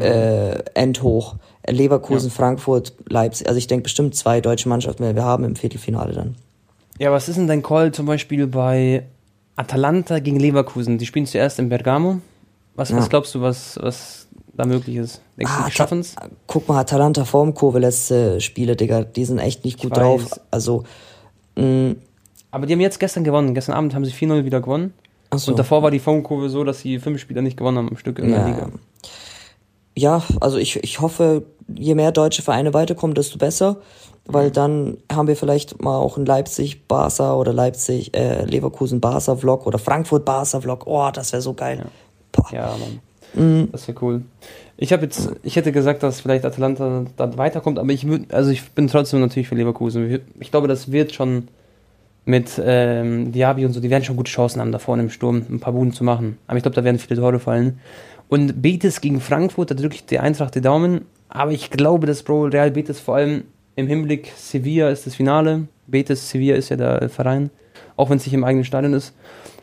äh, 0.02 0.62
endhoch. 0.74 1.36
Leverkusen, 1.68 2.28
Ja. 2.28 2.34
Frankfurt, 2.34 2.92
Leipzig. 3.08 3.48
Also 3.48 3.58
ich 3.58 3.66
denke 3.66 3.84
bestimmt 3.84 4.14
zwei 4.14 4.40
deutsche 4.40 4.68
Mannschaften 4.68 5.02
werden 5.02 5.16
wir 5.16 5.24
haben 5.24 5.44
im 5.44 5.56
Viertelfinale 5.56 6.12
dann. 6.12 6.36
Ja, 6.98 7.10
was 7.12 7.28
ist 7.28 7.36
denn 7.36 7.46
dein 7.48 7.62
Call 7.62 7.92
zum 7.92 8.06
Beispiel 8.06 8.46
bei 8.46 9.04
Atalanta 9.56 10.18
gegen 10.20 10.38
Leverkusen? 10.38 10.98
Die 10.98 11.06
spielen 11.06 11.26
zuerst 11.26 11.58
in 11.58 11.68
Bergamo. 11.68 12.20
Was, 12.74 12.90
Ja. 12.90 12.96
was 12.98 13.08
glaubst 13.08 13.34
du, 13.34 13.40
was, 13.40 13.78
was 13.82 14.28
da 14.54 14.64
möglich 14.66 14.96
ist? 14.96 15.20
Denkst 15.38 15.52
du, 15.52 15.62
Ah, 15.62 15.66
die 15.66 15.72
schaffen 15.72 16.00
es? 16.00 16.14
Guck 16.46 16.68
mal, 16.68 16.78
Atalanta 16.80 17.24
Formkurve 17.24 17.78
letzte 17.78 18.40
Spiele, 18.40 18.76
Digga, 18.76 19.02
die 19.04 19.24
sind 19.24 19.38
echt 19.38 19.64
nicht 19.64 19.80
gut 19.80 19.96
drauf. 19.96 20.40
Also, 20.50 20.84
mh, 21.56 21.94
Aber 22.50 22.66
die 22.66 22.72
haben 22.74 22.80
jetzt 22.80 23.00
gestern 23.00 23.24
gewonnen. 23.24 23.54
Gestern 23.54 23.74
Abend 23.74 23.94
haben 23.94 24.04
sie 24.04 24.12
4-0 24.12 24.44
wieder 24.44 24.60
gewonnen. 24.60 24.92
so. 25.34 25.50
Und 25.52 25.58
davor 25.58 25.82
war 25.82 25.90
die 25.90 25.98
Formkurve 25.98 26.48
so, 26.48 26.64
dass 26.64 26.80
sie 26.80 26.98
fünf 26.98 27.20
Spieler 27.20 27.42
nicht 27.42 27.56
gewonnen 27.56 27.78
haben 27.78 27.88
am 27.90 27.96
Stück 27.96 28.18
in 28.18 28.28
der 28.30 28.38
Ja, 28.40 28.46
Liga. 28.46 28.70
Ja. 29.96 30.18
Ja, 30.18 30.22
also 30.40 30.58
ich, 30.58 30.76
ich 30.84 31.00
hoffe, 31.00 31.44
je 31.74 31.94
mehr 31.94 32.12
deutsche 32.12 32.42
Vereine 32.42 32.74
weiterkommen, 32.74 33.14
desto 33.14 33.38
besser, 33.38 33.78
weil 34.26 34.50
dann 34.50 34.98
haben 35.10 35.28
wir 35.28 35.36
vielleicht 35.36 35.82
mal 35.82 35.96
auch 35.96 36.16
ein 36.18 36.26
Leipzig 36.26 36.86
Barca 36.86 37.34
oder 37.34 37.52
Leipzig 37.52 38.14
äh, 38.14 38.44
Leverkusen 38.44 39.00
Barca 39.00 39.36
Vlog 39.36 39.66
oder 39.66 39.78
Frankfurt 39.78 40.24
Barca 40.24 40.60
Vlog. 40.60 40.86
Oh, 40.86 41.08
das 41.12 41.32
wäre 41.32 41.42
so 41.42 41.54
geil. 41.54 41.86
Boah. 42.32 42.46
Ja, 42.52 42.76
Mann. 42.76 43.00
Mhm. 43.34 43.68
Das 43.72 43.88
wäre 43.88 43.98
cool. 44.02 44.22
Ich 44.76 44.92
habe 44.92 45.04
jetzt, 45.04 45.30
ich 45.42 45.56
hätte 45.56 45.72
gesagt, 45.72 46.02
dass 46.02 46.20
vielleicht 46.20 46.44
Atalanta 46.44 47.06
da 47.16 47.38
weiterkommt, 47.38 47.78
aber 47.78 47.90
ich 47.90 48.06
würde, 48.06 48.34
also 48.34 48.50
ich 48.50 48.70
bin 48.72 48.88
trotzdem 48.88 49.20
natürlich 49.20 49.48
für 49.48 49.54
Leverkusen. 49.54 50.20
Ich 50.38 50.50
glaube, 50.50 50.68
das 50.68 50.92
wird 50.92 51.14
schon 51.14 51.48
mit 52.26 52.60
ähm, 52.62 53.32
Diaby 53.32 53.64
und 53.64 53.72
so, 53.72 53.80
die 53.80 53.88
werden 53.88 54.04
schon 54.04 54.16
gute 54.16 54.30
Chancen 54.30 54.60
haben, 54.60 54.72
da 54.72 54.78
vorne 54.78 55.04
im 55.04 55.10
Sturm 55.10 55.46
ein 55.48 55.60
paar 55.60 55.72
Buden 55.72 55.92
zu 55.92 56.04
machen. 56.04 56.38
Aber 56.46 56.58
ich 56.58 56.62
glaube, 56.62 56.74
da 56.74 56.84
werden 56.84 56.98
viele 56.98 57.18
Tore 57.18 57.38
fallen. 57.38 57.78
Und 58.28 58.60
Betis 58.60 59.00
gegen 59.00 59.20
Frankfurt, 59.20 59.70
da 59.70 59.74
drücke 59.74 59.94
ich 59.94 60.06
der 60.06 60.22
Eintracht 60.22 60.54
die 60.54 60.60
Daumen. 60.60 61.06
Aber 61.28 61.52
ich 61.52 61.70
glaube, 61.70 62.06
dass 62.06 62.22
Bro 62.22 62.46
Real 62.46 62.70
Betis 62.70 63.00
vor 63.00 63.16
allem 63.16 63.44
im 63.76 63.86
Hinblick 63.86 64.32
Sevilla 64.36 64.88
ist 64.88 65.06
das 65.06 65.14
Finale. 65.14 65.68
Betis, 65.86 66.30
Sevilla 66.30 66.56
ist 66.56 66.70
ja 66.70 66.76
der 66.76 67.08
Verein, 67.08 67.50
auch 67.96 68.10
wenn 68.10 68.16
es 68.16 68.24
nicht 68.24 68.34
im 68.34 68.44
eigenen 68.44 68.64
Stadion 68.64 68.94
ist. 68.94 69.14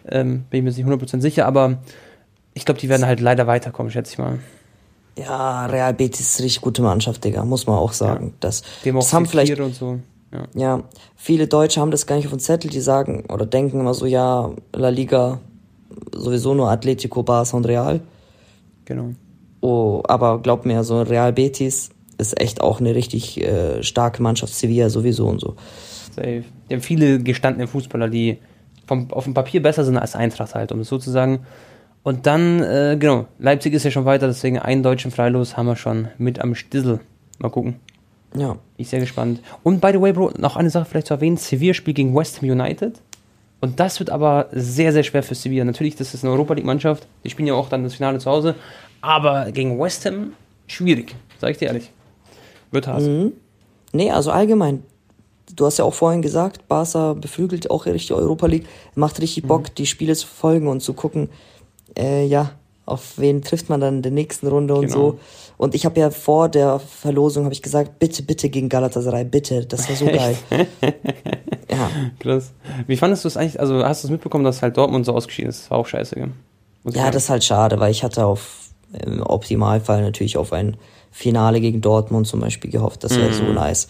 Ähm, 0.07 0.43
bin 0.49 0.59
ich 0.59 0.63
mir 0.63 0.69
jetzt 0.69 0.77
nicht 0.77 1.11
100% 1.15 1.21
sicher, 1.21 1.45
aber 1.45 1.79
ich 2.53 2.65
glaube, 2.65 2.79
die 2.79 2.89
werden 2.89 3.05
halt 3.05 3.19
leider 3.19 3.47
weiterkommen, 3.47 3.91
schätze 3.91 4.13
ich 4.13 4.17
mal. 4.17 4.39
Ja, 5.17 5.65
Real 5.67 5.93
Betis 5.93 6.21
ist 6.21 6.39
eine 6.39 6.45
richtig 6.45 6.61
gute 6.61 6.81
Mannschaft, 6.81 7.23
Digga, 7.23 7.45
muss 7.45 7.67
man 7.67 7.77
auch 7.77 7.93
sagen. 7.93 8.33
Das, 8.39 8.63
Die 8.83 8.89
haben 8.89 8.97
auch 8.97 9.01
das 9.01 9.13
haben 9.13 9.25
vielleicht, 9.25 9.59
und 9.59 9.75
so. 9.75 9.99
Ja. 10.31 10.47
ja, 10.55 10.83
viele 11.15 11.47
Deutsche 11.47 11.79
haben 11.79 11.91
das 11.91 12.07
gar 12.07 12.15
nicht 12.15 12.25
auf 12.25 12.31
dem 12.31 12.39
Zettel, 12.39 12.71
die 12.71 12.81
sagen 12.81 13.25
oder 13.31 13.45
denken 13.45 13.79
immer 13.79 13.93
so, 13.93 14.07
ja, 14.07 14.49
La 14.73 14.89
Liga 14.89 15.39
sowieso 16.11 16.55
nur 16.55 16.71
Atletico, 16.71 17.21
Barca 17.21 17.55
und 17.55 17.65
Real. 17.67 18.01
Genau. 18.93 19.13
Oh, 19.61 20.03
aber 20.07 20.39
glaub 20.39 20.65
mir, 20.65 20.83
so 20.83 21.01
Real 21.01 21.33
Betis 21.33 21.89
ist 22.19 22.39
echt 22.39 22.61
auch 22.61 22.79
eine 22.79 22.93
richtig 22.93 23.41
äh, 23.41 23.81
starke 23.81 24.21
Mannschaft. 24.21 24.53
Sevilla 24.53 24.89
sowieso 24.89 25.27
und 25.27 25.39
so. 25.39 25.55
Safe. 26.15 26.43
Die 26.69 26.73
haben 26.75 26.81
viele 26.81 27.17
gestandene 27.19 27.65
Fußballer, 27.65 28.07
die 28.07 28.37
vom, 28.85 29.11
auf 29.11 29.23
dem 29.23 29.33
Papier 29.33 29.63
besser 29.63 29.83
sind 29.83 29.97
als 29.97 30.15
Eintracht 30.15 30.53
halt, 30.53 30.71
um 30.71 30.81
es 30.81 30.89
so 30.89 30.99
zu 30.99 31.09
sagen. 31.09 31.39
Und 32.03 32.27
dann, 32.27 32.61
äh, 32.61 32.97
genau, 32.99 33.25
Leipzig 33.39 33.73
ist 33.73 33.83
ja 33.83 33.89
schon 33.89 34.05
weiter, 34.05 34.27
deswegen 34.27 34.59
einen 34.59 34.83
deutschen 34.83 35.09
Freilos 35.09 35.57
haben 35.57 35.65
wir 35.65 35.75
schon 35.75 36.09
mit 36.19 36.39
am 36.39 36.53
Stissel. 36.53 36.99
Mal 37.39 37.49
gucken. 37.49 37.77
Ja. 38.35 38.57
Ich 38.77 38.89
sehr 38.89 38.99
gespannt. 38.99 39.41
Und 39.63 39.81
by 39.81 39.89
the 39.91 40.01
way, 40.01 40.13
Bro, 40.13 40.33
noch 40.37 40.55
eine 40.55 40.69
Sache 40.69 40.85
vielleicht 40.85 41.07
zu 41.07 41.15
erwähnen: 41.15 41.37
Sevilla 41.37 41.73
spielt 41.73 41.97
gegen 41.97 42.13
West 42.13 42.41
Ham 42.41 42.49
United. 42.49 43.01
Und 43.63 43.79
das 43.79 44.01
wird 44.01 44.09
aber 44.09 44.49
sehr, 44.51 44.91
sehr 44.91 45.03
schwer 45.03 45.23
für 45.23 45.35
Sevilla. 45.35 45.63
Natürlich, 45.63 45.95
das 45.95 46.13
ist 46.13 46.25
eine 46.25 46.33
Europa 46.33 46.53
League-Mannschaft. 46.53 47.07
Die 47.23 47.29
spielen 47.29 47.47
ja 47.47 47.53
auch 47.53 47.69
dann 47.69 47.85
das 47.85 47.93
Finale 47.93 48.19
zu 48.19 48.29
Hause. 48.29 48.55
Aber 48.99 49.53
gegen 49.53 49.79
West 49.79 50.05
Ham 50.05 50.33
schwierig, 50.67 51.15
sag 51.39 51.51
ich 51.51 51.59
dir 51.59 51.67
ehrlich. 51.67 51.89
Wird 52.71 52.87
hart. 52.87 53.03
Nee, 53.93 54.11
also 54.11 54.31
allgemein. 54.31 54.83
Du 55.55 55.65
hast 55.65 55.77
ja 55.77 55.85
auch 55.85 55.93
vorhin 55.93 56.21
gesagt, 56.21 56.67
Barca 56.67 57.13
beflügelt 57.13 57.71
auch 57.71 57.85
richtig 57.85 58.11
Europa 58.11 58.47
League. 58.47 58.65
Macht 58.95 59.21
richtig 59.21 59.47
Bock, 59.47 59.73
die 59.75 59.85
Spiele 59.85 60.13
zu 60.13 60.27
verfolgen 60.27 60.67
und 60.67 60.81
zu 60.81 60.91
gucken, 60.91 61.29
äh, 61.97 62.25
ja, 62.25 62.51
auf 62.93 63.17
wen 63.17 63.41
trifft 63.41 63.69
man 63.69 63.81
dann 63.81 63.97
in 63.97 64.01
der 64.01 64.11
nächsten 64.11 64.47
Runde 64.47 64.75
und 64.75 64.87
Genau. 64.87 64.93
so. 64.93 65.19
Und 65.57 65.75
ich 65.75 65.85
habe 65.85 65.99
ja 65.99 66.09
vor 66.09 66.49
der 66.49 66.79
Verlosung 66.79 67.43
habe 67.45 67.53
ich 67.53 67.61
gesagt, 67.61 67.99
bitte, 67.99 68.23
bitte 68.23 68.49
gegen 68.49 68.69
Galatasaray, 68.69 69.23
bitte. 69.23 69.65
Das 69.65 69.87
wäre 69.87 69.97
so 69.97 70.05
geil. 70.05 70.35
ja. 71.69 71.89
Krass. 72.19 72.53
Wie 72.87 72.97
fandest 72.97 73.23
du 73.23 73.27
es 73.27 73.37
eigentlich? 73.37 73.59
Also, 73.59 73.83
hast 73.85 74.03
du 74.03 74.07
es 74.07 74.11
mitbekommen, 74.11 74.43
dass 74.43 74.61
halt 74.61 74.77
Dortmund 74.77 75.05
so 75.05 75.13
ausgeschieden 75.13 75.49
ist? 75.49 75.63
Das 75.63 75.71
war 75.71 75.77
auch 75.77 75.87
scheiße, 75.87 76.15
gell? 76.15 76.29
Muss 76.83 76.95
Ja, 76.95 77.11
das 77.11 77.23
ist 77.23 77.29
halt 77.29 77.43
schade, 77.43 77.79
weil 77.79 77.91
ich 77.91 78.03
hatte 78.03 78.25
auf 78.25 78.59
im 79.05 79.21
Optimalfall 79.21 80.01
natürlich 80.03 80.37
auf 80.37 80.53
ein 80.53 80.77
Finale 81.11 81.61
gegen 81.61 81.81
Dortmund 81.81 82.27
zum 82.27 82.39
Beispiel 82.41 82.69
gehofft. 82.71 83.03
Das 83.03 83.15
wäre 83.17 83.33
so 83.33 83.43
nice. 83.43 83.87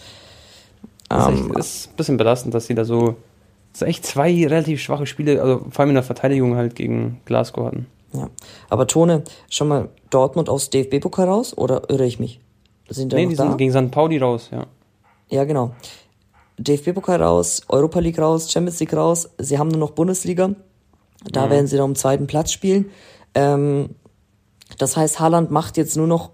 Das 1.08 1.28
ist, 1.28 1.40
Ähm, 1.40 1.50
echt, 1.50 1.58
ist 1.58 1.90
ein 1.90 1.96
bisschen 1.96 2.16
belastend, 2.16 2.54
dass 2.54 2.66
sie 2.66 2.74
da 2.74 2.84
so. 2.84 3.16
Das 3.72 3.80
sind 3.80 3.88
echt 3.88 4.06
zwei 4.06 4.30
relativ 4.46 4.80
schwache 4.80 5.06
Spiele, 5.06 5.42
also 5.42 5.66
vor 5.70 5.80
allem 5.80 5.90
in 5.90 5.94
der 5.96 6.04
Verteidigung 6.04 6.56
halt 6.56 6.76
gegen 6.76 7.20
Glasgow 7.24 7.66
hatten. 7.66 7.86
Ja. 8.14 8.30
Aber 8.70 8.86
Tone, 8.86 9.24
schon 9.50 9.68
mal 9.68 9.88
Dortmund 10.10 10.48
aus 10.48 10.70
DFB-Pokal 10.70 11.28
raus 11.28 11.56
oder 11.56 11.88
irre 11.90 12.06
ich 12.06 12.18
mich? 12.18 12.40
Sind 12.88 13.12
Nee, 13.12 13.26
die 13.26 13.34
da? 13.34 13.44
sind 13.44 13.58
gegen 13.58 13.72
St. 13.72 13.90
Pauli 13.90 14.18
raus, 14.18 14.48
ja. 14.52 14.66
Ja, 15.30 15.44
genau. 15.44 15.72
DFB-Pokal 16.58 17.22
raus, 17.22 17.62
Europa 17.68 17.98
League 17.98 18.18
raus, 18.18 18.50
Champions 18.52 18.78
League 18.80 18.94
raus. 18.94 19.28
Sie 19.38 19.58
haben 19.58 19.68
nur 19.68 19.78
noch 19.80 19.90
Bundesliga. 19.90 20.50
Da 21.24 21.48
werden 21.50 21.66
sie 21.66 21.76
dann 21.76 21.86
um 21.86 21.94
zweiten 21.94 22.26
Platz 22.26 22.52
spielen. 22.52 22.90
Ähm, 23.34 23.90
das 24.78 24.96
heißt, 24.96 25.18
Haaland 25.20 25.50
macht 25.50 25.76
jetzt 25.76 25.96
nur 25.96 26.06
noch 26.06 26.30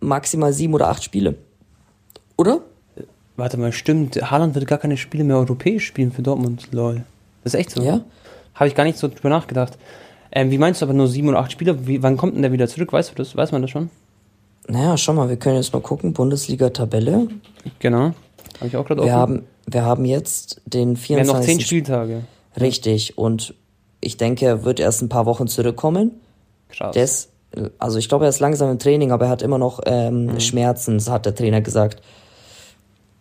maximal 0.00 0.52
sieben 0.52 0.74
oder 0.74 0.88
acht 0.88 1.04
Spiele. 1.04 1.36
Oder? 2.36 2.60
Warte 3.36 3.56
mal, 3.56 3.72
stimmt. 3.72 4.16
Haaland 4.30 4.54
wird 4.54 4.66
gar 4.66 4.78
keine 4.78 4.96
Spiele 4.96 5.24
mehr 5.24 5.36
europäisch 5.36 5.86
spielen 5.86 6.10
für 6.10 6.22
Dortmund. 6.22 6.68
Lol. 6.72 7.04
Das 7.44 7.54
ist 7.54 7.60
echt 7.60 7.70
so. 7.70 7.82
Ja. 7.82 8.00
Habe 8.54 8.68
ich 8.68 8.74
gar 8.74 8.84
nicht 8.84 8.98
so 8.98 9.08
drüber 9.08 9.28
nachgedacht. 9.28 9.78
Ähm, 10.32 10.50
wie 10.50 10.58
meinst 10.58 10.80
du 10.80 10.86
aber 10.86 10.92
nur 10.94 11.08
sieben 11.08 11.28
oder 11.28 11.38
acht 11.38 11.52
Spiele? 11.52 11.86
Wie, 11.86 12.02
wann 12.02 12.16
kommt 12.16 12.34
denn 12.34 12.42
der 12.42 12.52
wieder 12.52 12.68
zurück? 12.68 12.92
Weißt 12.92 13.10
du 13.10 13.14
das? 13.14 13.34
Weiß 13.36 13.52
man 13.52 13.62
das 13.62 13.70
schon? 13.70 13.90
Naja, 14.68 14.96
schau 14.98 15.14
mal, 15.14 15.28
wir 15.28 15.36
können 15.36 15.56
jetzt 15.56 15.72
mal 15.72 15.80
gucken. 15.80 16.12
Bundesliga-Tabelle. 16.12 17.28
Genau. 17.78 18.12
Habe 18.58 18.66
ich 18.66 18.76
auch 18.76 18.84
gerade 18.86 19.00
Wir 19.02 19.06
offen. 19.12 19.12
haben, 19.16 19.42
wir 19.66 19.84
haben 19.84 20.04
jetzt 20.04 20.60
den 20.66 20.96
Wir 20.96 21.18
haben 21.18 21.26
noch 21.26 21.36
24. 21.36 21.46
zehn 21.46 21.60
Spieltage. 21.60 22.24
Richtig. 22.60 23.16
Und 23.16 23.54
ich 24.00 24.16
denke, 24.16 24.44
er 24.46 24.64
wird 24.64 24.80
erst 24.80 25.00
ein 25.02 25.08
paar 25.08 25.24
Wochen 25.26 25.46
zurückkommen. 25.48 26.12
Krass. 26.68 26.92
Der 26.92 27.04
ist, 27.04 27.30
also 27.78 27.98
ich 27.98 28.08
glaube, 28.10 28.26
er 28.26 28.28
ist 28.28 28.40
langsam 28.40 28.70
im 28.70 28.78
Training, 28.78 29.10
aber 29.12 29.26
er 29.26 29.30
hat 29.30 29.42
immer 29.42 29.58
noch 29.58 29.80
ähm, 29.86 30.26
Mhm. 30.26 30.40
Schmerzen, 30.40 31.00
hat 31.06 31.24
der 31.24 31.34
Trainer 31.34 31.62
gesagt. 31.62 32.02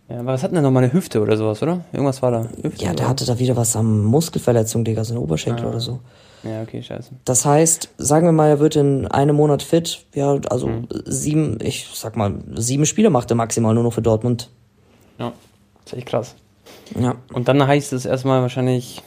ja, 0.10 0.20
aber 0.20 0.34
was 0.34 0.43
hat 0.43 0.52
denn 0.54 0.62
nochmal 0.63 0.84
eine 0.84 0.91
Hüfte 0.93 1.22
oder 1.22 1.38
sowas, 1.38 1.62
oder? 1.63 1.86
Irgendwas 1.93 2.22
war 2.22 2.32
da. 2.32 2.50
Hüfte 2.62 2.84
Ja, 2.84 2.91
der 2.93 3.06
oder? 3.06 3.10
hatte 3.10 3.26
da 3.26 3.39
wieder 3.39 3.56
was 3.56 3.76
am 3.78 4.04
Muskelverletzung, 4.04 4.84
Digga, 4.84 5.04
so 5.06 5.13
eine 5.13 5.22
Oberschenkel 5.22 5.65
Ah. 5.65 5.70
oder 5.70 5.80
so. 5.80 6.00
Ja, 6.43 6.62
okay, 6.62 6.82
scheiße. 6.84 7.12
Das 7.26 7.45
heißt, 7.45 7.89
sagen 7.97 8.28
wir 8.28 8.32
mal, 8.32 8.47
er 8.50 8.60
wird 8.60 8.76
in 8.76 9.08
einem 9.08 9.36
Monat 9.36 9.63
fit. 9.63 10.06
Ja, 10.13 10.39
also 10.50 10.67
Mhm. 10.67 10.88
sieben, 11.06 11.58
ich 11.62 11.88
sag 11.93 12.15
mal, 12.15 12.36
sieben 12.56 12.86
Spiele 12.86 13.10
macht 13.10 13.30
er 13.32 13.36
maximal 13.36 13.73
nur 13.73 13.84
noch 13.84 13.93
für 13.93 14.02
Dortmund. 14.02 14.50
Ja. 15.19 15.34
Das 15.84 15.93
ist 15.93 15.97
echt 16.00 16.08
krass. 16.08 16.36
Ja. 17.00 17.15
Und 17.34 17.47
dann 17.47 17.65
heißt 17.65 17.91
es 17.93 18.06
erstmal 18.06 18.41
wahrscheinlich, 18.41 19.02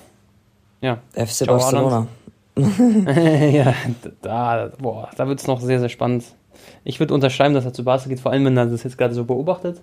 ja. 0.80 0.98
FC 1.14 1.44
Ciao, 1.44 1.56
Barcelona. 1.56 2.06
ja, 3.52 3.74
da, 4.22 4.70
boah, 4.78 5.08
da 5.16 5.28
wird 5.28 5.40
es 5.40 5.46
noch 5.46 5.60
sehr, 5.60 5.78
sehr 5.80 5.88
spannend. 5.88 6.24
Ich 6.84 7.00
würde 7.00 7.14
unterschreiben, 7.14 7.54
dass 7.54 7.64
er 7.64 7.72
zu 7.72 7.84
Barca 7.84 8.08
geht, 8.08 8.20
vor 8.20 8.32
allem 8.32 8.44
wenn 8.44 8.56
er 8.56 8.66
das 8.66 8.82
jetzt 8.82 8.98
gerade 8.98 9.14
so 9.14 9.24
beobachtet. 9.24 9.80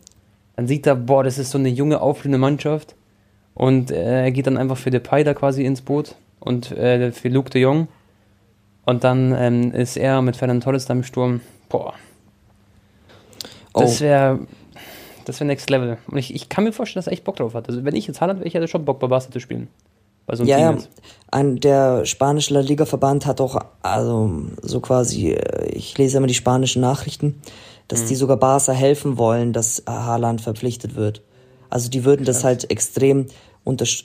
Dann 0.56 0.68
sieht 0.68 0.86
er, 0.86 0.96
boah, 0.96 1.24
das 1.24 1.38
ist 1.38 1.52
so 1.52 1.58
eine 1.58 1.70
junge, 1.70 2.02
aufblühende 2.02 2.38
Mannschaft. 2.40 2.96
Und 3.54 3.90
äh, 3.92 4.24
er 4.26 4.32
geht 4.32 4.48
dann 4.48 4.58
einfach 4.58 4.78
für 4.78 4.92
Depay 4.92 5.24
da 5.24 5.34
quasi 5.34 5.64
ins 5.64 5.82
Boot 5.82 6.16
und 6.40 6.72
äh, 6.72 7.12
für 7.12 7.30
Luke 7.30 7.50
de 7.50 7.62
Jong. 7.62 7.88
Und 8.86 9.04
dann 9.04 9.36
ähm, 9.38 9.72
ist 9.72 9.98
er 9.98 10.22
mit 10.22 10.38
Fernand 10.38 10.64
Torres 10.64 10.86
da 10.86 10.94
im 10.94 11.04
Sturm. 11.04 11.42
Boah. 11.68 11.94
Das 13.74 14.02
wäre 14.02 14.40
oh. 14.42 14.46
das 15.26 15.40
wäre 15.40 15.48
Next 15.48 15.70
Level. 15.70 15.98
Und 16.08 16.18
ich, 16.18 16.34
ich 16.34 16.50
kann 16.50 16.64
mir 16.64 16.72
vorstellen, 16.72 17.02
dass 17.02 17.08
er 17.08 17.14
echt 17.14 17.26
Bock 17.26 17.36
drauf 17.36 17.54
hat. 17.54 17.68
Also 17.68 17.84
wenn 17.84 17.96
ich 17.96 18.08
jetzt 18.08 18.22
Haaland 18.22 18.40
wäre, 18.40 18.48
ich 18.48 18.54
hätte 18.54 18.68
schon 18.68 18.86
Bock 18.86 19.00
bei 19.00 19.08
Barca 19.08 19.30
zu 19.30 19.40
spielen. 19.40 19.68
So 20.30 20.44
ja, 20.44 20.60
ja. 20.60 20.78
Ein, 21.32 21.60
der 21.62 22.06
spanische 22.06 22.54
La 22.54 22.60
Liga-Verband 22.60 23.26
hat 23.26 23.40
auch, 23.40 23.62
also 23.82 24.42
so 24.62 24.82
quasi, 24.82 25.32
äh, 25.32 25.70
ich 25.70 25.98
lese 25.98 26.18
immer 26.18 26.28
die 26.28 26.34
spanischen 26.34 26.82
Nachrichten, 26.82 27.42
dass 27.88 28.04
mhm. 28.04 28.08
die 28.08 28.16
sogar 28.16 28.38
Barca 28.38 28.74
helfen 28.74 29.18
wollen, 29.18 29.54
dass 29.54 29.84
Haaland 29.88 30.42
verpflichtet 30.42 30.96
wird. 30.96 31.22
Also 31.70 31.90
die 31.90 32.04
würden 32.04 32.26
das 32.26 32.44
halt 32.44 32.70
extrem 32.70 33.28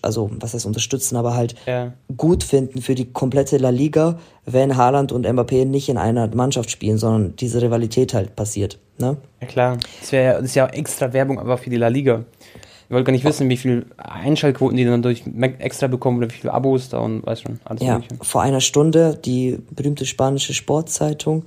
also 0.02 0.30
was 0.40 0.54
heißt 0.54 0.66
unterstützen, 0.66 1.16
aber 1.16 1.34
halt 1.34 1.54
ja. 1.66 1.92
gut 2.16 2.44
finden 2.44 2.82
für 2.82 2.94
die 2.94 3.12
komplette 3.12 3.58
La 3.58 3.70
Liga, 3.70 4.18
wenn 4.44 4.76
Haaland 4.76 5.12
und 5.12 5.26
Mbappé 5.26 5.64
nicht 5.64 5.88
in 5.88 5.98
einer 5.98 6.28
Mannschaft 6.34 6.70
spielen, 6.70 6.98
sondern 6.98 7.36
diese 7.36 7.62
Rivalität 7.62 8.14
halt 8.14 8.36
passiert. 8.36 8.78
Ne? 8.98 9.16
Ja 9.40 9.46
klar, 9.46 9.78
das, 10.00 10.12
wär, 10.12 10.34
das 10.34 10.44
ist 10.44 10.54
ja 10.54 10.66
auch 10.66 10.72
extra 10.72 11.12
Werbung 11.12 11.38
aber 11.38 11.58
für 11.58 11.70
die 11.70 11.76
La 11.76 11.88
Liga. 11.88 12.24
Ich 12.88 12.94
wollte 12.94 13.04
gar 13.04 13.12
nicht 13.12 13.24
wissen, 13.24 13.48
wie 13.48 13.56
viel 13.56 13.86
Einschaltquoten 13.96 14.76
die 14.76 14.84
dann 14.84 15.00
durch 15.00 15.24
extra 15.60 15.86
bekommen 15.86 16.18
oder 16.18 16.28
wie 16.28 16.34
viele 16.34 16.52
Abos 16.52 16.90
da 16.90 16.98
und 16.98 17.24
weiß 17.24 17.40
schon, 17.40 17.58
alles 17.64 17.82
Ja, 17.82 17.94
mögliche. 17.94 18.22
vor 18.22 18.42
einer 18.42 18.60
Stunde, 18.60 19.18
die 19.24 19.58
berühmte 19.70 20.04
spanische 20.04 20.52
Sportzeitung 20.52 21.44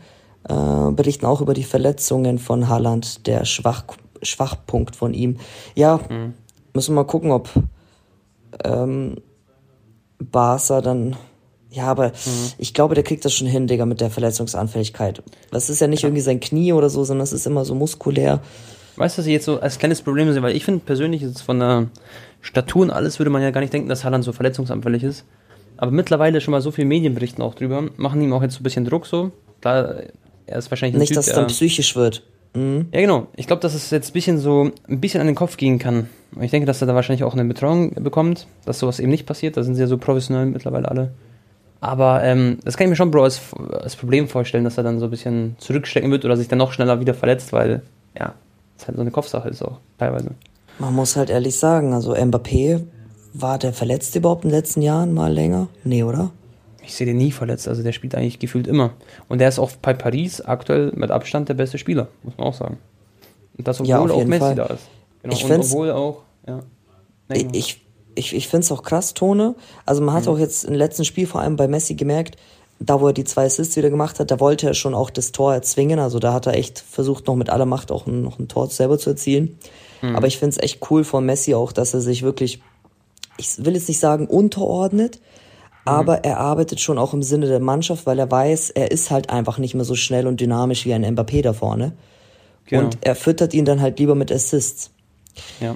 äh, 0.49 0.91
berichten 0.91 1.25
auch 1.25 1.41
über 1.41 1.53
die 1.53 1.63
Verletzungen 1.63 2.39
von 2.39 2.67
Haaland, 2.67 3.27
der 3.27 3.45
Schwach, 3.45 3.83
Schwachpunkt 4.23 4.95
von 4.95 5.13
ihm. 5.13 5.37
Ja, 5.75 5.99
mhm. 6.09 6.33
müssen 6.73 6.95
wir 6.95 7.03
mal 7.03 7.07
gucken, 7.07 7.31
ob 7.31 7.49
ähm, 8.63 9.17
Barca 10.19 10.81
dann. 10.81 11.15
Ja, 11.69 11.87
aber 11.87 12.09
mhm. 12.09 12.51
ich 12.57 12.73
glaube, 12.73 12.95
der 12.95 13.03
kriegt 13.03 13.25
das 13.25 13.33
schon 13.33 13.47
hin, 13.47 13.67
Digga, 13.67 13.85
mit 13.85 13.99
der 13.99 14.09
Verletzungsanfälligkeit. 14.09 15.21
Das 15.51 15.69
ist 15.69 15.81
ja 15.81 15.87
nicht 15.87 16.03
ja. 16.03 16.07
irgendwie 16.07 16.21
sein 16.21 16.39
Knie 16.39 16.71
oder 16.73 16.89
so, 16.89 17.03
sondern 17.03 17.23
es 17.23 17.33
ist 17.33 17.45
immer 17.45 17.65
so 17.65 17.75
muskulär. 17.75 18.41
Weißt 18.95 19.17
du, 19.17 19.21
was 19.21 19.25
ich 19.25 19.33
jetzt 19.33 19.45
so 19.45 19.59
als 19.59 19.77
kleines 19.77 20.01
Problem 20.01 20.31
sehe? 20.31 20.41
Weil 20.41 20.55
ich 20.55 20.63
finde 20.63 20.85
persönlich 20.85 21.21
ist 21.21 21.41
von 21.41 21.59
der 21.59 21.87
Statur 22.39 22.83
und 22.83 22.91
alles 22.91 23.19
würde 23.19 23.29
man 23.29 23.41
ja 23.41 23.51
gar 23.51 23.59
nicht 23.59 23.73
denken, 23.73 23.89
dass 23.89 24.05
Haaland 24.05 24.23
so 24.23 24.31
verletzungsanfällig 24.31 25.03
ist. 25.03 25.25
Aber 25.77 25.91
mittlerweile 25.91 26.39
schon 26.39 26.53
mal 26.53 26.61
so 26.61 26.71
viele 26.71 26.87
Medienberichten 26.87 27.43
auch 27.43 27.55
drüber, 27.55 27.89
machen 27.97 28.21
ihm 28.21 28.31
auch 28.31 28.41
jetzt 28.41 28.53
so 28.53 28.61
ein 28.61 28.63
bisschen 28.63 28.85
Druck 28.85 29.05
so. 29.05 29.31
Da 29.59 29.95
er 30.47 30.57
ist 30.57 30.69
wahrscheinlich 30.71 30.99
nicht, 30.99 31.09
typ, 31.09 31.17
dass 31.17 31.27
es 31.27 31.33
dann 31.33 31.47
psychisch 31.47 31.95
wird. 31.95 32.23
Mhm. 32.55 32.87
Ja, 32.91 33.01
genau. 33.01 33.27
Ich 33.35 33.47
glaube, 33.47 33.61
dass 33.61 33.73
es 33.73 33.91
jetzt 33.91 34.09
ein 34.09 34.13
bisschen 34.13 34.37
so 34.37 34.71
ein 34.87 34.99
bisschen 34.99 35.21
an 35.21 35.27
den 35.27 35.35
Kopf 35.35 35.57
gehen 35.57 35.79
kann. 35.79 36.09
Ich 36.41 36.51
denke, 36.51 36.65
dass 36.65 36.81
er 36.81 36.87
da 36.87 36.95
wahrscheinlich 36.95 37.23
auch 37.23 37.33
eine 37.33 37.45
Betreuung 37.45 37.91
bekommt, 37.95 38.47
dass 38.65 38.79
sowas 38.79 38.99
eben 38.99 39.11
nicht 39.11 39.25
passiert. 39.25 39.57
Da 39.57 39.63
sind 39.63 39.75
sie 39.75 39.81
ja 39.81 39.87
so 39.87 39.97
professionell 39.97 40.45
mittlerweile 40.47 40.89
alle. 40.89 41.11
Aber 41.81 42.23
ähm, 42.23 42.57
das 42.63 42.77
kann 42.77 42.85
ich 42.85 42.89
mir 42.89 42.95
schon, 42.95 43.11
Bro, 43.11 43.23
als, 43.23 43.41
als 43.71 43.95
Problem 43.95 44.27
vorstellen, 44.27 44.63
dass 44.63 44.77
er 44.77 44.83
dann 44.83 44.99
so 44.99 45.05
ein 45.05 45.11
bisschen 45.11 45.55
zurückstecken 45.59 46.09
wird 46.09 46.25
oder 46.25 46.35
sich 46.35 46.47
dann 46.47 46.57
noch 46.57 46.71
schneller 46.71 46.99
wieder 46.99 47.13
verletzt, 47.13 47.53
weil, 47.53 47.83
ja, 48.17 48.33
das 48.77 48.87
halt 48.87 48.95
so 48.95 49.01
eine 49.01 49.11
Kopfsache 49.11 49.49
ist 49.49 49.61
auch 49.61 49.79
teilweise. 49.99 50.31
Man 50.79 50.93
muss 50.93 51.15
halt 51.15 51.29
ehrlich 51.29 51.57
sagen, 51.57 51.93
also 51.93 52.15
Mbappé, 52.15 52.81
war 53.33 53.59
der 53.59 53.73
verletzt 53.73 54.15
überhaupt 54.15 54.45
in 54.45 54.49
den 54.49 54.57
letzten 54.57 54.81
Jahren 54.81 55.13
mal 55.13 55.31
länger? 55.31 55.67
Nee, 55.83 56.03
oder? 56.03 56.31
Ich 56.85 56.93
sehe 56.93 57.07
den 57.07 57.17
nie 57.17 57.31
verletzt, 57.31 57.67
also 57.67 57.83
der 57.83 57.91
spielt 57.91 58.15
eigentlich 58.15 58.39
gefühlt 58.39 58.67
immer. 58.67 58.93
Und 59.27 59.39
der 59.39 59.49
ist 59.49 59.59
auch 59.59 59.71
bei 59.81 59.93
Paris 59.93 60.41
aktuell 60.41 60.91
mit 60.95 61.11
Abstand 61.11 61.49
der 61.49 61.55
beste 61.55 61.77
Spieler, 61.77 62.07
muss 62.23 62.37
man 62.37 62.47
auch 62.47 62.53
sagen. 62.53 62.77
Und 63.57 63.67
das, 63.67 63.79
obwohl 63.79 63.89
ja, 63.89 63.99
auch 63.99 64.25
Messi 64.25 64.39
Fall. 64.39 64.55
da 64.55 64.65
ist. 64.65 64.87
Genau, 65.23 65.35
ich 65.35 65.45
und 65.45 65.59
obwohl 65.59 65.91
auch, 65.91 66.21
ja. 66.47 66.59
Nee, 67.29 67.47
ich 67.53 67.85
ich, 68.15 68.33
ich 68.33 68.47
finde 68.47 68.63
es 68.65 68.71
auch 68.71 68.83
krass, 68.83 69.13
Tone. 69.13 69.55
Also 69.85 70.01
man 70.01 70.15
hat 70.15 70.25
mhm. 70.25 70.31
auch 70.31 70.39
jetzt 70.39 70.63
im 70.65 70.73
letzten 70.73 71.05
Spiel 71.05 71.27
vor 71.27 71.41
allem 71.41 71.55
bei 71.55 71.67
Messi 71.67 71.95
gemerkt, 71.95 72.37
da 72.79 72.99
wo 72.99 73.07
er 73.07 73.13
die 73.13 73.23
zwei 73.23 73.45
Assists 73.45 73.77
wieder 73.77 73.89
gemacht 73.89 74.19
hat, 74.19 74.31
da 74.31 74.39
wollte 74.39 74.67
er 74.67 74.73
schon 74.73 74.93
auch 74.93 75.09
das 75.09 75.31
Tor 75.31 75.53
erzwingen. 75.53 75.99
Also 75.99 76.19
da 76.19 76.33
hat 76.33 76.45
er 76.45 76.55
echt 76.55 76.79
versucht, 76.79 77.27
noch 77.27 77.35
mit 77.35 77.49
aller 77.49 77.65
Macht 77.65 77.91
auch 77.91 78.05
ein, 78.07 78.21
noch 78.21 78.39
ein 78.39 78.47
Tor 78.47 78.69
selber 78.69 78.97
zu 78.97 79.11
erzielen. 79.11 79.57
Mhm. 80.01 80.15
Aber 80.15 80.27
ich 80.27 80.37
finde 80.37 80.57
es 80.57 80.63
echt 80.63 80.79
cool 80.89 81.03
von 81.03 81.25
Messi 81.25 81.53
auch, 81.53 81.71
dass 81.71 81.93
er 81.93 82.01
sich 82.01 82.23
wirklich, 82.23 82.61
ich 83.37 83.63
will 83.63 83.75
jetzt 83.75 83.87
nicht 83.87 83.99
sagen 83.99 84.27
unterordnet, 84.27 85.19
Mhm. 85.85 85.91
aber 85.91 86.23
er 86.23 86.39
arbeitet 86.39 86.79
schon 86.79 86.97
auch 86.97 87.13
im 87.13 87.23
Sinne 87.23 87.47
der 87.47 87.59
Mannschaft, 87.59 88.05
weil 88.05 88.19
er 88.19 88.29
weiß, 88.29 88.71
er 88.71 88.91
ist 88.91 89.11
halt 89.11 89.29
einfach 89.29 89.57
nicht 89.57 89.75
mehr 89.75 89.85
so 89.85 89.95
schnell 89.95 90.27
und 90.27 90.41
dynamisch 90.41 90.85
wie 90.85 90.93
ein 90.93 91.05
Mbappé 91.05 91.41
da 91.41 91.53
vorne. 91.53 91.93
Genau. 92.65 92.85
Und 92.85 92.97
er 93.01 93.15
füttert 93.15 93.53
ihn 93.53 93.65
dann 93.65 93.79
halt 93.79 93.99
lieber 93.99 94.15
mit 94.15 94.31
Assists. 94.31 94.91
Ja. 95.61 95.75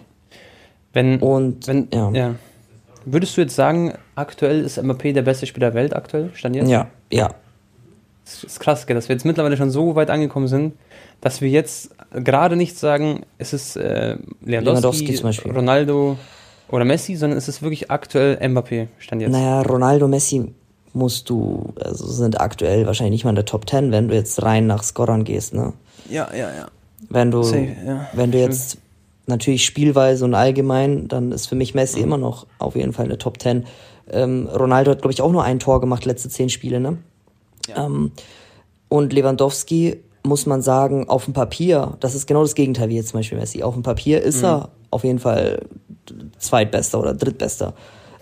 Wenn, 0.94 1.20
und, 1.20 1.68
wenn, 1.68 1.88
ja. 1.94 2.12
ja. 2.12 2.36
Würdest 3.06 3.38
du 3.38 3.42
jetzt 3.42 3.56
sagen, 3.56 3.94
aktuell 4.16 4.62
ist 4.62 4.80
Mbappé 4.80 5.14
der 5.14 5.22
beste 5.22 5.46
Spieler 5.46 5.68
der 5.68 5.76
Welt 5.76 5.96
aktuell? 5.96 6.32
Stand 6.34 6.56
jetzt? 6.56 6.70
Ja, 6.70 6.88
ja. 7.12 7.30
Das 8.26 8.44
ist 8.44 8.60
krass, 8.60 8.86
gell, 8.86 8.96
dass 8.96 9.10
wir 9.10 9.16
jetzt 9.16 9.26
mittlerweile 9.26 9.58
schon 9.58 9.72
so 9.72 9.96
weit 9.96 10.10
angekommen 10.10 10.48
sind, 10.48 10.74
dass 11.22 11.42
wir 11.42 11.50
jetzt 11.50 11.96
gerade 12.12 12.56
nicht 12.56 12.78
sagen, 12.78 13.22
es 13.38 13.54
ist 13.54 13.76
äh, 13.76 14.18
Lewandowski, 14.42 15.14
Lewandowski 15.14 15.50
Ronaldo, 15.50 16.18
oder 16.72 16.86
Messi, 16.86 17.16
sondern 17.16 17.38
es 17.38 17.48
ist 17.48 17.62
wirklich 17.62 17.92
aktuell 17.92 18.38
Mbappé, 18.38 18.88
stand 19.00 19.22
jetzt. 19.22 19.32
Naja, 19.32 19.62
Ronaldo, 19.62 20.08
Messi 20.08 20.54
musst 20.94 21.30
du, 21.30 21.74
also 21.80 22.06
sind 22.08 22.40
aktuell 22.40 22.86
wahrscheinlich 22.86 23.12
nicht 23.12 23.24
mal 23.24 23.32
in 23.32 23.36
der 23.36 23.46
Top 23.46 23.70
10, 23.70 23.92
wenn 23.92 24.08
du 24.08 24.16
jetzt 24.16 24.42
rein 24.44 24.68
nach 24.68 24.84
Scorern 24.84 25.24
gehst, 25.24 25.54
ne? 25.54 25.74
Ja, 26.10 26.30
ja, 26.32 26.54
ja. 26.54 26.68
Wenn 27.10 27.32
du, 27.32 27.44
Safe, 27.44 27.76
ja. 27.86 28.08
wenn 28.14 28.32
du 28.32 28.40
jetzt 28.40 28.78
natürlich 29.28 29.66
spielweise 29.66 30.26
und 30.26 30.34
allgemein, 30.34 31.08
dann 31.08 31.32
ist 31.32 31.48
für 31.48 31.56
mich 31.56 31.76
Messi 31.76 32.00
mhm. 32.00 32.06
immer 32.06 32.18
noch 32.18 32.48
auf 32.58 32.76
jeden 32.76 32.94
Fall 32.94 33.06
in 33.06 33.10
der 33.10 33.20
Top 33.20 33.42
10. 33.42 33.66
Ähm, 34.12 34.48
Ronaldo 34.48 34.92
hat, 34.92 35.02
glaube 35.02 35.14
ich, 35.14 35.22
auch 35.22 35.32
nur 35.32 35.44
ein 35.44 35.60
Tor 35.60 35.80
gemacht, 35.80 36.06
letzte 36.06 36.30
zehn 36.30 36.50
Spiele, 36.50 36.80
ne? 36.80 36.98
Ja. 37.68 37.86
Ähm, 37.86 38.12
und 38.90 39.14
Lewandowski 39.14 39.98
muss 40.24 40.46
man 40.46 40.62
sagen, 40.62 41.08
auf 41.08 41.26
dem 41.26 41.34
Papier, 41.34 41.98
das 42.00 42.16
ist 42.16 42.28
genau 42.28 42.42
das 42.42 42.56
Gegenteil 42.56 42.90
wie 42.90 42.96
jetzt 42.96 43.10
zum 43.10 43.20
Beispiel 43.20 43.38
Messi. 43.38 43.64
Auf 43.64 43.74
dem 43.74 43.84
Papier 43.84 44.22
ist 44.22 44.40
mhm. 44.40 44.46
er 44.46 44.70
auf 44.92 45.04
jeden 45.04 45.20
Fall 45.20 45.62
Zweitbester 46.38 47.00
oder 47.00 47.14
Drittbester. 47.14 47.74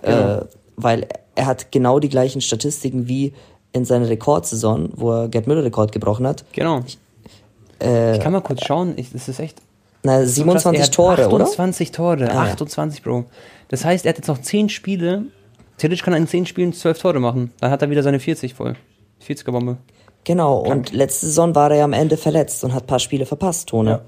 Genau. 0.01 0.37
Äh, 0.37 0.45
weil 0.75 1.07
er 1.35 1.45
hat 1.45 1.71
genau 1.71 1.99
die 1.99 2.09
gleichen 2.09 2.41
Statistiken 2.41 3.07
wie 3.07 3.33
in 3.73 3.85
seiner 3.85 4.09
Rekordsaison, 4.09 4.89
wo 4.95 5.11
er 5.11 5.27
Gerd 5.27 5.47
Müller-Rekord 5.47 5.91
gebrochen 5.91 6.27
hat. 6.27 6.45
Genau. 6.51 6.83
Ich, 6.85 6.97
äh, 7.81 8.15
ich 8.15 8.21
kann 8.21 8.33
mal 8.33 8.41
kurz 8.41 8.65
schauen, 8.65 8.93
ich, 8.95 9.11
das 9.11 9.27
ist 9.27 9.39
echt. 9.39 9.61
Na, 10.03 10.23
27 10.23 10.85
so 10.85 10.91
Tore, 10.91 11.25
28 11.25 11.29
oder? 11.29 11.43
28 11.45 11.91
Tore, 11.91 12.31
ah, 12.31 12.43
28, 12.43 12.99
ja. 12.99 13.03
Bro. 13.03 13.25
Das 13.69 13.83
heißt, 13.83 14.05
er 14.05 14.09
hat 14.09 14.17
jetzt 14.17 14.27
noch 14.27 14.39
10 14.39 14.69
Spiele. 14.69 15.23
Theoretisch 15.77 16.03
kann 16.03 16.13
er 16.13 16.19
in 16.19 16.27
10 16.27 16.45
Spielen 16.45 16.73
12 16.73 16.99
Tore 16.99 17.19
machen. 17.19 17.51
Dann 17.59 17.71
hat 17.71 17.81
er 17.81 17.89
wieder 17.89 18.03
seine 18.03 18.19
40 18.19 18.53
voll. 18.53 18.75
40er-Bombe. 19.27 19.77
Genau, 20.27 20.57
und 20.57 20.91
letzte 20.91 21.27
Saison 21.27 21.55
war 21.55 21.71
er 21.71 21.77
ja 21.77 21.83
am 21.85 21.93
Ende 21.93 22.17
verletzt 22.17 22.61
und 22.65 22.73
hat 22.73 22.83
ein 22.83 22.87
paar 22.87 22.99
Spiele 22.99 23.25
verpasst, 23.25 23.69
Tone. 23.69 23.89
Ja. 23.89 24.01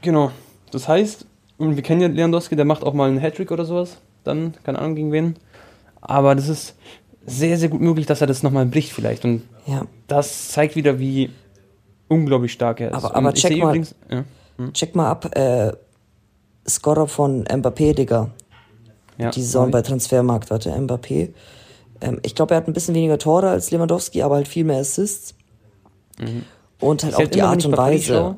Genau. 0.00 0.30
Das 0.70 0.86
heißt, 0.86 1.26
wir 1.58 1.82
kennen 1.82 2.00
ja 2.00 2.06
Lewandowski, 2.06 2.54
der 2.54 2.64
macht 2.64 2.84
auch 2.84 2.94
mal 2.94 3.08
einen 3.08 3.18
Hattrick 3.18 3.50
oder 3.50 3.64
sowas. 3.64 3.96
Dann, 4.22 4.54
keine 4.62 4.78
Ahnung 4.78 4.94
gegen 4.94 5.10
wen. 5.10 5.34
Aber 6.00 6.36
das 6.36 6.48
ist 6.48 6.76
sehr, 7.26 7.58
sehr 7.58 7.68
gut 7.68 7.80
möglich, 7.80 8.06
dass 8.06 8.20
er 8.20 8.28
das 8.28 8.44
nochmal 8.44 8.64
bricht 8.64 8.92
vielleicht. 8.92 9.24
Und 9.24 9.42
ja. 9.66 9.86
das 10.06 10.50
zeigt 10.50 10.76
wieder, 10.76 11.00
wie 11.00 11.30
unglaublich 12.06 12.52
stark 12.52 12.78
er 12.78 12.90
ist. 12.90 12.94
Aber, 12.94 13.16
aber 13.16 13.34
check, 13.34 13.58
mal, 13.58 13.70
übrigens, 13.70 13.96
ja. 14.08 14.22
hm. 14.56 14.72
check 14.72 14.94
mal 14.94 15.10
ab, 15.10 15.36
äh, 15.36 15.72
Scorer 16.68 17.08
von 17.08 17.42
Mbappé, 17.42 17.94
Digga. 17.94 18.30
Ja, 19.18 19.32
die 19.32 19.42
Saison 19.42 19.72
bei 19.72 19.82
Transfermarkt, 19.82 20.48
warte, 20.48 20.70
Mbappé. 20.70 21.30
Ähm, 22.00 22.20
ich 22.22 22.36
glaube, 22.36 22.54
er 22.54 22.58
hat 22.58 22.68
ein 22.68 22.72
bisschen 22.72 22.94
weniger 22.94 23.18
Tore 23.18 23.50
als 23.50 23.72
Lewandowski, 23.72 24.22
aber 24.22 24.36
halt 24.36 24.46
viel 24.46 24.62
mehr 24.62 24.78
Assists. 24.78 25.34
Mhm. 26.20 26.44
Und 26.80 27.04
halt 27.04 27.14
auch 27.16 27.26
die 27.26 27.42
Art 27.42 27.64
und 27.64 27.76
Weise. 27.76 28.36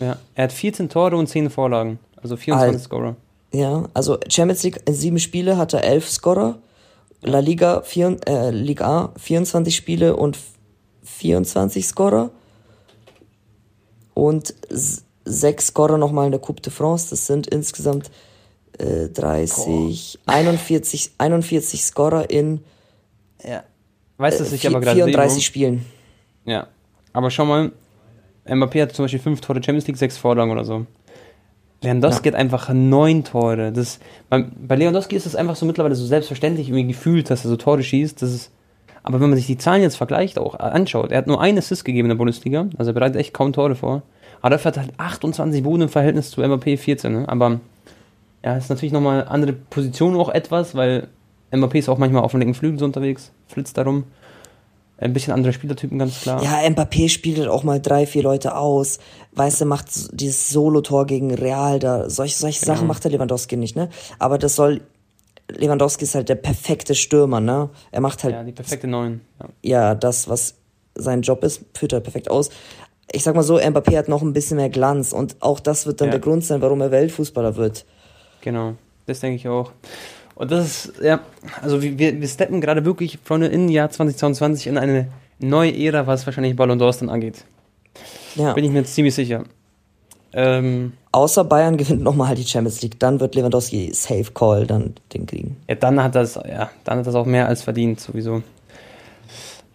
Ja, 0.00 0.16
er 0.34 0.44
hat 0.44 0.52
14 0.52 0.88
Tore 0.88 1.16
und 1.16 1.26
10 1.26 1.50
Vorlagen. 1.50 1.98
Also 2.22 2.36
24 2.36 2.74
Al 2.74 2.80
Scorer. 2.80 3.16
Ja, 3.52 3.84
also 3.94 4.18
Champions 4.28 4.62
League, 4.62 4.80
in 4.86 4.94
sieben 4.94 5.18
Spiele 5.18 5.56
hat 5.56 5.72
er 5.72 5.84
11 5.84 6.08
Scorer. 6.08 6.58
La 7.20 7.40
Liga, 7.40 7.82
vier, 7.82 8.16
äh, 8.26 8.50
Liga 8.50 8.86
A, 8.86 9.12
24 9.18 9.74
Spiele 9.74 10.16
und 10.16 10.38
24 11.02 11.86
Scorer. 11.86 12.30
Und 14.14 14.54
sechs 15.24 15.68
Scorer 15.68 15.98
nochmal 15.98 16.26
in 16.26 16.32
der 16.32 16.40
Coupe 16.40 16.60
de 16.60 16.72
France. 16.72 17.10
Das 17.10 17.26
sind 17.26 17.48
insgesamt 17.48 18.10
äh, 18.78 19.08
30, 19.08 20.18
Boah. 20.24 20.34
41, 20.34 21.12
41 21.18 21.84
Scorer 21.84 22.30
in 22.30 22.60
ja. 23.44 23.64
Weißt 24.16 24.40
du, 24.40 24.44
was 24.44 24.52
ich 24.52 24.64
äh, 24.64 24.68
aber 24.68 24.80
gerade 24.80 24.96
34 24.96 25.34
sehe, 25.34 25.42
Spielen. 25.42 25.86
Ja. 26.44 26.68
Aber 27.18 27.32
schau 27.32 27.46
mal, 27.46 27.72
Mbappé 28.46 28.80
hat 28.80 28.92
zum 28.92 29.04
Beispiel 29.04 29.18
fünf 29.18 29.40
Tore 29.40 29.60
Champions 29.60 29.88
League, 29.88 29.96
sechs 29.96 30.16
Vorlagen 30.16 30.52
oder 30.52 30.64
so. 30.64 30.86
Lewandowski 31.82 32.28
ja. 32.28 32.32
hat 32.32 32.40
einfach 32.40 32.68
neun 32.72 33.24
Tore. 33.24 33.72
Das, 33.72 33.98
bei, 34.30 34.44
bei 34.56 34.76
Lewandowski 34.76 35.16
ist 35.16 35.26
es 35.26 35.34
einfach 35.34 35.56
so 35.56 35.66
mittlerweile 35.66 35.96
so 35.96 36.06
selbstverständlich 36.06 36.68
irgendwie 36.68 36.86
gefühlt, 36.86 37.28
dass 37.28 37.44
er 37.44 37.48
so 37.48 37.56
Tore 37.56 37.82
schießt. 37.82 38.22
Das 38.22 38.32
ist, 38.32 38.52
aber 39.02 39.20
wenn 39.20 39.30
man 39.30 39.36
sich 39.36 39.48
die 39.48 39.58
Zahlen 39.58 39.82
jetzt 39.82 39.96
vergleicht, 39.96 40.38
auch 40.38 40.60
anschaut, 40.60 41.10
er 41.10 41.18
hat 41.18 41.26
nur 41.26 41.40
einen 41.40 41.58
Assist 41.58 41.84
gegeben 41.84 42.06
in 42.06 42.10
der 42.10 42.18
Bundesliga, 42.18 42.68
also 42.78 42.92
er 42.92 42.94
bereitet 42.94 43.16
echt 43.16 43.34
kaum 43.34 43.52
Tore 43.52 43.74
vor. 43.74 44.02
Aber 44.40 44.50
dafür 44.50 44.68
hat 44.68 44.76
er 44.76 44.82
halt 44.84 44.94
28 44.98 45.64
Buden 45.64 45.82
im 45.82 45.88
Verhältnis 45.88 46.30
zu 46.30 46.40
Mbappé 46.40 46.78
14. 46.78 47.12
Ne? 47.12 47.28
Aber 47.28 47.58
ja, 48.44 48.56
ist 48.56 48.70
natürlich 48.70 48.92
nochmal 48.92 49.26
andere 49.28 49.54
Position 49.54 50.14
auch 50.14 50.28
etwas, 50.28 50.76
weil 50.76 51.08
Mbappé 51.50 51.78
ist 51.78 51.88
auch 51.88 51.98
manchmal 51.98 52.22
auf 52.22 52.30
dem 52.30 52.38
linken 52.38 52.54
Flügel 52.54 52.78
so 52.78 52.84
unterwegs, 52.84 53.32
flitzt 53.48 53.76
darum. 53.76 54.04
Ein 55.00 55.12
bisschen 55.12 55.32
andere 55.32 55.52
Spielertypen, 55.52 55.96
ganz 55.96 56.22
klar. 56.22 56.42
Ja, 56.42 56.58
Mbappé 56.68 57.08
spielt 57.08 57.38
halt 57.38 57.48
auch 57.48 57.62
mal 57.62 57.80
drei, 57.80 58.04
vier 58.04 58.24
Leute 58.24 58.56
aus. 58.56 58.98
Weißt 59.32 59.60
du, 59.60 59.64
macht 59.64 59.88
dieses 60.20 60.48
Solo-Tor 60.50 61.06
gegen 61.06 61.32
Real, 61.32 61.78
da, 61.78 62.10
solche, 62.10 62.36
solche 62.36 62.60
genau. 62.60 62.74
Sachen 62.74 62.88
macht 62.88 63.04
der 63.04 63.12
Lewandowski 63.12 63.56
nicht, 63.56 63.76
ne? 63.76 63.90
Aber 64.18 64.38
das 64.38 64.56
soll, 64.56 64.80
Lewandowski 65.48 66.02
ist 66.02 66.16
halt 66.16 66.28
der 66.28 66.34
perfekte 66.34 66.96
Stürmer, 66.96 67.40
ne? 67.40 67.70
Er 67.92 68.00
macht 68.00 68.24
halt. 68.24 68.34
Ja, 68.34 68.42
die 68.42 68.50
perfekte 68.50 68.88
Neun. 68.88 69.20
Ja. 69.38 69.48
ja, 69.62 69.94
das, 69.94 70.28
was 70.28 70.56
sein 70.96 71.22
Job 71.22 71.44
ist, 71.44 71.60
führt 71.74 71.92
er 71.92 72.00
perfekt 72.00 72.28
aus. 72.28 72.50
Ich 73.12 73.22
sag 73.22 73.36
mal 73.36 73.44
so, 73.44 73.56
Mbappé 73.56 73.96
hat 73.96 74.08
noch 74.08 74.22
ein 74.22 74.32
bisschen 74.32 74.56
mehr 74.56 74.68
Glanz 74.68 75.12
und 75.12 75.36
auch 75.38 75.60
das 75.60 75.86
wird 75.86 76.00
dann 76.00 76.08
ja. 76.08 76.12
der 76.12 76.20
Grund 76.20 76.44
sein, 76.44 76.60
warum 76.60 76.80
er 76.80 76.90
Weltfußballer 76.90 77.54
wird. 77.54 77.86
Genau, 78.40 78.74
das 79.06 79.20
denke 79.20 79.36
ich 79.36 79.46
auch. 79.46 79.70
Und 80.38 80.52
das 80.52 80.86
ist, 80.86 81.02
ja, 81.02 81.18
also 81.62 81.82
wir, 81.82 81.98
wir 81.98 82.28
steppen 82.28 82.60
gerade 82.60 82.84
wirklich, 82.84 83.18
Freunde, 83.24 83.48
in 83.48 83.68
Jahr 83.68 83.90
2022 83.90 84.68
in 84.68 84.78
eine 84.78 85.08
neue 85.40 85.76
Ära, 85.76 86.06
was 86.06 86.26
wahrscheinlich 86.26 86.54
Ballon 86.54 86.80
d'Ors 86.80 87.00
dann 87.00 87.10
angeht. 87.10 87.44
Ja. 88.36 88.52
Bin 88.52 88.64
ich 88.64 88.70
mir 88.70 88.84
ziemlich 88.84 89.16
sicher. 89.16 89.42
Ähm, 90.32 90.92
Außer 91.10 91.42
Bayern 91.42 91.76
gewinnt 91.76 92.02
nochmal 92.02 92.36
die 92.36 92.44
Champions 92.44 92.80
League, 92.82 93.00
dann 93.00 93.18
wird 93.18 93.34
Lewandowski 93.34 93.90
Safe 93.92 94.30
Call 94.32 94.64
dann 94.64 94.94
den 95.12 95.26
kriegen. 95.26 95.56
Ja, 95.68 95.74
dann 95.74 96.00
hat 96.00 96.14
das, 96.14 96.36
ja, 96.36 96.70
dann 96.84 96.98
hat 96.98 97.06
das 97.08 97.16
auch 97.16 97.26
mehr 97.26 97.48
als 97.48 97.62
verdient, 97.62 97.98
sowieso. 97.98 98.44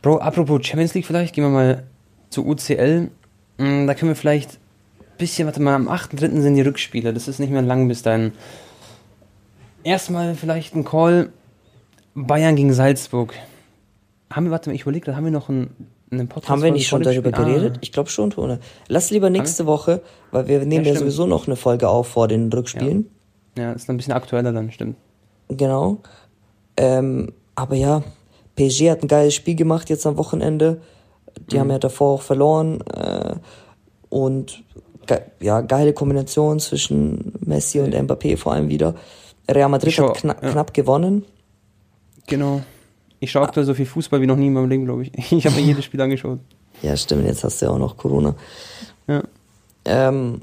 Bro, 0.01 0.19
apropos 0.19 0.65
Champions 0.65 0.93
League 0.93 1.05
vielleicht, 1.05 1.35
gehen 1.35 1.43
wir 1.43 1.49
mal 1.49 1.83
zu 2.29 2.47
UCL. 2.47 3.09
Hm, 3.57 3.87
da 3.87 3.93
können 3.95 4.11
wir 4.11 4.15
vielleicht 4.15 4.51
ein 4.51 5.17
bisschen, 5.17 5.45
warte 5.45 5.61
mal, 5.61 5.75
am 5.75 5.89
8.3. 5.89 6.39
sind 6.39 6.55
die 6.55 6.61
Rückspiele. 6.61 7.13
Das 7.13 7.27
ist 7.27 7.39
nicht 7.39 7.51
mehr 7.51 7.61
lang 7.61 7.89
bis 7.89 8.01
dahin 8.01 8.31
erstmal 9.83 10.35
vielleicht 10.35 10.75
ein 10.75 10.83
Call 10.83 11.31
Bayern 12.15 12.55
gegen 12.55 12.73
Salzburg. 12.73 13.33
Haben 14.31 14.45
wir, 14.45 14.51
warte 14.51 14.69
mal, 14.69 14.75
ich 14.75 14.83
überlege, 14.83 15.15
haben 15.15 15.25
wir 15.25 15.31
noch 15.31 15.49
einen, 15.49 15.75
einen 16.11 16.27
Podcast? 16.27 16.49
Haben 16.49 16.63
wir 16.63 16.71
nicht 16.71 16.87
schon 16.87 17.03
darüber 17.03 17.31
geredet? 17.31 17.75
Ah. 17.75 17.79
Ich 17.81 17.91
glaube 17.91 18.09
schon, 18.09 18.31
Tone. 18.31 18.59
Lass 18.87 19.11
lieber 19.11 19.29
nächste 19.29 19.65
Woche, 19.65 20.01
weil 20.31 20.47
wir 20.47 20.59
nehmen 20.65 20.85
ja, 20.85 20.93
ja, 20.93 20.99
sowieso 20.99 21.25
noch 21.25 21.47
eine 21.47 21.55
Folge 21.55 21.89
auf 21.89 22.07
vor 22.07 22.27
den 22.27 22.51
Rückspielen. 22.51 23.09
Ja, 23.57 23.63
ja 23.63 23.73
ist 23.73 23.89
ein 23.89 23.97
bisschen 23.97 24.13
aktueller 24.13 24.51
dann, 24.51 24.71
stimmt. 24.71 24.97
Genau. 25.49 25.99
Ähm, 26.77 27.33
aber 27.55 27.75
ja, 27.75 28.03
PSG 28.55 28.89
hat 28.89 29.03
ein 29.03 29.07
geiles 29.07 29.35
Spiel 29.35 29.55
gemacht 29.55 29.89
jetzt 29.89 30.05
am 30.05 30.17
Wochenende. 30.17 30.81
Die 31.51 31.55
mhm. 31.55 31.59
haben 31.61 31.71
ja 31.71 31.79
davor 31.79 32.15
auch 32.15 32.21
verloren. 32.21 32.81
Äh, 32.81 33.35
und 34.09 34.63
ge 35.07 35.19
ja, 35.39 35.61
geile 35.61 35.93
Kombination 35.93 36.59
zwischen 36.59 37.33
Messi 37.39 37.79
und 37.79 37.95
Mbappé 37.95 38.37
vor 38.37 38.53
allem 38.53 38.69
wieder. 38.69 38.95
Real 39.49 39.69
Madrid 39.69 39.93
schau, 39.93 40.09
hat 40.09 40.17
kna 40.17 40.35
ja. 40.41 40.51
knapp 40.51 40.73
gewonnen. 40.73 41.25
Genau. 42.27 42.61
Ich 43.19 43.31
schaue 43.31 43.43
aktuell 43.43 43.65
so 43.65 43.73
viel 43.73 43.85
Fußball 43.85 44.21
wie 44.21 44.27
noch 44.27 44.35
nie 44.35 44.47
in 44.47 44.53
meinem 44.53 44.69
Leben, 44.69 44.85
glaube 44.85 45.03
ich. 45.03 45.11
Ich 45.31 45.45
habe 45.45 45.55
mir 45.55 45.61
jedes 45.61 45.85
Spiel 45.85 46.01
angeschaut. 46.01 46.39
Ja, 46.81 46.95
stimmt. 46.97 47.25
Jetzt 47.25 47.43
hast 47.43 47.61
du 47.61 47.65
ja 47.65 47.71
auch 47.71 47.77
noch 47.77 47.97
Corona. 47.97 48.35
Ja. 49.07 49.23
Ähm, 49.85 50.41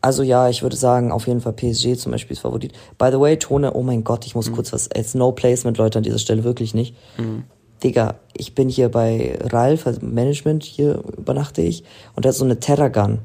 also 0.00 0.22
ja, 0.22 0.48
ich 0.48 0.62
würde 0.62 0.76
sagen, 0.76 1.10
auf 1.10 1.26
jeden 1.26 1.40
Fall 1.40 1.52
PSG 1.52 1.96
zum 1.96 2.12
Beispiel 2.12 2.34
ist 2.34 2.40
Favorit. 2.40 2.72
By 2.98 3.08
the 3.10 3.18
way, 3.18 3.36
Tone, 3.36 3.72
oh 3.72 3.82
mein 3.82 4.04
Gott, 4.04 4.26
ich 4.26 4.34
muss 4.34 4.48
mhm. 4.48 4.54
kurz 4.54 4.72
was, 4.72 4.88
jetzt 4.94 5.14
no 5.14 5.32
placement, 5.32 5.76
Leute, 5.78 5.98
an 5.98 6.04
dieser 6.04 6.18
Stelle 6.18 6.44
wirklich 6.44 6.74
nicht. 6.74 6.94
Mhm. 7.18 7.44
Digga, 7.82 8.16
ich 8.32 8.54
bin 8.54 8.68
hier 8.68 8.90
bei 8.90 9.38
Ralf, 9.40 9.86
also 9.86 10.04
Management, 10.04 10.64
hier 10.64 11.02
übernachte 11.16 11.62
ich, 11.62 11.84
und 12.14 12.24
der 12.24 12.30
hat 12.30 12.36
so 12.36 12.44
eine 12.44 12.60
Terra 12.60 12.88
Gun. 12.88 13.18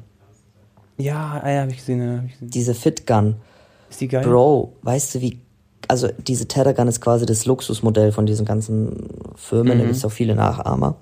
Ja, 0.96 1.40
ah 1.42 1.50
ja, 1.50 1.60
habe 1.62 1.72
ich, 1.72 1.78
gesehen, 1.78 2.00
ja, 2.00 2.18
hab 2.18 2.24
ich 2.24 2.32
gesehen. 2.32 2.50
Diese 2.50 2.74
Fit 2.74 3.06
Gun. 3.06 3.36
Ist 3.94 4.00
die 4.00 4.08
geil? 4.08 4.24
Bro, 4.24 4.72
weißt 4.82 5.14
du, 5.14 5.20
wie. 5.20 5.38
Also, 5.86 6.08
diese 6.26 6.48
Terragun 6.48 6.88
ist 6.88 7.00
quasi 7.00 7.26
das 7.26 7.46
Luxusmodell 7.46 8.10
von 8.10 8.26
diesen 8.26 8.44
ganzen 8.44 9.08
Firmen. 9.36 9.76
Mhm. 9.76 9.78
Da 9.78 9.84
gibt 9.84 9.96
es 9.96 10.04
auch 10.04 10.10
viele 10.10 10.34
Nachahmer. 10.34 10.96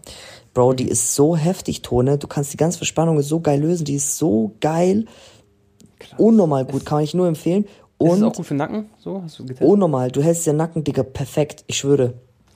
Bro, 0.53 0.75
die 0.75 0.89
ist 0.89 1.15
so 1.15 1.35
heftig, 1.35 1.81
Tone. 1.81 2.19
Du 2.19 2.27
kannst 2.27 2.53
die 2.53 2.59
ganze 2.59 2.77
Verspannung 2.77 3.23
so 3.23 3.41
geil 3.41 3.63
lösen. 3.63 3.87
Die 3.87 3.95
ist 3.95 4.19
so 4.19 4.53
geil. 4.61 5.07
Krass. 6.01 6.19
Unnormal 6.19 6.67
gut, 6.67 6.85
kann 6.85 7.03
ich 7.03 7.15
nur 7.15 7.29
empfehlen. 7.29 7.65
Und 7.97 8.11
ist 8.11 8.17
es 8.17 8.23
auch 8.25 8.33
gut 8.35 8.45
für 8.45 8.55
Nacken? 8.55 8.91
So, 8.99 9.23
hast 9.23 9.39
du 9.39 9.45
getestet? 9.45 9.67
Unnormal. 9.67 10.11
Du 10.11 10.23
hältst 10.23 10.47
den 10.47 10.57
Nacken, 10.57 10.85
Digga, 10.85 11.03
perfekt. 11.03 11.65
Ich 11.69 11.79
schwöre. 11.79 12.13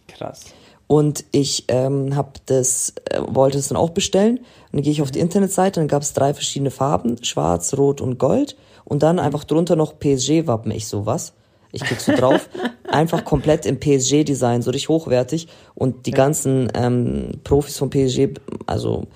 Krass. 0.07 0.45
Und 0.87 1.25
ich 1.33 1.65
ähm, 1.69 2.15
hab 2.15 2.45
das, 2.45 2.93
äh, 3.11 3.23
wollte 3.27 3.57
es 3.57 3.69
dann 3.69 3.79
auch 3.79 3.91
bestellen. 3.91 4.37
Und 4.37 4.47
dann 4.73 4.83
gehe 4.83 4.93
ich 4.93 5.01
auf 5.01 5.11
die 5.11 5.21
Internetseite, 5.21 5.81
dann 5.81 5.89
gab 5.89 6.03
es 6.03 6.13
drei 6.13 6.35
verschiedene 6.35 6.71
Farben, 6.71 7.25
schwarz, 7.25 7.73
rot 7.79 8.03
und 8.03 8.19
gold 8.19 8.55
und 8.87 9.03
dann 9.03 9.19
einfach 9.19 9.45
drunter 9.45 9.77
noch 9.77 9.99
PSG-Wappen. 9.99 10.71
Ich 10.71 10.87
so, 10.87 11.05
was? 11.05 11.35
Ich 11.73 11.83
klick 11.83 12.01
so 12.01 12.15
drauf. 12.15 12.49
einfach 12.91 13.25
komplett 13.25 13.67
im 13.67 13.79
PSG-Design, 13.79 14.63
so 14.63 14.71
richtig 14.71 14.89
hochwertig. 14.89 15.49
Und 15.75 16.07
die 16.07 16.13
ja. 16.13 16.17
ganzen 16.17 16.73
ähm, 16.75 17.41
Profis 17.45 17.77
von 17.77 17.91
PSG, 17.91 18.29
also 18.67 19.07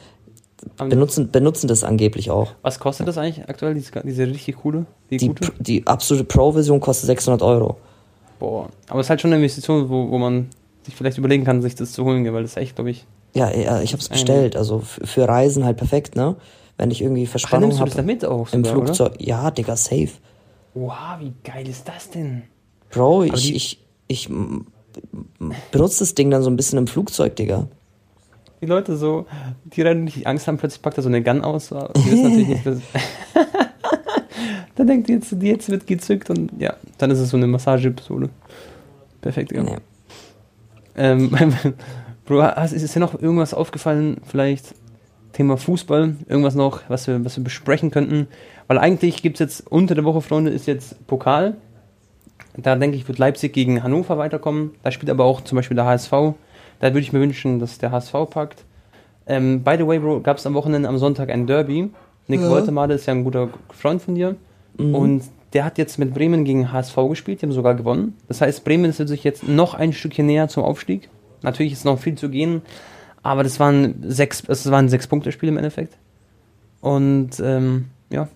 benutzen, 0.77 1.31
benutzen 1.31 1.69
das 1.69 1.85
angeblich 1.85 2.31
auch. 2.31 2.53
Was 2.63 2.79
kostet 2.81 3.09
das 3.09 3.17
eigentlich 3.17 3.49
aktuell, 3.49 3.75
diese, 3.75 3.93
diese 4.05 4.27
richtig 4.27 4.57
coole? 4.57 4.87
Die, 5.11 5.17
die, 5.17 5.29
gute? 5.29 5.53
die 5.59 5.87
absolute 5.87 6.25
Pro-Version 6.25 6.81
kostet 6.81 7.07
600 7.07 7.43
Euro. 7.43 7.77
Boah, 8.39 8.69
aber 8.89 9.01
es 9.01 9.07
ist 9.07 9.11
halt 9.11 9.21
schon 9.21 9.31
eine 9.31 9.37
Investition, 9.37 9.89
wo, 9.89 10.11
wo 10.11 10.19
man 10.19 10.49
sich 10.83 10.95
vielleicht 10.95 11.19
überlegen 11.19 11.45
kann, 11.45 11.63
sich 11.63 11.75
das 11.75 11.93
zu 11.93 12.05
holen, 12.05 12.25
weil 12.33 12.43
das 12.43 12.53
ist 12.53 12.57
echt, 12.57 12.75
glaube 12.75 12.91
ich. 12.91 13.07
Ja, 13.35 13.51
ja 13.51 13.81
ich 13.81 13.93
habe 13.93 14.03
es 14.03 14.09
bestellt. 14.09 14.57
Also 14.57 14.81
für 14.81 15.29
Reisen 15.29 15.65
halt 15.65 15.77
perfekt, 15.77 16.17
ne? 16.17 16.37
Wenn 16.81 16.91
ich 16.91 17.03
irgendwie 17.03 17.27
Verspannung 17.27 17.79
habe. 17.79 17.91
damit 17.91 18.25
auch 18.25 18.49
sogar, 18.49 18.55
Im 18.55 18.65
Flugzeug. 18.65 19.13
Oder? 19.13 19.23
Ja, 19.23 19.51
Digga, 19.51 19.77
safe. 19.77 20.09
Wow, 20.73 21.19
wie 21.19 21.35
geil 21.45 21.69
ist 21.69 21.87
das 21.87 22.09
denn? 22.09 22.45
Bro, 22.89 23.25
ich, 23.25 23.55
ich, 23.55 23.85
ich 24.07 24.31
benutze 25.71 25.99
das 25.99 26.15
Ding 26.15 26.31
dann 26.31 26.43
so 26.43 26.49
ein 26.49 26.57
bisschen 26.57 26.79
im 26.79 26.87
Flugzeug, 26.87 27.37
Digga. 27.37 27.69
Die 28.63 28.67
Leute 28.67 28.97
so, 28.97 29.27
die 29.65 29.83
rennen 29.83 30.05
nicht 30.05 30.27
Angst 30.27 30.47
haben, 30.47 30.57
plötzlich 30.57 30.81
packt 30.81 30.97
er 30.97 31.03
so 31.03 31.11
eine 31.11 31.23
Gun 31.23 31.43
aus. 31.43 31.69
Die 31.69 31.75
wissen 32.11 32.23
natürlich 32.23 32.49
nicht, 32.49 32.67
dass 32.67 32.79
dann 34.77 34.87
denkt 34.87 35.11
jetzt, 35.11 35.37
jetzt 35.39 35.69
wird 35.69 35.87
gezückt 35.87 36.31
und 36.31 36.51
ja, 36.59 36.75
dann 36.97 37.11
ist 37.11 37.19
es 37.19 37.29
so 37.29 37.37
eine 37.37 37.47
Massagepistole. 37.47 38.31
Perfekt, 39.21 39.53
ja. 39.53 39.63
Nee. 39.63 39.77
Ähm, 40.97 41.31
Bro, 42.25 42.43
ist 42.63 42.95
dir 42.95 43.01
noch 43.01 43.21
irgendwas 43.21 43.53
aufgefallen, 43.53 44.19
vielleicht 44.25 44.75
Thema 45.33 45.57
Fußball, 45.57 46.17
irgendwas 46.29 46.55
noch, 46.55 46.83
was 46.89 47.07
wir, 47.07 47.25
was 47.25 47.37
wir 47.37 47.45
besprechen 47.45 47.91
könnten. 47.91 48.29
Weil 48.67 48.79
eigentlich 48.79 49.23
gibt 49.23 49.37
es 49.37 49.41
jetzt 49.41 49.71
unter 49.71 49.95
der 49.95 50.05
Woche, 50.05 50.21
Freunde, 50.21 50.51
ist 50.51 50.67
jetzt 50.67 51.07
Pokal. 51.07 51.57
Da 52.57 52.75
denke 52.77 52.97
ich, 52.97 53.07
wird 53.07 53.19
Leipzig 53.19 53.53
gegen 53.53 53.83
Hannover 53.83 54.19
weiterkommen. 54.19 54.73
Da 54.83 54.91
spielt 54.91 55.11
aber 55.11 55.25
auch 55.25 55.41
zum 55.43 55.57
Beispiel 55.57 55.77
der 55.77 55.87
HSV. 55.87 56.11
Da 56.11 56.89
würde 56.89 57.01
ich 57.01 57.13
mir 57.13 57.21
wünschen, 57.21 57.59
dass 57.59 57.79
der 57.79 57.93
HSV 57.93 58.13
packt. 58.31 58.65
Ähm, 59.27 59.63
by 59.63 59.77
the 59.79 59.87
way, 59.87 59.99
Bro, 59.99 60.21
gab 60.21 60.39
es 60.39 60.47
am 60.47 60.55
Wochenende 60.55 60.89
am 60.89 60.99
Sonntag 60.99 61.31
ein 61.31 61.47
Derby. 61.47 61.91
Nick 62.27 62.41
ja. 62.41 62.51
Woltemade 62.51 62.95
ist 62.95 63.07
ja 63.07 63.15
ein 63.15 63.25
guter 63.25 63.49
Freund 63.71 64.03
von 64.03 64.15
dir. 64.15 64.37
Mhm. 64.79 64.95
Und 64.95 65.23
der 65.53 65.65
hat 65.65 65.79
jetzt 65.79 65.99
mit 65.99 66.15
Bremen 66.15 66.45
gegen 66.45 66.73
HSV 66.73 66.97
gespielt, 67.09 67.43
die 67.43 67.47
haben 67.47 67.53
sogar 67.53 67.75
gewonnen. 67.75 68.17
Das 68.29 68.41
heißt, 68.41 68.65
Bremen 68.65 68.87
ist 68.87 68.97
sich 68.97 69.25
jetzt 69.25 69.47
noch 69.47 69.75
ein 69.75 69.93
Stückchen 69.93 70.27
näher 70.27 70.49
zum 70.49 70.63
Aufstieg. 70.63 71.09
Natürlich 71.43 71.73
ist 71.73 71.85
noch 71.85 71.99
viel 71.99 72.15
zu 72.15 72.29
gehen, 72.29 72.63
aber 73.23 73.43
das 73.43 73.61
waren 73.61 74.03
sechs, 74.07 74.43
es 74.49 74.71
waren 74.71 74.89
sechs 74.89 75.07
Punkte-Spiel 75.07 75.49
im 75.49 75.57
Endeffekt. 75.57 75.97
Und 76.81 77.41
ähm, 77.41 77.87
ja, 78.11 78.29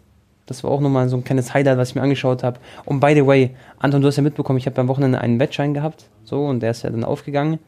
das 0.47 0.63
war 0.63 0.71
auch 0.71 0.81
nochmal 0.81 1.09
so 1.09 1.17
ein 1.17 1.25
kleines 1.25 1.55
Highlight, 1.55 1.79
was 1.79 1.91
ich 1.91 1.95
mir 1.95 2.03
angeschaut 2.03 2.43
habe. 2.43 2.61
Und 2.85 3.01
by 3.01 3.15
the 3.15 3.27
way, 3.27 3.55
Anton, 3.79 4.03
du 4.03 4.09
hast 4.09 4.17
ja 4.17 4.23
mitbekommen, 4.23 4.59
ich 4.59 4.67
habe 4.67 4.77
beim 4.77 4.89
Wochenende 4.89 5.21
einen 5.21 5.41
Wettschein 5.41 5.73
gehabt. 5.73 6.07
So, 6.25 6.45
und 6.45 6.61
der 6.61 6.71
ist 6.71 6.83
ja 6.83 6.91
dann 6.91 7.05
aufgegangen. 7.05 7.59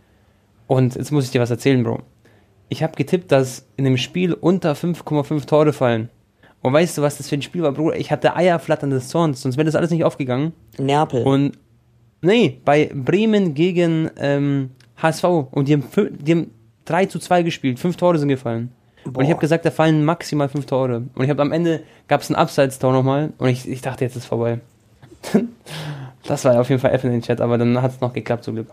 Und 0.67 0.95
jetzt 0.97 1.13
muss 1.13 1.25
ich 1.25 1.31
dir 1.31 1.41
was 1.41 1.51
erzählen, 1.51 1.83
Bro. 1.83 2.01
Ich 2.69 2.83
habe 2.83 2.97
getippt, 2.97 3.33
dass 3.33 3.67
in 3.77 3.85
dem 3.85 3.97
Spiel 3.97 4.35
unter 4.35 4.73
5,5 4.73 5.47
Tore 5.47 5.73
fallen. 5.73 6.11
Und 6.63 6.73
weißt 6.73 6.99
du, 6.99 7.03
was 7.03 7.17
das 7.17 7.29
für 7.29 7.37
ein 7.37 7.43
Spiel 7.43 7.63
war, 7.63 7.73
Bro? 7.73 7.93
Ich 7.93 8.11
hatte 8.11 8.35
Eierflattern 8.35 8.91
des 8.91 9.09
Zorns, 9.09 9.41
sonst 9.41 9.57
wäre 9.57 9.67
das 9.67 9.77
alles 9.77 9.91
nicht 9.91 10.05
aufgegangen. 10.05 10.53
Neapel. 10.79 11.23
Und 11.23 11.53
nee, 12.23 12.61
bei 12.65 12.91
Bremen 12.93 13.55
gegen 13.55 14.11
ähm, 14.19 14.71
HSV. 15.01 15.25
Und 15.25 15.69
die 15.69 15.75
haben, 15.75 15.85
die 16.21 16.33
haben 16.33 16.51
3 16.87 17.07
zu 17.07 17.19
2 17.19 17.43
gespielt, 17.43 17.79
fünf 17.79 17.97
Tore 17.97 18.19
sind 18.19 18.29
gefallen. 18.29 18.73
Boah. 19.05 19.19
Und 19.19 19.25
ich 19.25 19.31
habe 19.31 19.41
gesagt, 19.41 19.65
da 19.65 19.71
fallen 19.71 20.05
maximal 20.05 20.49
fünf 20.49 20.67
Tore. 20.67 21.05
Und 21.15 21.25
ich 21.25 21.31
habe 21.31 21.43
am 21.43 21.53
Ende 21.53 21.83
gab 22.09 22.23
es 22.23 22.31
ein 22.31 22.35
Abseits-Tor 22.35 22.93
nochmal 22.93 23.33
und 23.39 23.49
ich, 23.49 23.69
ich 23.69 23.81
dachte, 23.81 24.05
jetzt 24.05 24.17
ist 24.17 24.27
vorbei. 24.27 24.61
das 26.25 26.45
war 26.45 26.61
auf 26.61 26.69
jeden 26.69 26.81
Fall 26.81 26.93
F 26.93 27.05
in 27.05 27.13
den 27.13 27.23
Chat, 27.23 27.41
aber 27.41 27.59
dann 27.59 27.81
hat 27.83 27.93
es 27.93 28.01
noch 28.01 28.13
geklappt 28.13 28.45
zum 28.45 28.55
Glück. 28.55 28.69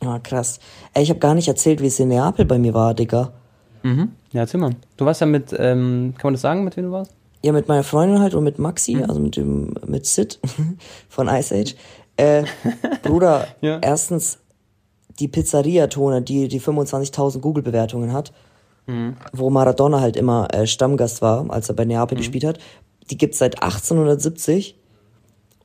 Ah, 0.00 0.18
krass. 0.18 0.60
Ey, 0.94 1.02
ich 1.02 1.10
habe 1.10 1.20
gar 1.20 1.34
nicht 1.34 1.48
erzählt, 1.48 1.80
wie 1.80 1.86
es 1.86 1.98
in 2.00 2.08
Neapel 2.08 2.44
bei 2.44 2.58
mir 2.58 2.74
war, 2.74 2.94
Digga. 2.94 3.32
Mhm. 3.82 4.12
Ja, 4.32 4.46
mal. 4.54 4.74
Du 4.96 5.04
warst 5.04 5.20
ja 5.20 5.26
mit, 5.26 5.54
ähm, 5.56 6.14
kann 6.16 6.28
man 6.28 6.34
das 6.34 6.40
sagen, 6.40 6.64
mit 6.64 6.76
wem 6.76 6.86
du 6.86 6.92
warst? 6.92 7.12
Ja, 7.44 7.52
mit 7.52 7.68
meiner 7.68 7.82
Freundin 7.82 8.20
halt 8.20 8.34
und 8.34 8.44
mit 8.44 8.58
Maxi, 8.58 8.96
mhm. 8.96 9.04
also 9.04 9.20
mit 9.20 9.36
dem, 9.36 9.74
mit 9.86 10.06
Sid 10.06 10.38
von 11.08 11.28
Ice 11.28 11.54
Age. 11.54 11.74
Äh, 12.16 12.44
Bruder, 13.02 13.46
ja. 13.60 13.78
erstens, 13.80 14.38
die 15.18 15.28
Pizzeria-Tone, 15.28 16.22
die 16.22 16.48
die 16.48 16.60
25.000 16.60 17.40
Google-Bewertungen 17.40 18.12
hat, 18.12 18.32
mhm. 18.86 19.16
wo 19.32 19.50
Maradona 19.50 20.00
halt 20.00 20.16
immer 20.16 20.52
äh, 20.52 20.66
Stammgast 20.66 21.22
war, 21.22 21.50
als 21.50 21.68
er 21.68 21.74
bei 21.74 21.84
Neapel 21.84 22.16
mhm. 22.16 22.20
gespielt 22.20 22.44
hat, 22.44 22.58
die 23.10 23.18
gibt's 23.18 23.38
seit 23.38 23.62
1870 23.62 24.76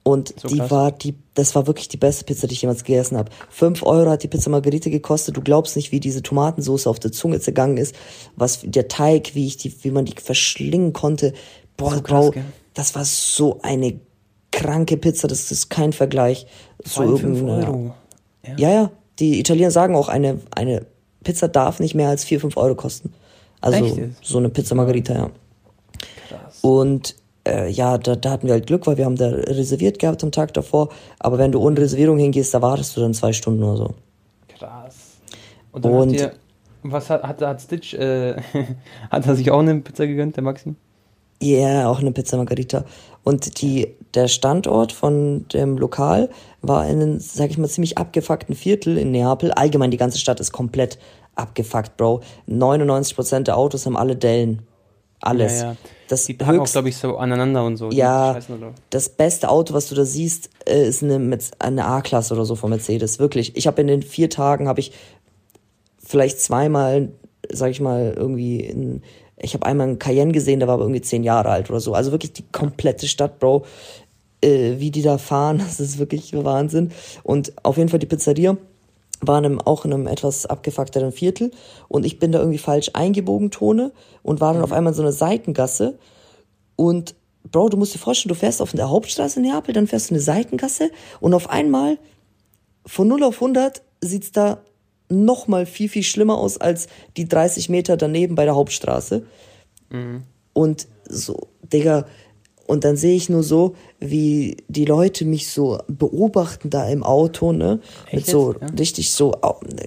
und 0.07 0.33
so 0.39 0.47
die 0.47 0.59
krass. 0.59 0.71
war 0.71 0.91
die, 0.93 1.15
das 1.33 1.53
war 1.53 1.67
wirklich 1.67 1.89
die 1.89 1.97
beste 1.97 2.23
Pizza, 2.23 2.47
die 2.47 2.53
ich 2.53 2.61
jemals 2.61 2.85
gegessen 2.85 3.17
habe. 3.17 3.29
Fünf 3.49 3.83
Euro 3.83 4.09
hat 4.09 4.23
die 4.23 4.29
Pizza 4.29 4.49
Margherita 4.49 4.89
gekostet. 4.89 5.35
Du 5.35 5.41
glaubst 5.41 5.75
nicht, 5.75 5.91
wie 5.91 5.99
diese 5.99 6.23
Tomatensauce 6.23 6.87
auf 6.87 6.97
der 6.97 7.11
Zunge 7.11 7.41
zergangen 7.41 7.75
ist, 7.75 7.93
was 8.37 8.61
der 8.63 8.87
Teig, 8.87 9.35
wie 9.35 9.47
ich 9.47 9.57
die, 9.57 9.83
wie 9.83 9.91
man 9.91 10.05
die 10.05 10.15
verschlingen 10.15 10.93
konnte. 10.93 11.33
Boah, 11.75 11.95
so 11.95 12.01
krass, 12.01 12.31
Bro, 12.31 12.41
das 12.73 12.95
war 12.95 13.03
so 13.03 13.59
eine 13.63 13.99
kranke 14.51 14.95
Pizza. 14.95 15.27
Das 15.27 15.51
ist 15.51 15.69
kein 15.69 15.91
Vergleich 15.91 16.47
zu 16.85 17.03
irgendeiner. 17.03 17.67
Euro. 17.67 17.93
Ja. 18.45 18.53
ja, 18.57 18.71
ja. 18.71 18.91
Die 19.19 19.39
Italiener 19.39 19.71
sagen 19.71 19.95
auch, 19.95 20.09
eine 20.09 20.39
eine 20.55 20.85
Pizza 21.23 21.47
darf 21.47 21.79
nicht 21.79 21.95
mehr 21.95 22.09
als 22.09 22.23
vier 22.23 22.39
fünf 22.39 22.57
Euro 22.57 22.75
kosten. 22.75 23.13
Also 23.61 23.83
Echt? 23.83 24.25
so 24.25 24.37
eine 24.37 24.49
Pizza 24.49 24.75
Margherita, 24.75 25.13
ja. 25.13 25.29
Krass. 26.29 26.59
Und 26.61 27.15
äh, 27.47 27.69
ja, 27.69 27.97
da, 27.97 28.15
da 28.15 28.31
hatten 28.31 28.47
wir 28.47 28.53
halt 28.53 28.67
Glück, 28.67 28.85
weil 28.87 28.97
wir 28.97 29.05
haben 29.05 29.15
da 29.15 29.29
reserviert 29.29 29.99
gehabt 29.99 30.23
am 30.23 30.31
Tag 30.31 30.53
davor. 30.53 30.89
Aber 31.19 31.37
wenn 31.37 31.51
du 31.51 31.59
ohne 31.59 31.79
Reservierung 31.79 32.17
hingehst, 32.17 32.53
da 32.53 32.61
wartest 32.61 32.95
du 32.95 33.01
dann 33.01 33.13
zwei 33.13 33.33
Stunden 33.33 33.63
oder 33.63 33.77
so. 33.77 33.93
Krass. 34.57 35.17
Und 35.71 35.85
Und, 35.85 36.13
ihr, 36.13 36.33
was 36.83 37.09
hat, 37.09 37.23
hat, 37.23 37.41
hat 37.41 37.61
Stitch, 37.61 37.93
äh, 37.93 38.35
hat 39.11 39.25
er 39.25 39.35
sich 39.35 39.49
auch 39.51 39.59
eine 39.59 39.79
Pizza 39.79 40.05
gegönnt, 40.07 40.35
der 40.35 40.43
Maxim? 40.43 40.75
Ja, 41.41 41.57
yeah, 41.57 41.89
auch 41.89 41.99
eine 41.99 42.11
Pizza 42.11 42.37
Margarita. 42.37 42.85
Und 43.23 43.61
die, 43.61 43.95
der 44.13 44.27
Standort 44.27 44.91
von 44.91 45.47
dem 45.49 45.77
Lokal 45.77 46.29
war 46.61 46.87
in 46.87 47.01
einem, 47.01 47.19
sag 47.19 47.49
ich 47.49 47.57
mal, 47.57 47.67
ziemlich 47.67 47.97
abgefuckten 47.97 48.55
Viertel 48.55 48.97
in 48.97 49.11
Neapel. 49.11 49.51
Allgemein, 49.51 49.91
die 49.91 49.97
ganze 49.97 50.17
Stadt 50.17 50.39
ist 50.39 50.51
komplett 50.51 50.97
abgefuckt, 51.35 51.97
Bro. 51.97 52.21
99% 52.49 53.41
der 53.41 53.57
Autos 53.57 53.85
haben 53.85 53.97
alle 53.97 54.15
Dellen. 54.15 54.63
Alles. 55.19 55.59
Ja, 55.59 55.71
ja. 55.71 55.75
Das 56.07 56.25
die 56.25 56.37
höchst, 56.41 56.49
auch, 56.49 56.71
glaube 56.71 56.89
ich, 56.89 56.97
so 56.97 57.17
aneinander 57.17 57.65
und 57.65 57.75
so. 57.75 57.89
Ja, 57.91 58.39
das 58.89 59.09
beste 59.09 59.49
Auto, 59.49 59.73
was 59.73 59.89
du 59.89 59.95
da 59.95 60.05
siehst, 60.05 60.49
äh, 60.65 60.87
ist 60.87 61.03
eine, 61.03 61.37
eine 61.59 61.85
A-Klasse 61.85 62.33
oder 62.33 62.45
so 62.45 62.55
von 62.55 62.69
Mercedes. 62.69 63.19
Wirklich. 63.19 63.57
Ich 63.57 63.67
habe 63.67 63.81
in 63.81 63.87
den 63.87 64.03
vier 64.03 64.29
Tagen, 64.29 64.67
habe 64.67 64.79
ich 64.79 64.93
vielleicht 65.97 66.39
zweimal, 66.39 67.09
sag 67.51 67.71
ich 67.71 67.81
mal, 67.81 68.13
irgendwie 68.15 68.61
in, 68.61 69.01
ich 69.39 69.53
habe 69.53 69.65
einmal 69.65 69.87
einen 69.87 69.99
Cayenne 69.99 70.31
gesehen, 70.31 70.59
der 70.59 70.67
war 70.67 70.75
aber 70.75 70.83
irgendwie 70.83 71.01
zehn 71.01 71.23
Jahre 71.23 71.49
alt 71.49 71.69
oder 71.69 71.79
so. 71.79 71.93
Also 71.93 72.11
wirklich 72.11 72.33
die 72.33 72.45
komplette 72.51 73.07
Stadt, 73.07 73.39
Bro. 73.39 73.65
Äh, 74.41 74.75
wie 74.77 74.91
die 74.91 75.01
da 75.01 75.17
fahren, 75.17 75.57
das 75.65 75.79
ist 75.79 75.99
wirklich 75.99 76.33
Wahnsinn. 76.33 76.91
Und 77.23 77.53
auf 77.63 77.77
jeden 77.77 77.89
Fall 77.89 77.99
die 77.99 78.05
Pizzeria 78.05 78.57
war 79.21 79.39
in 79.39 79.45
einem, 79.45 79.61
auch 79.61 79.85
in 79.85 79.93
einem 79.93 80.07
etwas 80.07 80.45
abgefuckteren 80.45 81.11
Viertel 81.11 81.51
und 81.87 82.05
ich 82.05 82.19
bin 82.19 82.31
da 82.31 82.39
irgendwie 82.39 82.59
falsch 82.59 82.91
eingebogen, 82.93 83.49
Tone, 83.49 83.91
und 84.21 84.41
war 84.41 84.53
dann 84.53 84.59
mhm. 84.59 84.65
auf 84.65 84.71
einmal 84.71 84.93
in 84.93 84.95
so 84.95 85.01
einer 85.01 85.11
Seitengasse 85.11 85.97
und 86.75 87.15
Bro, 87.51 87.69
du 87.69 87.77
musst 87.77 87.95
dir 87.95 87.99
vorstellen, 87.99 88.29
du 88.29 88.35
fährst 88.35 88.61
auf 88.61 88.73
der 88.73 88.89
Hauptstraße 88.89 89.39
in 89.39 89.45
Neapel, 89.47 89.73
dann 89.73 89.87
fährst 89.87 90.09
du 90.09 90.13
eine 90.13 90.21
Seitengasse 90.21 90.91
und 91.19 91.33
auf 91.33 91.49
einmal 91.49 91.97
von 92.85 93.07
0 93.07 93.23
auf 93.23 93.35
100 93.35 93.81
sieht's 94.01 94.31
da 94.31 94.59
noch 95.09 95.47
mal 95.47 95.65
viel, 95.65 95.89
viel 95.89 96.03
schlimmer 96.03 96.37
aus 96.37 96.57
als 96.57 96.87
die 97.15 97.27
30 97.27 97.69
Meter 97.69 97.97
daneben 97.97 98.35
bei 98.35 98.45
der 98.45 98.55
Hauptstraße. 98.55 99.25
Mhm. 99.89 100.23
Und 100.53 100.87
so, 101.07 101.47
Digga, 101.71 102.05
und 102.67 102.83
dann 102.83 102.97
sehe 102.97 103.15
ich 103.15 103.29
nur 103.29 103.43
so, 103.43 103.75
wie 103.99 104.57
die 104.67 104.83
Leute 104.83 105.23
mich 105.23 105.49
so 105.49 105.79
beobachten 105.87 106.69
da 106.69 106.87
im 106.89 107.01
Auto, 107.01 107.53
ne? 107.53 107.79
Echt 108.07 108.13
Mit 108.13 108.25
so 108.25 108.53
ja. 108.53 108.67
richtig 108.77 109.13
so, 109.13 109.33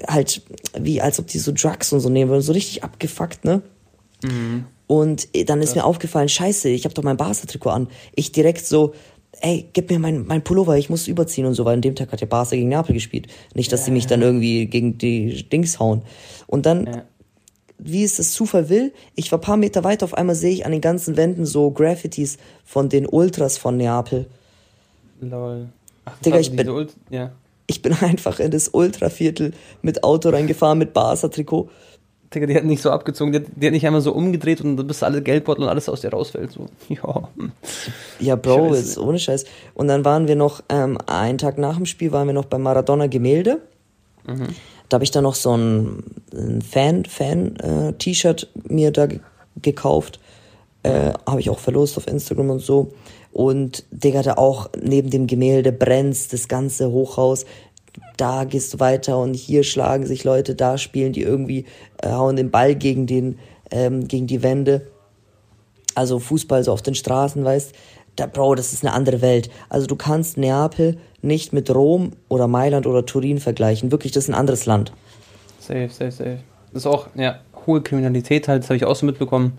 halt, 0.08 0.42
wie 0.78 1.00
als 1.02 1.18
ob 1.18 1.26
die 1.26 1.38
so 1.38 1.52
Drugs 1.54 1.92
und 1.92 2.00
so 2.00 2.08
nehmen 2.08 2.30
würden, 2.30 2.42
so 2.42 2.52
richtig 2.52 2.82
abgefuckt, 2.82 3.44
ne? 3.44 3.62
Mhm. 4.24 4.64
Und 4.86 5.28
dann 5.48 5.60
ist 5.62 5.76
ja. 5.76 5.82
mir 5.82 5.86
aufgefallen, 5.86 6.28
scheiße, 6.28 6.70
ich 6.70 6.84
habe 6.84 6.94
doch 6.94 7.02
mein 7.02 7.18
Barca-Trikot 7.18 7.70
an. 7.70 7.88
Ich 8.16 8.32
direkt 8.32 8.66
so, 8.66 8.94
ey, 9.40 9.68
gib 9.72 9.90
mir 9.90 9.98
mein, 9.98 10.26
mein 10.26 10.42
Pullover, 10.42 10.76
ich 10.76 10.90
muss 10.90 11.08
überziehen 11.08 11.46
und 11.46 11.54
so, 11.54 11.64
weil 11.64 11.74
an 11.74 11.80
dem 11.80 11.94
Tag 11.94 12.12
hat 12.12 12.20
der 12.20 12.26
Barca 12.26 12.56
gegen 12.56 12.68
Neapel 12.68 12.94
gespielt. 12.94 13.28
Nicht, 13.54 13.72
dass 13.72 13.80
ja. 13.80 13.86
sie 13.86 13.92
mich 13.92 14.06
dann 14.06 14.22
irgendwie 14.22 14.66
gegen 14.66 14.98
die 14.98 15.48
Dings 15.48 15.78
hauen. 15.78 16.02
Und 16.46 16.66
dann 16.66 16.86
ja 16.86 17.02
wie 17.82 18.04
es 18.04 18.16
das 18.16 18.32
Zufall 18.32 18.68
will, 18.68 18.92
ich 19.14 19.32
war 19.32 19.40
paar 19.40 19.56
Meter 19.56 19.84
weiter, 19.84 20.04
auf 20.04 20.14
einmal 20.14 20.34
sehe 20.34 20.52
ich 20.52 20.66
an 20.66 20.72
den 20.72 20.80
ganzen 20.80 21.16
Wänden 21.16 21.46
so 21.46 21.70
Graffitis 21.70 22.38
von 22.64 22.88
den 22.88 23.06
Ultras 23.06 23.58
von 23.58 23.76
Neapel. 23.76 24.26
Lol. 25.20 25.68
Ach, 26.04 26.18
Digga, 26.18 26.38
ich 26.38 26.54
bin, 26.54 26.68
Ult 26.68 26.94
ja. 27.10 27.32
ich 27.66 27.82
bin 27.82 27.92
einfach 28.00 28.40
in 28.40 28.50
das 28.50 28.68
Ultraviertel 28.68 29.52
mit 29.82 30.04
Auto 30.04 30.30
reingefahren, 30.30 30.78
mit 30.78 30.92
Barca-Trikot. 30.92 31.70
Digga, 32.32 32.46
die 32.46 32.54
hat 32.54 32.64
nicht 32.64 32.80
so 32.80 32.90
abgezogen, 32.90 33.32
die 33.32 33.38
hat, 33.40 33.46
die 33.56 33.66
hat 33.66 33.72
nicht 33.72 33.86
einmal 33.86 34.00
so 34.00 34.12
umgedreht 34.12 34.60
und 34.60 34.76
bis 34.86 35.02
alle 35.02 35.20
Geldbeutel 35.20 35.64
und 35.64 35.68
alles 35.68 35.88
aus 35.88 36.00
dir 36.00 36.10
rausfällt. 36.10 36.52
So. 36.52 36.66
Ja, 36.88 37.28
ja 38.20 38.36
Bro, 38.36 38.68
Scheiße. 38.68 38.80
ist 38.80 38.98
ohne 38.98 39.18
Scheiß. 39.18 39.44
Und 39.74 39.88
dann 39.88 40.04
waren 40.04 40.28
wir 40.28 40.36
noch, 40.36 40.62
ähm, 40.68 40.98
einen 41.06 41.38
Tag 41.38 41.58
nach 41.58 41.76
dem 41.76 41.86
Spiel 41.86 42.12
waren 42.12 42.28
wir 42.28 42.34
noch 42.34 42.44
beim 42.44 42.62
Maradona 42.62 43.08
Gemälde. 43.08 43.60
Mhm. 44.26 44.48
Da 44.88 44.96
habe 44.96 45.04
ich 45.04 45.10
dann 45.10 45.24
noch 45.24 45.34
so 45.34 45.56
ein, 45.56 46.04
ein 46.32 46.62
Fan-Fan-T-Shirt 46.62 48.42
äh, 48.42 48.72
mir 48.72 48.90
da 48.92 49.08
gekauft. 49.60 50.20
Äh, 50.82 51.12
habe 51.26 51.40
ich 51.40 51.50
auch 51.50 51.58
verlost 51.58 51.96
auf 51.96 52.06
Instagram 52.06 52.50
und 52.50 52.60
so. 52.60 52.92
Und 53.32 53.84
Digga, 53.90 54.22
da 54.22 54.34
auch 54.34 54.70
neben 54.80 55.10
dem 55.10 55.26
Gemälde 55.26 55.72
brennt 55.72 56.32
das 56.32 56.48
ganze 56.48 56.90
Hochhaus. 56.90 57.44
Da 58.16 58.44
gehst 58.44 58.74
du 58.74 58.80
weiter 58.80 59.18
und 59.18 59.34
hier 59.34 59.62
schlagen 59.62 60.06
sich 60.06 60.24
Leute, 60.24 60.54
da 60.54 60.76
spielen 60.76 61.12
die 61.12 61.22
irgendwie, 61.22 61.64
äh, 62.02 62.10
hauen 62.10 62.36
den 62.36 62.50
Ball 62.50 62.74
gegen 62.74 63.06
den, 63.06 63.38
ähm, 63.70 64.06
gegen 64.08 64.26
die 64.26 64.42
Wände. 64.42 64.86
Also 65.94 66.18
Fußball 66.18 66.62
so 66.62 66.72
auf 66.72 66.82
den 66.82 66.94
Straßen, 66.94 67.44
weißt 67.44 67.74
da, 68.16 68.26
Bro, 68.26 68.56
das 68.56 68.72
ist 68.72 68.84
eine 68.84 68.92
andere 68.92 69.22
Welt. 69.22 69.50
Also 69.68 69.86
du 69.86 69.96
kannst 69.96 70.36
Neapel 70.36 70.98
nicht 71.22 71.52
mit 71.52 71.74
Rom 71.74 72.12
oder 72.28 72.46
Mailand 72.48 72.86
oder 72.86 73.06
Turin 73.06 73.38
vergleichen. 73.38 73.90
Wirklich, 73.90 74.12
das 74.12 74.24
ist 74.24 74.30
ein 74.30 74.34
anderes 74.34 74.66
Land. 74.66 74.92
Safe, 75.58 75.88
safe, 75.88 76.10
safe. 76.10 76.38
Das 76.72 76.82
ist 76.82 76.86
auch, 76.86 77.08
ja, 77.14 77.40
hohe 77.66 77.82
Kriminalität 77.82 78.48
halt, 78.48 78.62
das 78.62 78.70
habe 78.70 78.76
ich 78.76 78.84
auch 78.84 78.96
so 78.96 79.06
mitbekommen. 79.06 79.52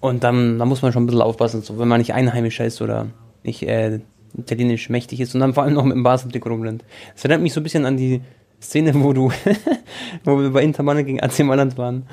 Und 0.00 0.24
dann, 0.24 0.58
da 0.58 0.64
muss 0.64 0.82
man 0.82 0.92
schon 0.92 1.04
ein 1.04 1.06
bisschen 1.06 1.22
aufpassen, 1.22 1.62
so, 1.62 1.78
wenn 1.78 1.88
man 1.88 1.98
nicht 1.98 2.14
einheimisch 2.14 2.58
ist 2.60 2.82
oder 2.82 3.06
nicht 3.42 3.62
äh, 3.62 4.00
italienisch 4.36 4.88
mächtig 4.88 5.20
ist 5.20 5.34
und 5.34 5.40
dann 5.40 5.54
vor 5.54 5.62
allem 5.62 5.74
noch 5.74 5.84
mit 5.84 5.94
dem 5.94 6.02
Basketball 6.02 6.52
rumrennt. 6.52 6.84
Das 7.14 7.24
erinnert 7.24 7.42
mich 7.42 7.52
so 7.52 7.60
ein 7.60 7.62
bisschen 7.62 7.86
an 7.86 7.96
die 7.96 8.20
Szene, 8.60 8.92
wo 8.94 9.12
du, 9.12 9.30
wo 10.24 10.38
wir 10.38 10.50
bei 10.50 10.62
Inter 10.62 10.82
Mailand 10.82 11.06
gegen 11.06 11.20
AC 11.20 11.40
Mailand 11.40 11.76
waren 11.76 12.06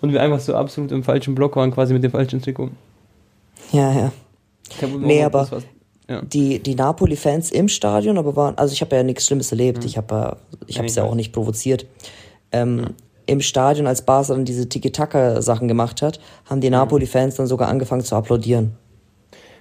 und 0.00 0.12
wir 0.12 0.22
einfach 0.22 0.40
so 0.40 0.54
absolut 0.54 0.92
im 0.92 1.02
falschen 1.02 1.34
Block 1.34 1.56
waren, 1.56 1.70
quasi 1.70 1.92
mit 1.92 2.04
dem 2.04 2.10
falschen 2.10 2.40
Trikot. 2.40 2.70
Ja, 3.72 3.92
ja. 3.92 4.12
Nee, 4.98 5.24
aber 5.24 5.48
ja. 6.08 6.22
die, 6.22 6.62
die 6.62 6.74
Napoli-Fans 6.74 7.50
im 7.50 7.68
Stadion, 7.68 8.18
aber 8.18 8.36
waren, 8.36 8.56
also 8.56 8.72
ich 8.72 8.80
habe 8.80 8.96
ja 8.96 9.02
nichts 9.02 9.26
Schlimmes 9.26 9.50
erlebt, 9.50 9.80
mhm. 9.80 9.86
ich 9.86 9.96
habe 9.96 10.36
ich 10.66 10.78
es 10.78 10.94
ja 10.94 11.04
auch 11.04 11.14
nicht 11.14 11.32
provoziert. 11.32 11.86
Ähm, 12.52 12.78
ja. 12.78 12.88
Im 13.26 13.40
Stadion, 13.42 13.86
als 13.86 14.02
Barca 14.02 14.32
dann 14.32 14.46
diese 14.46 14.68
Tiki-Taka-Sachen 14.68 15.68
gemacht 15.68 16.00
hat, 16.00 16.18
haben 16.46 16.62
die 16.62 16.70
Napoli-Fans 16.70 17.34
dann 17.36 17.46
sogar 17.46 17.68
angefangen 17.68 18.02
zu 18.02 18.16
applaudieren. 18.16 18.74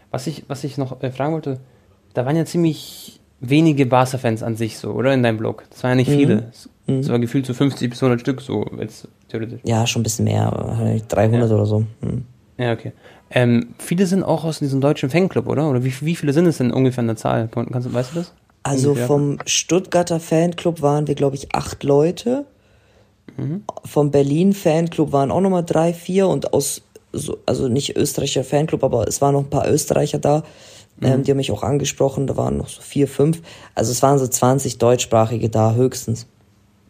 Was 0.10 0.26
ich, 0.26 0.46
was 0.48 0.64
ich 0.64 0.78
noch 0.78 1.02
äh, 1.02 1.12
fragen 1.12 1.34
wollte, 1.34 1.60
da 2.18 2.26
waren 2.26 2.36
ja 2.36 2.46
ziemlich 2.46 3.20
wenige 3.40 3.86
Barca-Fans 3.86 4.42
an 4.42 4.56
sich 4.56 4.80
so, 4.80 4.92
oder? 4.92 5.14
In 5.14 5.22
deinem 5.22 5.38
Blog. 5.38 5.66
Das 5.70 5.84
waren 5.84 5.92
ja 5.92 5.96
nicht 5.96 6.10
mhm. 6.10 6.16
viele. 6.16 6.36
Mhm. 6.88 7.02
Das 7.02 7.10
war 7.10 7.20
gefühlt 7.20 7.46
so 7.46 7.54
50 7.54 7.92
bis 7.92 8.02
100 8.02 8.20
Stück 8.22 8.42
so, 8.42 8.66
jetzt 8.80 9.08
theoretisch. 9.28 9.62
Ja, 9.64 9.86
schon 9.86 10.02
ein 10.02 10.04
bisschen 10.04 10.26
mehr, 10.26 11.00
300 11.08 11.50
ja. 11.50 11.56
oder 11.56 11.66
so. 11.66 11.82
Mhm. 12.02 12.26
Ja, 12.58 12.74
okay. 12.74 12.94
Ähm, 13.30 13.76
viele 13.78 14.08
sind 14.08 14.24
auch 14.24 14.46
aus 14.46 14.60
diesem 14.60 14.82
deutschen 14.82 15.10
Fanclub, 15.10 15.48
oder? 15.48 15.70
Oder 15.70 15.84
wie, 15.84 15.94
wie 16.02 16.16
viele 16.16 16.34
sind 16.34 16.48
es 16.48 16.58
denn 16.58 16.72
ungefähr 16.72 17.02
in 17.02 17.08
der 17.08 17.18
Zahl? 17.18 17.50
Kannst, 17.52 17.94
weißt 17.94 18.12
du 18.14 18.20
das? 18.20 18.34
Also 18.64 18.90
ungefähr? 18.90 19.08
vom 19.08 19.38
Stuttgarter 19.46 20.20
Fanclub 20.20 20.82
waren 20.82 21.08
wir, 21.08 21.16
glaube 21.16 21.36
ich, 21.36 21.54
acht 21.54 21.84
Leute. 21.84 22.46
Mhm. 23.36 23.64
Vom 23.86 24.10
Berlin 24.10 24.54
Fanclub 24.54 25.12
waren 25.12 25.30
auch 25.30 25.42
nochmal 25.42 25.66
drei, 25.66 25.94
vier 25.94 26.28
und 26.30 26.54
aus, 26.54 26.82
so, 27.12 27.38
also 27.46 27.68
nicht 27.68 27.96
österreichischer 27.96 28.44
Fanclub, 28.44 28.84
aber 28.84 29.08
es 29.08 29.22
waren 29.22 29.34
noch 29.34 29.44
ein 29.44 29.50
paar 29.50 29.70
Österreicher 29.70 30.18
da. 30.18 30.44
Mhm. 31.00 31.08
Ähm, 31.08 31.24
die 31.24 31.32
haben 31.32 31.38
mich 31.38 31.52
auch 31.52 31.64
angesprochen, 31.64 32.28
da 32.28 32.38
waren 32.38 32.58
noch 32.58 32.70
so 32.70 32.82
vier, 32.82 33.08
fünf. 33.08 33.42
Also 33.76 33.92
es 33.92 34.02
waren 34.02 34.18
so 34.18 34.28
20 34.28 34.78
Deutschsprachige 34.78 35.50
da 35.50 35.74
höchstens. 35.74 36.28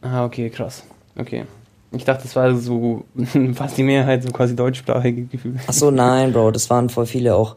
Ah, 0.02 0.26
okay, 0.26 0.50
krass. 0.50 0.84
Okay. 1.18 1.46
Ich 1.92 2.04
dachte, 2.04 2.24
das 2.24 2.36
war 2.36 2.54
so 2.56 3.06
fast 3.54 3.78
die 3.78 3.84
Mehrheit, 3.84 4.24
so 4.24 4.30
quasi 4.30 4.56
deutschsprachige 4.56 5.24
Gefühle. 5.24 5.60
Ach 5.68 5.74
so, 5.74 5.92
nein, 5.92 6.34
Bro, 6.34 6.52
das 6.52 6.70
waren 6.70 6.90
voll 6.90 7.06
viele 7.06 7.36
auch 7.36 7.56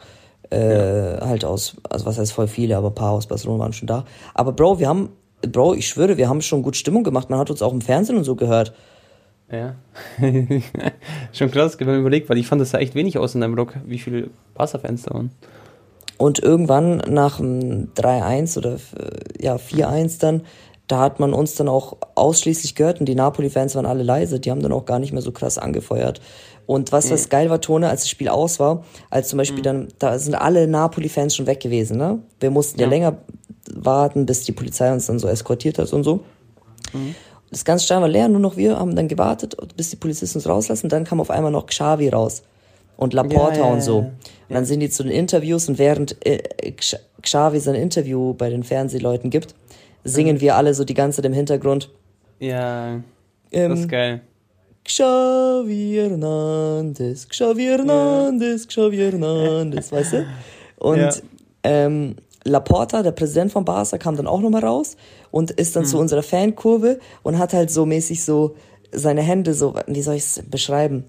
äh, 0.50 1.14
ja. 1.14 1.26
halt 1.26 1.44
aus, 1.44 1.76
also 1.88 2.06
was 2.06 2.18
heißt 2.18 2.32
voll 2.32 2.48
viele, 2.48 2.76
aber 2.76 2.88
ein 2.88 2.94
paar 2.94 3.12
aus 3.12 3.26
Barcelona 3.26 3.60
waren 3.60 3.72
schon 3.72 3.88
da. 3.88 4.04
Aber 4.34 4.52
Bro, 4.52 4.78
wir 4.78 4.88
haben, 4.88 5.10
Bro, 5.42 5.74
ich 5.74 5.88
schwöre, 5.88 6.16
wir 6.16 6.28
haben 6.28 6.42
schon 6.42 6.62
gut 6.62 6.76
Stimmung 6.76 7.04
gemacht. 7.04 7.30
Man 7.30 7.38
hat 7.38 7.50
uns 7.50 7.62
auch 7.62 7.72
im 7.72 7.80
Fernsehen 7.80 8.16
und 8.16 8.24
so 8.24 8.36
gehört. 8.36 8.72
Ja. 9.50 9.74
Schon 11.32 11.50
krass, 11.50 11.78
wenn 11.80 11.86
man 11.88 11.98
überlegt, 11.98 12.28
weil 12.28 12.38
ich 12.38 12.46
fand 12.46 12.60
das 12.60 12.70
sah 12.70 12.78
echt 12.78 12.94
wenig 12.94 13.18
aus 13.18 13.34
in 13.34 13.40
deinem 13.40 13.54
Block, 13.54 13.74
wie 13.84 13.98
viele 13.98 14.30
da 14.54 14.72
waren. 15.12 15.32
Und 16.20 16.38
irgendwann 16.38 16.98
nach 17.08 17.38
dem 17.38 17.94
3-1 17.94 18.58
oder 18.58 18.74
äh, 18.74 19.42
ja 19.42 19.56
4-1 19.56 20.20
dann, 20.20 20.42
da 20.86 20.98
hat 21.00 21.18
man 21.18 21.32
uns 21.32 21.54
dann 21.54 21.66
auch 21.66 21.96
ausschließlich 22.14 22.74
gehört 22.74 23.00
und 23.00 23.06
die 23.06 23.14
Napoli-Fans 23.14 23.74
waren 23.74 23.86
alle 23.86 24.02
leise, 24.02 24.38
die 24.38 24.50
haben 24.50 24.60
dann 24.60 24.72
auch 24.72 24.84
gar 24.84 24.98
nicht 24.98 25.14
mehr 25.14 25.22
so 25.22 25.32
krass 25.32 25.56
angefeuert. 25.56 26.20
Und 26.66 26.92
was, 26.92 27.10
was 27.10 27.30
geil 27.30 27.48
war, 27.48 27.62
Tone, 27.62 27.88
als 27.88 28.02
das 28.02 28.10
Spiel 28.10 28.28
aus 28.28 28.60
war, 28.60 28.84
als 29.08 29.28
zum 29.28 29.38
Beispiel 29.38 29.62
dann, 29.62 29.88
da 29.98 30.18
sind 30.18 30.34
alle 30.34 30.68
Napoli-Fans 30.68 31.34
schon 31.34 31.46
weg 31.46 31.60
gewesen, 31.60 31.96
ne? 31.96 32.18
Wir 32.38 32.50
mussten 32.50 32.78
ja. 32.78 32.84
ja 32.84 32.90
länger 32.90 33.16
warten, 33.72 34.26
bis 34.26 34.44
die 34.44 34.52
Polizei 34.52 34.92
uns 34.92 35.06
dann 35.06 35.18
so 35.18 35.26
eskortiert 35.26 35.78
hat 35.78 35.90
und 35.90 36.04
so. 36.04 36.20
Mhm. 36.92 37.14
Das 37.50 37.64
ganze 37.64 37.86
Stein 37.86 38.02
war 38.02 38.08
leer, 38.08 38.28
nur 38.28 38.40
noch 38.40 38.58
wir 38.58 38.78
haben 38.78 38.94
dann 38.94 39.08
gewartet, 39.08 39.56
bis 39.74 39.88
die 39.88 39.96
Polizisten 39.96 40.36
uns 40.36 40.46
rauslassen. 40.46 40.90
Dann 40.90 41.04
kam 41.04 41.18
auf 41.18 41.30
einmal 41.30 41.50
noch 41.50 41.64
Xavi 41.64 42.10
raus 42.10 42.42
und 43.00 43.14
Laporta 43.14 43.56
ja, 43.56 43.66
ja, 43.66 43.72
und 43.72 43.82
so. 43.82 43.98
Und 43.98 44.54
dann 44.54 44.66
sind 44.66 44.80
die 44.80 44.90
zu 44.90 45.02
den 45.02 45.12
Interviews 45.12 45.68
und 45.68 45.78
während 45.78 46.24
äh, 46.24 46.42
Xavi 47.22 47.58
sein 47.58 47.74
Interview 47.74 48.34
bei 48.34 48.50
den 48.50 48.62
Fernsehleuten 48.62 49.30
gibt, 49.30 49.54
singen 50.04 50.36
mhm. 50.36 50.40
wir 50.42 50.56
alle 50.56 50.74
so 50.74 50.84
die 50.84 50.94
ganze 50.94 51.16
Zeit 51.16 51.24
im 51.24 51.32
Hintergrund. 51.32 51.90
Ja, 52.38 53.00
ähm, 53.50 53.70
das 53.70 53.80
ist 53.80 53.88
geil. 53.88 54.20
Xavi 54.84 55.92
Hernandez, 55.96 57.26
Xavi 57.28 57.64
Hernandez, 57.64 58.68
Xavi 58.68 58.96
Hernandez, 58.96 59.92
weißt 59.92 60.12
du? 60.12 60.26
Und 60.76 61.22
ähm, 61.62 62.16
Laporta, 62.44 63.02
der 63.02 63.12
Präsident 63.12 63.50
von 63.50 63.64
Barca, 63.64 63.96
kam 63.96 64.16
dann 64.16 64.26
auch 64.26 64.40
nochmal 64.40 64.64
raus 64.64 64.96
und 65.30 65.50
ist 65.52 65.74
dann 65.74 65.84
hm. 65.84 65.90
zu 65.90 65.98
unserer 65.98 66.22
Fankurve 66.22 66.98
und 67.22 67.38
hat 67.38 67.54
halt 67.54 67.70
so 67.70 67.86
mäßig 67.86 68.24
so 68.24 68.56
seine 68.92 69.22
Hände 69.22 69.54
so, 69.54 69.74
wie 69.86 70.02
soll 70.02 70.16
ich 70.16 70.24
es 70.24 70.42
beschreiben? 70.50 71.04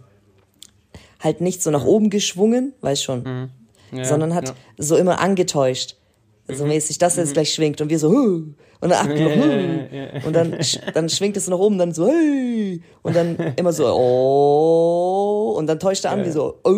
Halt 1.21 1.39
nicht 1.39 1.61
so 1.63 1.71
nach 1.71 1.85
oben 1.85 2.09
geschwungen, 2.09 2.73
weiß 2.81 3.01
schon, 3.01 3.25
hm. 3.25 3.49
ja, 3.93 4.05
sondern 4.05 4.35
hat 4.35 4.49
ja. 4.49 4.55
so 4.77 4.97
immer 4.97 5.19
angetäuscht. 5.19 5.95
So 6.47 6.63
mhm. 6.63 6.71
mäßig, 6.71 6.97
dass 6.97 7.17
er 7.17 7.23
jetzt 7.23 7.29
mhm. 7.29 7.33
gleich 7.35 7.53
schwingt 7.53 7.81
und 7.81 7.89
wir 7.89 7.99
so, 7.99 8.09
Huh! 8.09 8.43
und 8.81 8.89
dann, 8.89 8.93
ach, 8.93 9.15
ja, 9.15 9.25
huh! 9.25 10.27
und 10.27 10.35
dann, 10.35 10.57
dann 10.93 11.07
schwingt 11.07 11.37
es 11.37 11.47
nach 11.47 11.59
oben, 11.59 11.77
dann 11.77 11.93
so, 11.93 12.07
hey! 12.07 12.81
und 13.03 13.15
dann 13.15 13.37
immer 13.55 13.71
so, 13.71 13.85
oh, 13.85 15.55
und 15.57 15.67
dann 15.67 15.79
täuscht 15.79 16.03
er 16.03 16.11
an, 16.11 16.25
wie 16.25 16.31
so, 16.31 16.59
oh, 16.63 16.69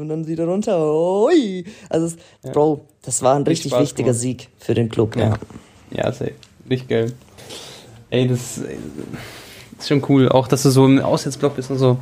und 0.00 0.08
dann 0.08 0.26
wieder 0.26 0.44
runter, 0.44 0.78
oi. 0.78 1.64
Also, 1.88 2.06
es, 2.06 2.52
Bro, 2.52 2.82
das 3.02 3.22
war 3.22 3.36
ein 3.36 3.42
richtig 3.42 3.72
Spaß 3.72 3.80
wichtiger 3.80 4.08
gemacht. 4.08 4.20
Sieg 4.20 4.48
für 4.58 4.74
den 4.74 4.90
Club, 4.90 5.16
ja. 5.16 5.34
Ja, 5.90 6.12
safe. 6.12 6.32
Richtig 6.68 6.88
geil. 6.88 7.12
Ey, 8.10 8.28
das 8.28 8.58
ist 9.78 9.88
schon 9.88 10.04
cool. 10.08 10.28
Auch, 10.28 10.48
dass 10.48 10.62
du 10.62 10.70
so 10.70 10.84
im 10.84 10.98
Aussetzblock 11.00 11.56
bist 11.56 11.70
und 11.70 11.78
so. 11.78 11.98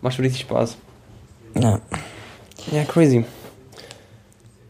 Macht 0.00 0.16
schon 0.16 0.24
richtig 0.24 0.42
Spaß. 0.42 0.76
Ja. 1.54 1.80
Ja, 2.72 2.84
crazy. 2.84 3.24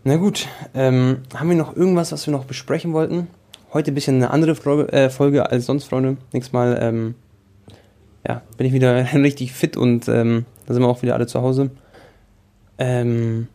Na 0.05 0.17
gut, 0.17 0.49
ähm, 0.75 1.19
haben 1.35 1.51
wir 1.51 1.57
noch 1.57 1.77
irgendwas, 1.77 2.13
was 2.13 2.27
wir 2.27 2.33
noch 2.33 2.45
besprechen 2.45 2.93
wollten? 2.93 3.29
Heute 3.73 3.93
ein 3.93 3.95
bisschen 3.95 4.17
eine 4.17 4.31
andere 4.31 4.55
Folge, 4.55 4.93
äh, 4.93 5.11
Folge 5.11 5.51
als 5.51 5.67
sonst, 5.67 5.85
Freunde. 5.85 6.17
Nächstes 6.33 6.53
Mal, 6.53 6.79
ähm, 6.81 7.15
ja, 8.27 8.43
bin 8.57 8.67
ich 8.67 8.73
wieder 8.73 9.13
richtig 9.15 9.53
fit 9.53 9.77
und 9.77 10.09
ähm, 10.09 10.47
da 10.67 10.75
sind 10.75 10.83
wir 10.83 10.89
auch 10.89 11.03
wieder 11.03 11.15
alle 11.15 11.27
zu 11.27 11.43
Hause. 11.43 11.71
Ähm, 12.79 13.49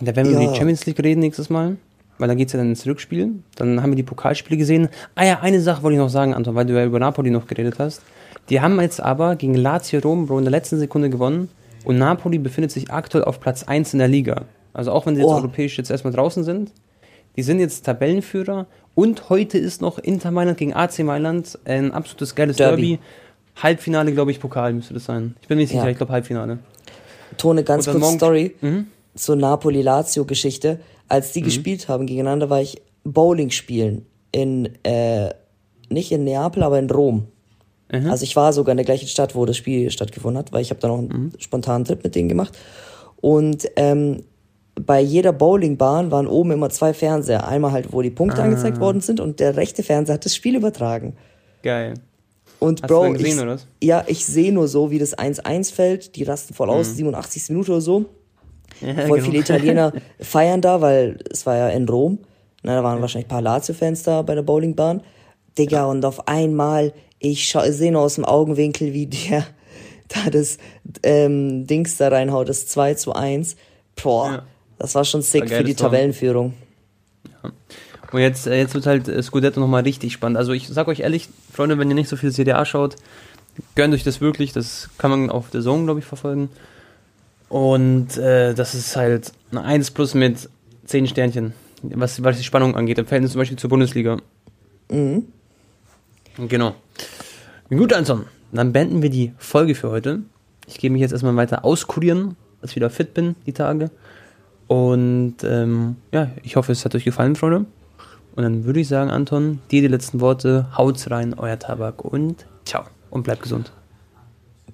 da 0.00 0.14
werden 0.14 0.28
wir 0.28 0.34
ja. 0.34 0.42
über 0.42 0.52
die 0.52 0.58
Champions 0.58 0.84
League 0.86 1.02
reden 1.02 1.20
nächstes 1.20 1.48
Mal, 1.48 1.76
weil 2.18 2.28
da 2.28 2.34
geht 2.34 2.48
es 2.48 2.52
ja 2.52 2.58
dann 2.58 2.68
ins 2.68 2.86
Rückspiel. 2.86 3.32
Dann 3.56 3.82
haben 3.82 3.90
wir 3.90 3.96
die 3.96 4.02
Pokalspiele 4.02 4.58
gesehen. 4.58 4.88
Ah 5.14 5.24
ja, 5.24 5.40
eine 5.40 5.60
Sache 5.60 5.82
wollte 5.82 5.94
ich 5.94 6.00
noch 6.00 6.10
sagen, 6.10 6.34
Anton, 6.34 6.54
weil 6.54 6.66
du 6.66 6.74
ja 6.74 6.84
über 6.84 6.98
Napoli 6.98 7.30
noch 7.30 7.46
geredet 7.46 7.76
hast. 7.78 8.02
Die 8.50 8.60
haben 8.60 8.78
jetzt 8.80 9.00
aber 9.00 9.36
gegen 9.36 9.54
Lazio 9.54 10.00
Rom, 10.00 10.26
Bro, 10.26 10.38
in 10.38 10.44
der 10.44 10.50
letzten 10.50 10.78
Sekunde 10.78 11.08
gewonnen 11.08 11.48
und 11.84 11.98
Napoli 11.98 12.38
befindet 12.38 12.70
sich 12.70 12.90
aktuell 12.90 13.24
auf 13.24 13.40
Platz 13.40 13.64
1 13.64 13.92
in 13.92 13.98
der 13.98 14.08
Liga. 14.08 14.44
Also 14.72 14.92
auch 14.92 15.06
wenn 15.06 15.14
sie 15.14 15.22
jetzt 15.22 15.30
oh. 15.30 15.34
europäisch 15.34 15.76
jetzt 15.78 15.90
erstmal 15.90 16.12
draußen 16.12 16.44
sind, 16.44 16.72
die 17.36 17.42
sind 17.42 17.60
jetzt 17.60 17.84
Tabellenführer 17.84 18.66
und 18.94 19.28
heute 19.30 19.58
ist 19.58 19.80
noch 19.80 19.98
Inter 19.98 20.30
Mailand 20.30 20.58
gegen 20.58 20.74
AC 20.74 21.00
Mailand 21.00 21.58
ein 21.64 21.92
absolutes 21.92 22.34
geiles 22.34 22.56
Derby. 22.56 22.82
Derby. 22.82 22.98
Halbfinale, 23.56 24.12
glaube 24.12 24.30
ich, 24.30 24.40
Pokal 24.40 24.72
müsste 24.72 24.94
das 24.94 25.04
sein. 25.04 25.34
Ich 25.42 25.48
bin 25.48 25.56
mir 25.56 25.62
nicht 25.62 25.70
sicher, 25.70 25.84
ja. 25.84 25.90
ich 25.90 25.96
glaube 25.96 26.12
Halbfinale. 26.12 26.58
Tone, 27.36 27.64
ganz 27.64 27.86
kurz 27.86 28.14
Story. 28.14 28.54
Mhm 28.60 28.86
zur 29.14 29.36
Napoli-Lazio-Geschichte. 29.36 30.80
Als 31.08 31.32
die 31.32 31.40
mhm. 31.40 31.44
gespielt 31.44 31.88
haben 31.88 32.06
gegeneinander, 32.06 32.50
war 32.50 32.60
ich 32.60 32.80
Bowling 33.04 33.50
spielen 33.50 34.06
in, 34.32 34.68
äh, 34.84 35.30
nicht 35.88 36.12
in 36.12 36.24
Neapel, 36.24 36.62
aber 36.62 36.78
in 36.78 36.90
Rom. 36.90 37.26
Mhm. 37.92 38.10
Also 38.10 38.24
ich 38.24 38.36
war 38.36 38.52
sogar 38.52 38.72
in 38.72 38.76
der 38.76 38.86
gleichen 38.86 39.08
Stadt, 39.08 39.34
wo 39.34 39.44
das 39.44 39.56
Spiel 39.56 39.90
stattgefunden 39.90 40.38
hat, 40.38 40.52
weil 40.52 40.62
ich 40.62 40.70
habe 40.70 40.80
da 40.80 40.88
noch 40.88 40.98
einen 40.98 41.08
mhm. 41.08 41.32
spontanen 41.38 41.84
Trip 41.84 42.02
mit 42.02 42.14
denen 42.14 42.28
gemacht. 42.28 42.56
Und 43.20 43.68
ähm, 43.76 44.22
bei 44.74 45.00
jeder 45.00 45.32
Bowlingbahn 45.32 46.10
waren 46.10 46.26
oben 46.26 46.52
immer 46.52 46.70
zwei 46.70 46.94
Fernseher. 46.94 47.46
Einmal 47.46 47.72
halt, 47.72 47.92
wo 47.92 48.02
die 48.02 48.10
Punkte 48.10 48.40
ah. 48.40 48.44
angezeigt 48.44 48.80
worden 48.80 49.00
sind 49.00 49.20
und 49.20 49.40
der 49.40 49.56
rechte 49.56 49.82
Fernseher 49.82 50.14
hat 50.14 50.24
das 50.24 50.34
Spiel 50.34 50.56
übertragen. 50.56 51.16
Geil. 51.62 51.94
Und 52.58 52.82
Hast 52.82 52.88
Bro, 52.88 53.12
gesehen, 53.12 53.38
ich, 53.38 53.42
oder? 53.42 53.58
ja, 53.82 54.04
ich 54.06 54.24
sehe 54.26 54.52
nur 54.52 54.68
so, 54.68 54.90
wie 54.90 54.98
das 54.98 55.16
1-1 55.16 55.72
fällt. 55.72 56.16
Die 56.16 56.24
rasten 56.24 56.54
voll 56.54 56.68
aus, 56.68 56.94
87. 56.96 57.48
Mhm. 57.48 57.54
Minute 57.54 57.72
oder 57.72 57.80
so. 57.80 58.04
Ja, 58.80 58.94
Voll 59.06 59.18
genau. 59.18 59.30
viele 59.30 59.38
Italiener 59.38 59.92
feiern 60.20 60.60
da, 60.60 60.80
weil 60.80 61.18
es 61.30 61.44
war 61.44 61.56
ja 61.56 61.68
in 61.68 61.88
Rom. 61.88 62.18
Na, 62.62 62.76
da 62.76 62.84
waren 62.84 62.96
ja. 62.96 63.02
wahrscheinlich 63.02 63.26
ein 63.26 63.30
paar 63.30 63.42
Lazio-Fans 63.42 64.02
da 64.02 64.22
bei 64.22 64.34
der 64.34 64.42
Bowlingbahn. 64.42 65.02
Digga, 65.58 65.78
ja. 65.78 65.86
und 65.86 66.04
auf 66.04 66.28
einmal, 66.28 66.92
ich 67.20 67.54
sehe 67.68 67.92
nur 67.92 68.02
aus 68.02 68.16
dem 68.16 68.24
Augenwinkel, 68.24 68.92
wie 68.92 69.06
der 69.06 69.46
da 70.08 70.30
das 70.30 70.58
ähm, 71.04 71.66
Dings 71.66 71.96
da 71.98 72.08
reinhaut, 72.08 72.48
das 72.48 72.66
2 72.66 72.94
zu 72.94 73.12
1. 73.12 73.56
Boah, 74.02 74.30
ja. 74.32 74.42
das 74.78 74.94
war 74.96 75.04
schon 75.04 75.22
sick 75.22 75.42
war 75.42 75.58
für 75.58 75.64
die 75.64 75.74
Song. 75.74 75.86
Tabellenführung. 75.86 76.54
Ja. 77.42 77.52
Und 78.10 78.20
jetzt, 78.20 78.48
äh, 78.48 78.58
jetzt 78.58 78.74
wird 78.74 78.86
halt 78.86 79.06
äh, 79.06 79.22
Scudetto 79.22 79.60
nochmal 79.60 79.82
richtig 79.82 80.12
spannend. 80.12 80.36
Also 80.36 80.52
ich 80.52 80.66
sag 80.66 80.88
euch 80.88 81.00
ehrlich, 81.00 81.28
Freunde, 81.52 81.78
wenn 81.78 81.88
ihr 81.88 81.94
nicht 81.94 82.08
so 82.08 82.16
viel 82.16 82.32
CDA 82.32 82.64
schaut, 82.64 82.96
gönnt 83.76 83.94
euch 83.94 84.02
das 84.02 84.20
wirklich. 84.20 84.52
Das 84.52 84.88
kann 84.98 85.10
man 85.10 85.30
auf 85.30 85.50
der 85.50 85.60
Zone, 85.60 85.84
glaube 85.84 86.00
ich, 86.00 86.06
verfolgen. 86.06 86.48
Und 87.48 88.16
äh, 88.16 88.54
das 88.54 88.74
ist 88.74 88.96
halt 88.96 89.32
eine 89.52 89.62
1 89.62 89.92
plus 89.92 90.14
mit 90.14 90.48
10 90.86 91.06
Sternchen, 91.08 91.52
was, 91.82 92.22
was 92.24 92.38
die 92.38 92.44
Spannung 92.44 92.74
angeht, 92.74 92.98
im 92.98 93.06
Verhältnis 93.06 93.32
zum 93.32 93.40
Beispiel 93.40 93.58
zur 93.58 93.70
Bundesliga. 93.70 94.16
Mhm. 94.90 95.26
Genau. 96.48 96.74
Gut, 97.70 97.92
Anton, 97.92 98.24
dann 98.50 98.72
beenden 98.72 99.00
wir 99.00 99.10
die 99.10 99.32
Folge 99.38 99.76
für 99.76 99.90
heute. 99.90 100.22
Ich 100.66 100.78
gehe 100.78 100.90
mich 100.90 101.00
jetzt 101.00 101.12
erstmal 101.12 101.36
weiter 101.36 101.64
auskurieren, 101.64 102.34
dass 102.60 102.70
ich 102.70 102.76
wieder 102.76 102.90
fit 102.90 103.14
bin, 103.14 103.36
die 103.46 103.52
Tage. 103.52 103.92
Und 104.66 105.36
ähm, 105.44 105.94
ja, 106.12 106.32
ich 106.42 106.56
hoffe, 106.56 106.72
es 106.72 106.84
hat 106.84 106.96
euch 106.96 107.04
gefallen, 107.04 107.36
Freunde. 107.36 107.66
Und 108.34 108.42
dann 108.42 108.64
würde 108.64 108.80
ich 108.80 108.88
sagen, 108.88 109.10
Anton, 109.10 109.60
dir 109.70 109.82
die 109.82 109.88
letzten 109.88 110.20
Worte, 110.20 110.66
haut's 110.76 111.12
rein, 111.12 111.32
euer 111.34 111.60
Tabak 111.60 112.04
und 112.04 112.44
ciao. 112.64 112.82
Und 113.08 113.22
bleibt 113.22 113.42
gesund. 113.42 113.70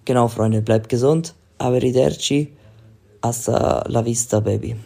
Genau, 0.07 0.29
Freunde, 0.29 0.63
bleibt 0.63 0.89
gesund. 0.89 1.35
Arrivederci. 1.59 2.53
Hasta 3.23 3.85
la 3.89 4.05
vista, 4.05 4.41
baby. 4.41 4.77